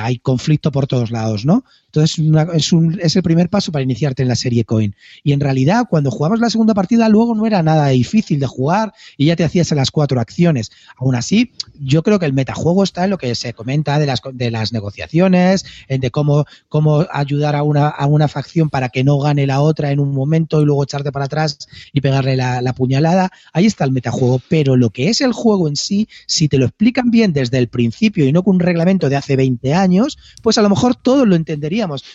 [0.00, 1.64] hay conflicto por todo lados, ¿no?
[1.94, 2.18] Entonces
[2.54, 4.96] es, un, es, el primer paso para iniciarte en la serie Coin.
[5.22, 8.94] Y en realidad, cuando jugabas la segunda partida, luego no era nada difícil de jugar
[9.18, 10.72] y ya te hacías las cuatro acciones.
[10.96, 14.22] Aún así, yo creo que el metajuego está en lo que se comenta de las,
[14.32, 19.04] de las negociaciones, en de cómo, cómo ayudar a una, a una facción para que
[19.04, 21.58] no gane la otra en un momento y luego echarte para atrás
[21.92, 23.30] y pegarle la, la puñalada.
[23.52, 24.40] Ahí está el metajuego.
[24.48, 27.68] Pero lo que es el juego en sí, si te lo explican bien desde el
[27.68, 31.28] principio y no con un reglamento de hace 20 años, pues a lo mejor todos
[31.28, 31.36] lo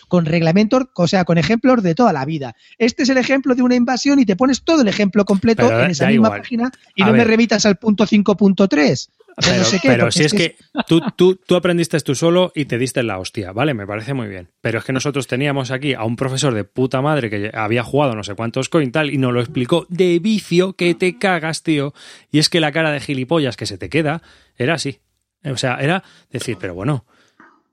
[0.07, 2.55] con reglamentos, o sea, con ejemplos de toda la vida.
[2.77, 5.91] Este es el ejemplo de una invasión y te pones todo el ejemplo completo en
[5.91, 9.09] esa misma página y no me remitas al punto 5.3.
[9.39, 10.55] Pero, si es, que,
[10.87, 13.75] tú, tú, tú, aprendiste tú solo y te diste la hostia, ¿vale?
[13.75, 14.49] Me parece muy bien.
[14.61, 18.15] Pero es que nosotros teníamos aquí a un profesor de puta madre que había jugado
[18.15, 21.93] no sé cuántos coin tal y nos lo explicó de vicio que te cagas, tío.
[22.31, 24.23] Y es que la cara de gilipollas que se te queda
[24.57, 25.01] era así.
[25.43, 27.05] O sea, era decir, pero bueno,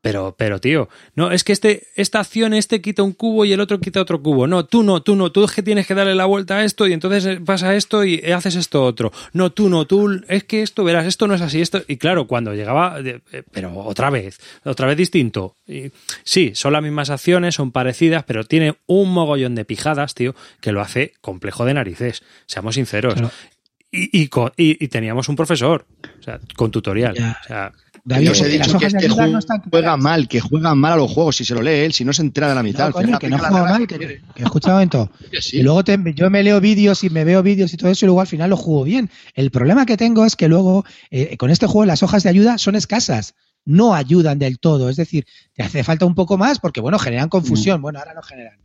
[0.05, 3.61] pero, pero, tío, no, es que este, esta acción, este quita un cubo y el
[3.61, 4.47] otro quita otro cubo.
[4.47, 6.87] No, tú no, tú no, tú es que tienes que darle la vuelta a esto
[6.87, 9.13] y entonces pasa esto y haces esto otro.
[9.33, 11.83] No, tú no, tú, es que esto, verás, esto no es así, esto.
[11.89, 15.57] Y claro, cuando llegaba, eh, pero otra vez, otra vez distinto.
[15.67, 15.91] Y,
[16.23, 20.73] sí, son las mismas acciones, son parecidas, pero tiene un mogollón de pijadas, tío, que
[20.73, 22.23] lo hace complejo de narices.
[22.45, 23.15] Seamos sinceros.
[23.91, 24.29] Y,
[24.59, 25.87] y, teníamos un profesor,
[26.21, 27.15] o sea, con tutorial.
[27.15, 27.73] O sea,
[28.07, 29.39] David, os he dicho que este juego
[29.71, 32.13] juega mal, que juega mal a los juegos, si se lo lee él, si no
[32.13, 32.93] se entera de la mitad.
[32.93, 35.11] que no juega mal, que, que, escucha un momento.
[35.53, 35.83] Y luego
[36.15, 38.51] yo me leo vídeos y me veo vídeos y todo eso y luego al final
[38.51, 39.11] lo juego bien.
[39.35, 42.59] El problema que tengo es que luego eh, con este juego las hojas de ayuda
[42.59, 44.91] son escasas no ayudan del todo.
[44.91, 47.81] Es decir, te hace falta un poco más porque, bueno, generan confusión.
[47.81, 47.83] Mm.
[47.83, 48.59] Bueno, ahora no generan.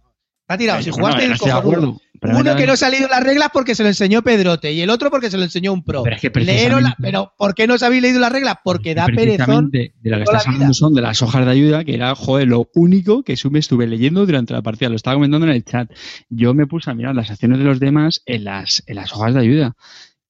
[0.49, 0.81] Está tirado.
[0.81, 2.01] Si jugaste el cojonudo.
[2.21, 5.11] Uno que no ha salido las reglas porque se lo enseñó Pedrote y el otro
[5.11, 6.01] porque se lo enseñó un pro.
[6.01, 8.55] Pero, es que pero ¿por qué no os habéis leído las reglas?
[8.63, 9.69] Porque da perezón.
[9.69, 12.67] De, lo que estás hablando son de las hojas de ayuda, que era, joder, lo
[12.73, 14.89] único que me estuve leyendo durante la partida.
[14.89, 15.91] Lo estaba comentando en el chat.
[16.29, 19.35] Yo me puse a mirar las acciones de los demás en las, en las hojas
[19.35, 19.75] de ayuda.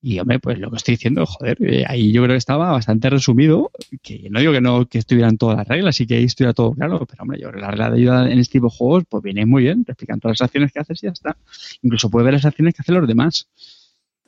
[0.01, 3.09] Y hombre, pues lo que estoy diciendo, joder, eh, ahí yo creo que estaba bastante
[3.09, 3.69] resumido,
[4.01, 6.71] que no digo que no que estuvieran todas las reglas y que ahí estuviera todo
[6.71, 9.03] claro, pero hombre, yo creo que la regla de ayuda en este tipo de juegos,
[9.09, 11.35] pues viene muy bien, te explican todas las acciones que haces y ya está.
[11.81, 13.49] Incluso puedes ver las acciones que hacen los demás.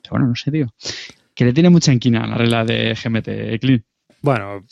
[0.02, 0.74] Pero bueno, no sé, tío.
[1.34, 3.82] Que le tiene mucha inquina la regla de GMT, Clean.
[4.20, 4.64] Bueno,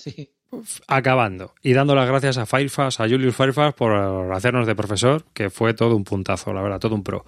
[0.86, 3.92] acabando y dando las gracias a Firefox, a Julius Firefox por
[4.32, 7.24] hacernos de profesor, que fue todo un puntazo, la verdad, todo un pro.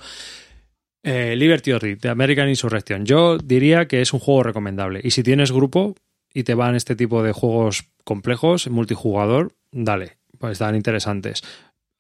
[1.05, 3.05] Eh, Liberty of de American Insurrection.
[3.05, 5.01] Yo diría que es un juego recomendable.
[5.03, 5.97] Y si tienes grupo
[6.33, 11.43] y te van este tipo de juegos complejos, multijugador, dale, pues están interesantes.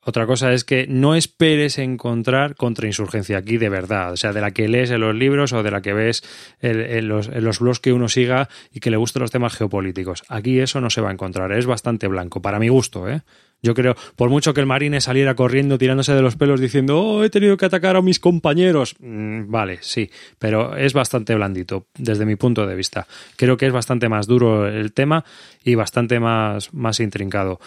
[0.04, 4.50] Otra cosa es que no esperes encontrar contrainsurgencia aquí de verdad, o sea, de la
[4.50, 6.24] que lees en los libros o de la que ves
[6.60, 10.24] en, los, en los blogs que uno siga y que le gusten los temas geopolíticos.
[10.28, 13.22] Aquí eso no se va a encontrar, es bastante blanco, para mi gusto, ¿eh?
[13.64, 17.22] Yo creo, por mucho que el marine saliera corriendo, tirándose de los pelos, diciendo, oh,
[17.22, 18.96] he tenido que atacar a mis compañeros.
[18.98, 20.10] Mm, vale, sí,
[20.40, 23.06] pero es bastante blandito, desde mi punto de vista.
[23.36, 25.24] Creo que es bastante más duro el tema
[25.62, 27.60] y bastante más, más intrincado.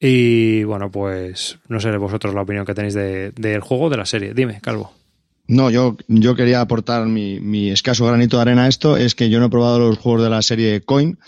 [0.00, 4.32] Y bueno, pues no sé vosotros la opinión que tenéis del juego, de la serie.
[4.32, 4.92] Dime, Calvo.
[5.48, 8.96] No, yo, yo quería aportar mi, mi, escaso granito de arena a esto.
[8.96, 11.18] Es que yo no he probado los juegos de la serie Coin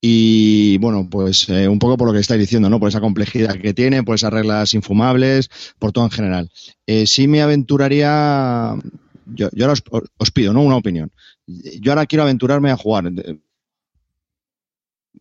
[0.00, 2.80] y bueno, pues eh, un poco por lo que estáis diciendo, ¿no?
[2.80, 6.50] Por esa complejidad que tiene, por esas reglas infumables, por todo en general.
[6.86, 8.76] Eh, sí me aventuraría,
[9.26, 9.74] yo, ahora
[10.18, 10.62] os, pido, ¿no?
[10.62, 11.12] Una opinión.
[11.46, 13.12] Yo ahora quiero aventurarme a jugar.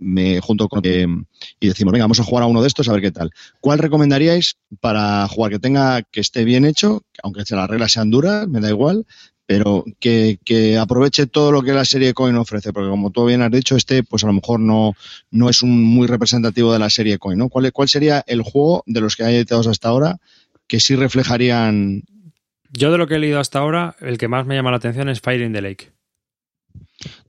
[0.02, 3.02] Me junto con y decimos, venga, vamos a jugar a uno de estos a ver
[3.02, 3.32] qué tal.
[3.60, 8.48] ¿Cuál recomendaríais para jugar que tenga, que esté bien hecho, aunque las reglas sean duras,
[8.48, 9.06] me da igual,
[9.50, 13.50] pero que, aproveche todo lo que la serie Coin ofrece, porque como tú bien has
[13.50, 14.94] dicho, este pues a lo mejor no,
[15.32, 17.50] no es un muy representativo de la serie Coin, ¿no?
[17.50, 20.20] ¿Cuál, cuál sería el juego de los que hay editados hasta ahora
[20.68, 22.04] que sí reflejarían...
[22.74, 25.10] Yo de lo que he leído hasta ahora, el que más me llama la atención
[25.10, 25.94] es Fire in the Lake.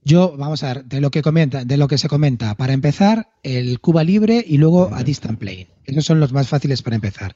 [0.03, 3.29] Yo, vamos a ver, de lo que comenta, de lo que se comenta, para empezar,
[3.41, 5.69] el Cuba Libre y luego a Distant Plane.
[5.85, 7.35] Esos son los más fáciles para empezar.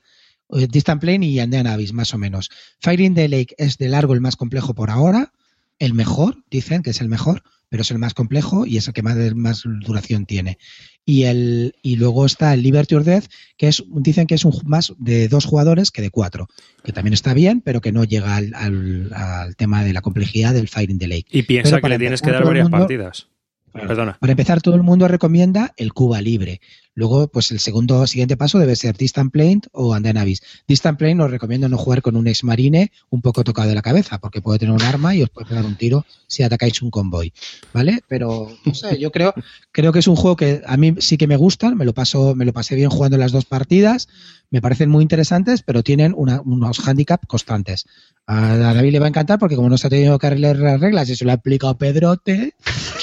[0.54, 2.50] Eh, Distant Plane y Andean Abyss, más o menos.
[2.80, 5.32] Firing the Lake es de largo el más complejo por ahora,
[5.80, 8.94] el mejor, dicen que es el mejor, pero es el más complejo y es el
[8.94, 10.58] que más, más duración tiene.
[11.04, 13.26] Y, el, y luego está el Liberty or Death,
[13.58, 16.48] que es, dicen que es un más de dos jugadores que de cuatro,
[16.84, 20.68] que también está bien, pero que no llega al, al, tema de la complejidad del
[20.68, 21.28] Firing the Lake.
[21.32, 23.28] Y piensa que le tienes que dar varias partidas.
[23.74, 24.18] Perdona.
[24.20, 26.62] Para empezar, todo el mundo recomienda el Cuba Libre.
[26.96, 30.42] Luego, pues el segundo siguiente paso debe ser Distant Plane o Andenavis.
[30.66, 33.82] Distant Plane os recomiendo no jugar con un ex marine un poco tocado de la
[33.82, 36.92] cabeza, porque puede tener un arma y os puede pegar un tiro si atacáis un
[36.92, 37.34] convoy.
[37.74, 38.00] ¿Vale?
[38.08, 39.34] Pero, no sé, yo creo,
[39.74, 42.34] creo que es un juego que a mí sí que me gusta, me lo paso,
[42.34, 44.08] me lo pasé bien jugando las dos partidas,
[44.50, 47.88] me parecen muy interesantes, pero tienen unos handicaps constantes.
[48.26, 50.80] A David le va a encantar porque como no se ha tenido que arreglar las
[50.80, 52.54] reglas y se lo ha aplicado Pedrote.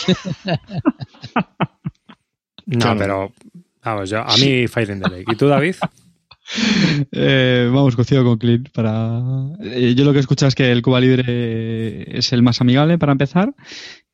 [2.67, 3.33] no, pero
[3.85, 5.25] Vamos, yo, a mí Fire in the Lake.
[5.33, 5.77] ¿Y tú, David?
[7.13, 8.69] Eh, vamos, cocido con Clint.
[8.71, 9.23] Para...
[9.63, 12.99] Eh, yo lo que he escuchado es que el Cuba Libre es el más amigable
[12.99, 13.55] para empezar.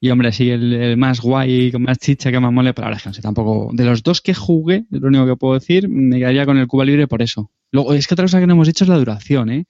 [0.00, 3.20] Y hombre, sí, el, más guay, con más chicha, que más mole, pero ahora es
[3.20, 3.70] tampoco.
[3.72, 6.84] De los dos que jugué, lo único que puedo decir, me quedaría con el Cuba
[6.84, 7.50] Libre por eso.
[7.72, 9.66] Luego, es que otra cosa que no hemos dicho es la duración, ¿eh?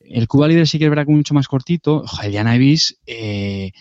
[0.00, 2.04] El Cuba Libre sí que es verdad que mucho más cortito.
[2.06, 3.72] Joder, Diana eh,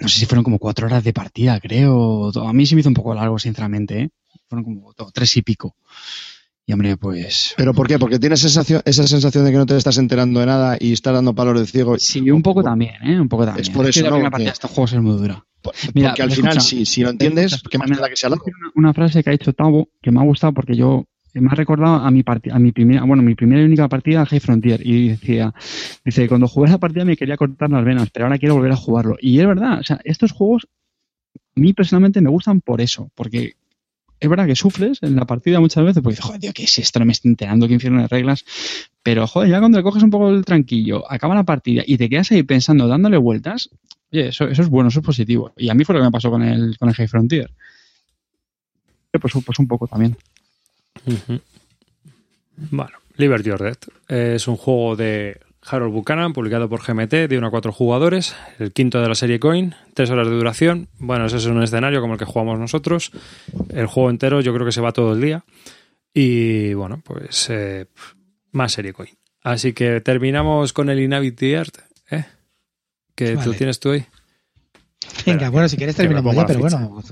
[0.00, 2.30] no sé si fueron como cuatro horas de partida, creo.
[2.34, 4.00] A mí sí me hizo un poco largo, sinceramente.
[4.00, 4.10] ¿eh?
[4.48, 5.76] Fueron como tres y pico.
[6.66, 7.54] Y hombre, pues.
[7.56, 7.98] ¿Pero por qué?
[7.98, 11.12] Porque tienes sensación, esa sensación de que no te estás enterando de nada y estás
[11.12, 11.98] dando palos de ciego.
[11.98, 13.20] Sí, un poco también, ¿eh?
[13.20, 13.62] Un poco también.
[13.62, 14.18] Es por eso, ¿no?
[14.18, 15.44] La partida de estos juegos es muy dura.
[15.94, 18.44] Mira, porque al final, si, si, lo entiendes, ¿qué más da que sea largo?
[18.74, 21.96] Una, frase que ha hecho Tavo que me ha gustado porque yo me ha recordado
[21.96, 24.80] a mi partida, a mi primera, bueno, mi primera y única partida a High Frontier
[24.86, 25.52] y decía,
[26.04, 28.76] dice, cuando jugué esa partida me quería cortar las venas, pero ahora quiero volver a
[28.76, 29.16] jugarlo.
[29.20, 30.68] Y es verdad, o sea, estos juegos
[31.56, 33.54] a mí personalmente me gustan por eso, porque
[34.20, 36.98] es verdad que sufres en la partida muchas veces, porque dices, joder, ¿qué es esto?
[36.98, 38.44] No me estoy enterando, qué infierno de reglas.
[39.02, 42.08] Pero, joder, ya cuando le coges un poco el tranquillo, acaba la partida y te
[42.08, 43.70] quedas ahí pensando, dándole vueltas,
[44.12, 45.52] oye, eso, eso es bueno, eso es positivo.
[45.56, 47.50] Y a mí fue lo que me pasó con el, con el High Frontier.
[49.20, 50.16] Pues, pues un poco también.
[52.56, 57.46] Bueno, Liberty or Death es un juego de Harold Buchanan, publicado por GMT, de 1
[57.46, 60.88] a 4 jugadores, el quinto de la serie Coin, 3 horas de duración.
[60.98, 63.12] Bueno, ese es un escenario como el que jugamos nosotros.
[63.70, 65.44] El juego entero yo creo que se va todo el día.
[66.12, 67.86] Y bueno, pues eh,
[68.52, 69.10] más serie Coin.
[69.42, 71.78] Así que terminamos con el Inhabit Earth,
[72.10, 72.24] ¿eh?
[73.14, 74.06] Que tú tienes tú ahí.
[75.26, 77.02] Venga, bueno, si quieres terminamos ya, pero bueno.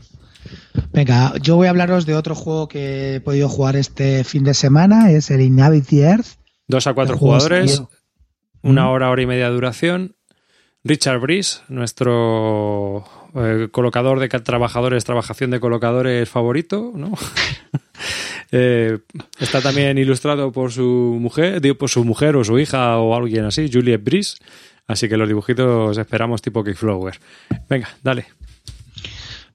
[1.02, 4.54] Venga, yo voy a hablaros de otro juego que he podido jugar este fin de
[4.54, 6.38] semana, es el Inhabit Earth.
[6.68, 7.82] Dos a cuatro jugadores,
[8.62, 10.14] una hora, hora y media de duración.
[10.84, 13.04] Richard Breeze, nuestro
[13.34, 17.14] eh, colocador de trabajadores, trabajación de colocadores favorito, ¿no?
[18.54, 18.98] Eh,
[19.40, 23.70] está también ilustrado por su mujer, por su mujer o su hija o alguien así,
[23.72, 24.36] Juliet Breeze.
[24.86, 27.18] Así que los dibujitos esperamos tipo Kickflower.
[27.70, 28.26] Venga, dale.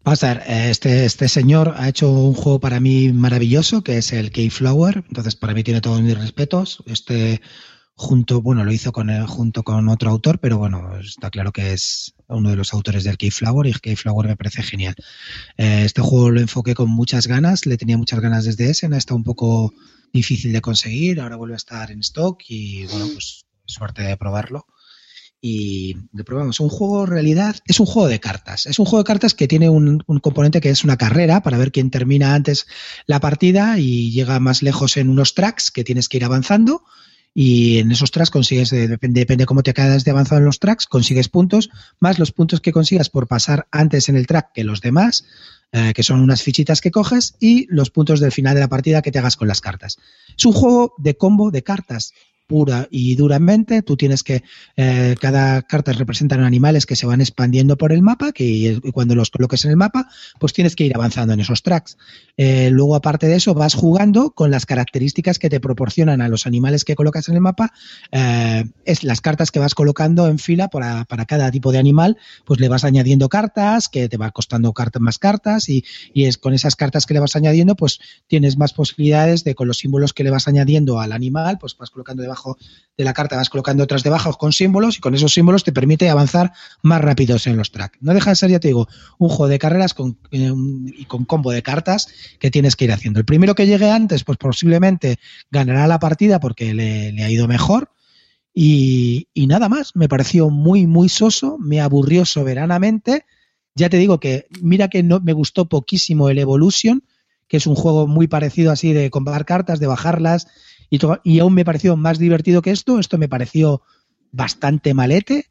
[0.07, 4.13] Vamos a ver, este, este señor ha hecho un juego para mí maravilloso, que es
[4.13, 5.03] el Keyflower.
[5.05, 6.81] Entonces, para mí tiene todos mis respetos.
[6.85, 7.41] Este
[7.93, 12.15] junto, bueno, lo hizo con junto con otro autor, pero bueno, está claro que es
[12.29, 14.95] uno de los autores del Keyflower y Keyflower me parece genial.
[15.57, 19.13] Eh, este juego lo enfoqué con muchas ganas, le tenía muchas ganas desde ese, está
[19.13, 19.73] un poco
[20.13, 24.67] difícil de conseguir, ahora vuelve a estar en stock y bueno, pues suerte de probarlo.
[25.39, 26.59] Y lo probamos.
[26.59, 28.65] Un juego, realidad, es un juego de cartas.
[28.65, 31.72] Es un juego de cartas que tiene un, componente que es una carrera para ver
[31.72, 32.65] quién termina antes
[33.05, 36.84] la partida y llega más lejos en unos tracks que tienes que ir avanzando
[37.39, 40.45] y en esos tracks consigues, eh, depende, depende de cómo te quedas de avanzado en
[40.45, 41.69] los tracks, consigues puntos,
[41.99, 45.23] más los puntos que consigas por pasar antes en el track que los demás,
[45.72, 49.03] eh, que son unas fichitas que coges, y los puntos del final de la partida
[49.03, 49.99] que te hagas con las cartas.
[50.35, 52.14] Es un juego de combo de cartas
[52.48, 53.82] pura y duramente.
[53.82, 54.44] Tú tienes que,
[54.78, 59.30] eh, cada carta representan animales que se van expandiendo por el mapa, que cuando los
[59.30, 60.07] coloques en el mapa,
[60.40, 61.98] pues tienes que ir avanzando en esos tracks.
[62.38, 66.48] Eh, luego, aparte de eso, vas jugando con las características que te proporcionan a los
[66.48, 67.74] animales que colocas en el mapa.
[68.11, 72.18] Eh, es las cartas que vas colocando en fila para, para, cada tipo de animal,
[72.45, 75.84] pues le vas añadiendo cartas, que te va costando cartas, más cartas, y,
[76.14, 79.68] y es con esas cartas que le vas añadiendo, pues tienes más posibilidades de con
[79.68, 82.36] los símbolos que le vas añadiendo al animal, pues vas colocando debajo
[82.97, 86.09] de la carta vas colocando otras debajo con símbolos y con esos símbolos te permite
[86.09, 86.51] avanzar
[86.81, 87.99] más rápidos en los tracks.
[88.01, 88.88] No deja de ser, ya te digo,
[89.19, 90.51] un juego de carreras con, eh,
[90.97, 92.07] y con combo de cartas
[92.39, 93.19] que tienes que ir haciendo.
[93.19, 95.19] El primero que llegue antes, pues posiblemente
[95.51, 97.91] ganará la partida porque le, ha ido mejor.
[98.53, 103.26] Y, y, nada más, me pareció muy, muy soso, me aburrió soberanamente.
[103.76, 107.03] Ya te digo que, mira que no, me gustó poquísimo el Evolution,
[107.47, 110.47] que es un juego muy parecido así de comprar cartas, de bajarlas
[110.89, 112.99] y, aún me pareció más divertido que esto.
[112.99, 113.81] Esto me pareció
[114.31, 115.47] bastante malete.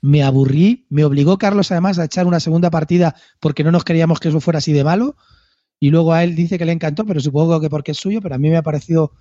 [0.00, 0.86] Me aburrí.
[0.88, 4.40] Me obligó Carlos además a echar una segunda partida porque no nos queríamos que eso
[4.40, 5.16] fuera así de malo.
[5.80, 8.34] Y luego a él dice que le encantó, pero supongo que porque es suyo, pero
[8.34, 9.12] a mí me ha parecido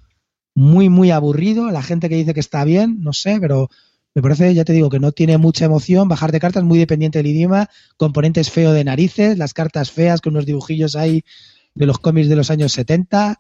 [0.56, 1.70] muy, muy aburrido.
[1.72, 3.70] La gente que dice que está bien, no sé, pero
[4.16, 6.08] me parece, ya te digo, que no tiene mucha emoción.
[6.08, 10.34] Bajar de cartas muy dependiente del idioma, componentes feo de narices, las cartas feas con
[10.34, 11.24] unos dibujillos ahí
[11.76, 13.40] de los cómics de los años 70.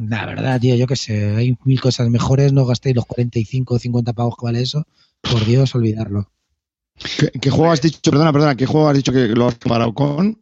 [0.00, 3.78] La verdad, tío, yo qué sé, hay mil cosas mejores, no gastéis los 45 o
[3.78, 4.86] 50 pavos que vale eso.
[5.20, 6.30] Por Dios, olvidarlo.
[7.40, 7.98] ¿Qué, juego has dicho?
[8.02, 10.41] Perdona, perdona, ¿qué juego has dicho que lo has comparado con?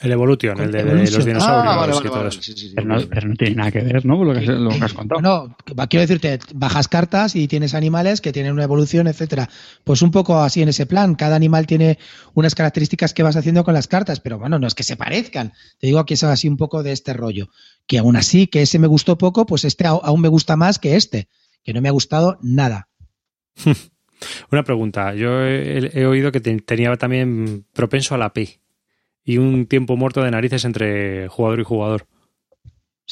[0.00, 2.30] El Evolution, el de, los dinosaurios ah,
[2.74, 4.24] pero, no, tiene nada que ver, ¿no?
[4.24, 5.20] Lo que, lo que has contado.
[5.20, 5.56] No,
[5.88, 9.50] quiero decirte, bajas cartas y tienes animales que tienen una evolución, etcétera.
[9.84, 11.16] Pues un poco así en ese plan.
[11.16, 11.98] Cada animal tiene
[12.32, 15.52] unas características que vas haciendo con las cartas, pero bueno, no es que se parezcan.
[15.78, 17.50] Te digo que es así un poco de este rollo.
[17.86, 20.96] Que aún así, que ese me gustó poco, pues este aún me gusta más que
[20.96, 21.28] este,
[21.62, 22.88] que no me ha gustado nada.
[24.50, 25.14] Una pregunta.
[25.14, 28.60] Yo he, oído que tenía también propenso a la P
[29.24, 32.06] y un tiempo muerto de narices entre jugador y jugador.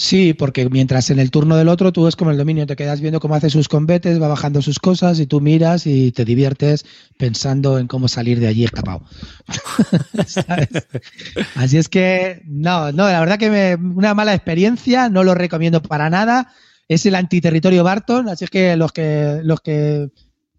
[0.01, 3.01] Sí, porque mientras en el turno del otro tú es como el dominio, te quedas
[3.01, 6.87] viendo cómo hace sus combates, va bajando sus cosas y tú miras y te diviertes
[7.19, 9.03] pensando en cómo salir de allí escapado.
[11.57, 15.83] Así es que, no, no, la verdad que me, una mala experiencia, no lo recomiendo
[15.83, 16.53] para nada.
[16.87, 20.11] Es el antiterritorio Barton, así es que los que, los que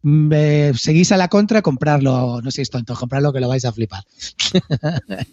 [0.02, 2.42] mm, eh, seguís a la contra, comprarlo.
[2.42, 4.04] No seáis tontos, comprarlo que lo vais a flipar.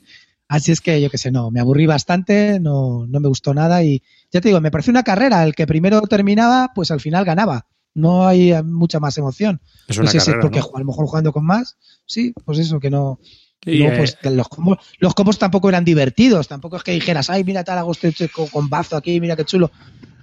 [0.48, 3.82] Así es que yo qué sé, no, me aburrí bastante, no, no me gustó nada
[3.82, 5.42] y ya te digo, me pareció una carrera.
[5.42, 7.66] El que primero terminaba, pues al final ganaba.
[7.94, 9.60] No hay eh, mucha más emoción.
[9.88, 10.70] Es No una si es carrera, porque ¿no?
[10.74, 11.76] a lo mejor jugando con más.
[12.04, 13.18] Sí, pues eso, que no.
[13.64, 16.46] Y, luego, eh, pues, los, combos, los combos tampoco eran divertidos.
[16.46, 19.34] Tampoco es que dijeras, ay, mira tal, hago este, este con, con bazo aquí, mira
[19.34, 19.70] qué chulo.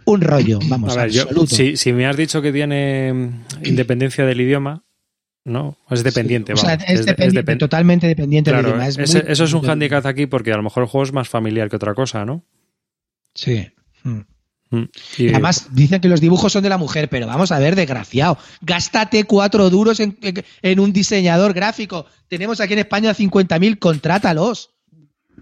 [0.06, 4.26] Un rollo, vamos, a ver, yo, si, si me has dicho que tiene mm, independencia
[4.26, 4.84] del idioma,
[5.46, 6.54] no, es dependiente.
[6.54, 8.88] O sea, vamos, es, de- dependiente, depen- totalmente dependiente Claro, del idioma.
[8.88, 11.14] Es ese- muy- eso es un handicap aquí porque a lo mejor el juego es
[11.14, 12.46] más familiar que otra cosa, ¿no?
[13.36, 13.68] Sí.
[14.04, 14.20] Mm.
[14.72, 14.90] Mm.
[15.18, 18.38] Y- Además, dicen que los dibujos son de la mujer, pero vamos a ver, desgraciado.
[18.62, 20.18] Gástate cuatro duros en,
[20.62, 22.06] en un diseñador gráfico.
[22.28, 24.73] Tenemos aquí en España 50.000, contrátalos.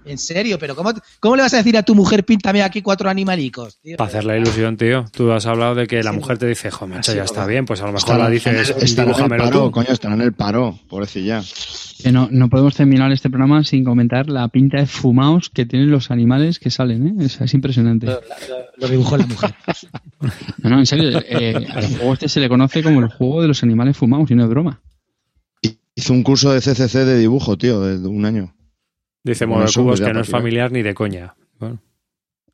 [0.03, 3.07] En serio, pero ¿cómo, ¿cómo le vas a decir a tu mujer, píntame aquí cuatro
[3.09, 3.79] animalicos?
[3.81, 3.97] tío?
[3.97, 5.05] Para hacer la ilusión, tío.
[5.11, 7.65] Tú has hablado de que la Sí, mujer te dice, jo, macho, ya está bien.
[7.65, 9.71] Pues a lo mejor la dices, estará en el paro, tú.
[9.71, 11.43] coño, estará en el paro, pobrecilla.
[12.01, 15.91] Que no, no podemos terminar este programa sin comentar la pinta de fumaos que tienen
[15.91, 17.25] los animales que salen, ¿eh?
[17.25, 18.07] Es, es impresionante.
[18.07, 18.21] Lo, lo-
[18.77, 19.53] lo dibujó la mujer.
[20.63, 23.47] No, no, en serio, eh, al juego este se le conoce como el juego de
[23.47, 24.79] los animales fumados y no es broma.
[25.95, 28.53] Hizo un curso de CCC de dibujo, tío, de un año.
[29.23, 31.35] Dice Modo de Cubos que no es familiar ni de coña.
[31.59, 31.79] Bueno,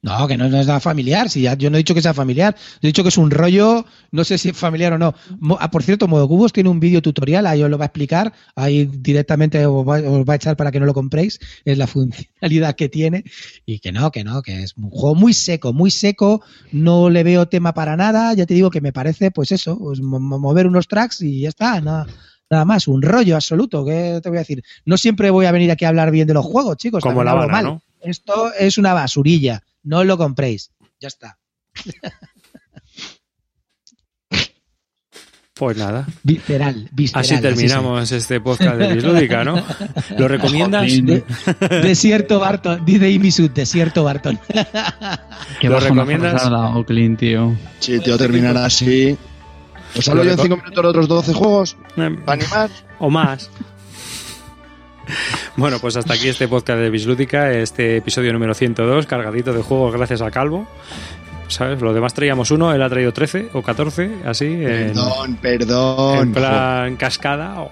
[0.01, 1.29] No, que no, no es nada familiar.
[1.29, 2.55] Si ya, yo no he dicho que sea familiar.
[2.81, 5.15] He dicho que es un rollo, no sé si es familiar o no.
[5.39, 7.87] Mo- ah, por cierto, Modo Cubos tiene un vídeo tutorial, ahí os lo va a
[7.87, 8.31] explicar.
[8.55, 11.39] Ahí directamente os va, os va a echar para que no lo compréis.
[11.65, 11.87] Es la
[12.41, 13.23] funcionalidad que tiene.
[13.65, 16.41] Y que no, que no, que es un juego muy seco, muy seco.
[16.71, 18.33] No le veo tema para nada.
[18.33, 21.41] Ya te digo que me parece, pues eso, pues mo- mo- mover unos tracks y
[21.41, 21.81] ya está.
[21.81, 22.05] Nada,
[22.49, 23.85] nada más, un rollo absoluto.
[23.85, 24.63] ¿Qué te voy a decir?
[24.85, 27.03] No siempre voy a venir aquí a hablar bien de los juegos, chicos.
[27.03, 27.65] como la hablo Habana, mal.
[27.65, 27.81] ¿no?
[28.01, 29.63] Esto es una basurilla.
[29.83, 30.71] No lo compréis.
[30.99, 31.37] Ya está.
[35.57, 36.05] Pues nada.
[36.21, 37.25] Visceral, visceral.
[37.25, 39.63] Así terminamos este podcast de Bislúdica, ¿no?
[40.17, 40.91] ¿Lo recomiendas?
[41.81, 42.39] Desierto.
[42.39, 42.85] Barton.
[42.85, 44.39] Dice Imisud, Desierto Barton.
[45.63, 46.43] ¿Lo recomiendas?
[46.85, 47.55] Clint, tío.
[47.79, 49.17] Sí, tío, terminará así.
[49.97, 51.77] ¿Os hablo Lo yo en reco- 5 minutos de otros 12 juegos?
[51.97, 52.69] Eh, ¿Para animar?
[52.99, 53.49] o más.
[55.55, 59.93] Bueno, pues hasta aquí este podcast de Bislúdica, este episodio número 102, cargadito de juegos
[59.93, 60.67] gracias a Calvo.
[61.47, 61.81] ¿Sabes?
[61.81, 66.19] Lo demás traíamos uno, él ha traído 13 o 14, así, en, Perdón, perdón.
[66.19, 67.61] en plan cascada.
[67.61, 67.71] Oh,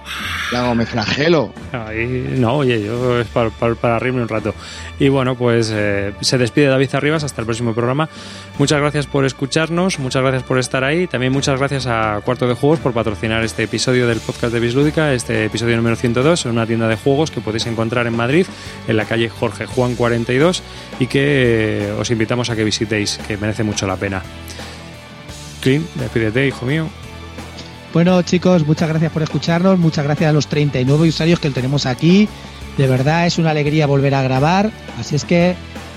[0.56, 1.54] hago, me flagelo.
[1.74, 4.54] ahí- no, oye, yo es para, para, para reírme un rato.
[4.98, 8.08] Y bueno, pues eh, se despide David Arribas, hasta el próximo programa.
[8.58, 11.08] Muchas gracias por escucharnos, muchas gracias por estar ahí.
[11.08, 15.12] También muchas gracias a Cuarto de Juegos por patrocinar este episodio del podcast de Bislúdica,
[15.14, 18.46] este episodio número 102, en una tienda de juegos que podéis encontrar en Madrid,
[18.88, 20.64] en la calle Jorge Juan 42,
[21.00, 24.22] y que eh, os invitamos a que visitéis, que merece mucho la pena.
[25.62, 26.88] Clint, despídete, hijo mío.
[27.94, 29.80] Bueno, chicos, muchas gracias por escucharnos.
[29.80, 32.28] Muchas gracias a los 39 usuarios que tenemos aquí.
[32.78, 34.70] De verdad es una alegría volver a grabar.
[35.00, 35.56] Así es que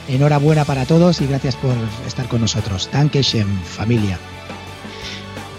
[0.09, 1.75] enhorabuena para todos y gracias por
[2.07, 2.89] estar con nosotros.
[2.93, 4.19] Dankeschön, familia.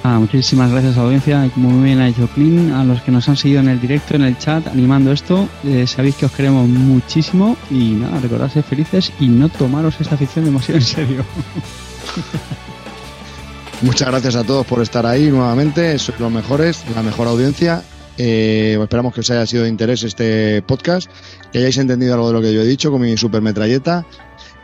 [0.02, 3.12] Ah, muchísimas gracias a la audiencia, como muy bien ha dicho Clint, a los que
[3.12, 5.50] nos han seguido en el directo, en el chat, animando esto.
[5.66, 10.16] eh, sabéis que os queremos muchísimo y nada, recordad ser felices y no tomaros esta
[10.16, 11.26] ficción demasiado en serio.
[13.82, 15.98] Muchas gracias a todos por estar ahí nuevamente.
[16.00, 17.82] Sois los mejores, la mejor audiencia.
[18.18, 21.10] Eh, esperamos que os haya sido de interés este podcast,
[21.54, 24.06] que hayáis entendido algo de lo que yo he dicho con mi super metralleta.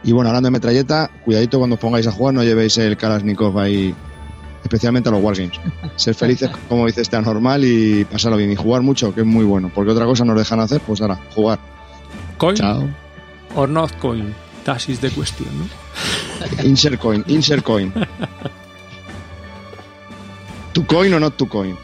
[0.03, 3.57] Y bueno, hablando de metralleta, cuidadito cuando os pongáis a jugar, no llevéis el Kalashnikov
[3.57, 3.95] ahí,
[4.61, 5.57] especialmente a los Wargames.
[5.95, 8.51] Ser felices, como dice este anormal, y pasarlo bien.
[8.51, 9.71] Y jugar mucho, que es muy bueno.
[9.73, 11.59] Porque otra cosa nos dejan hacer, pues ahora, jugar.
[12.37, 12.89] Coin Chao.
[13.55, 14.35] or not coin.
[14.65, 15.65] That is the question, ¿no?
[16.63, 17.91] Insert coin, insert coin.
[20.73, 21.77] Tu coin o not tu coin.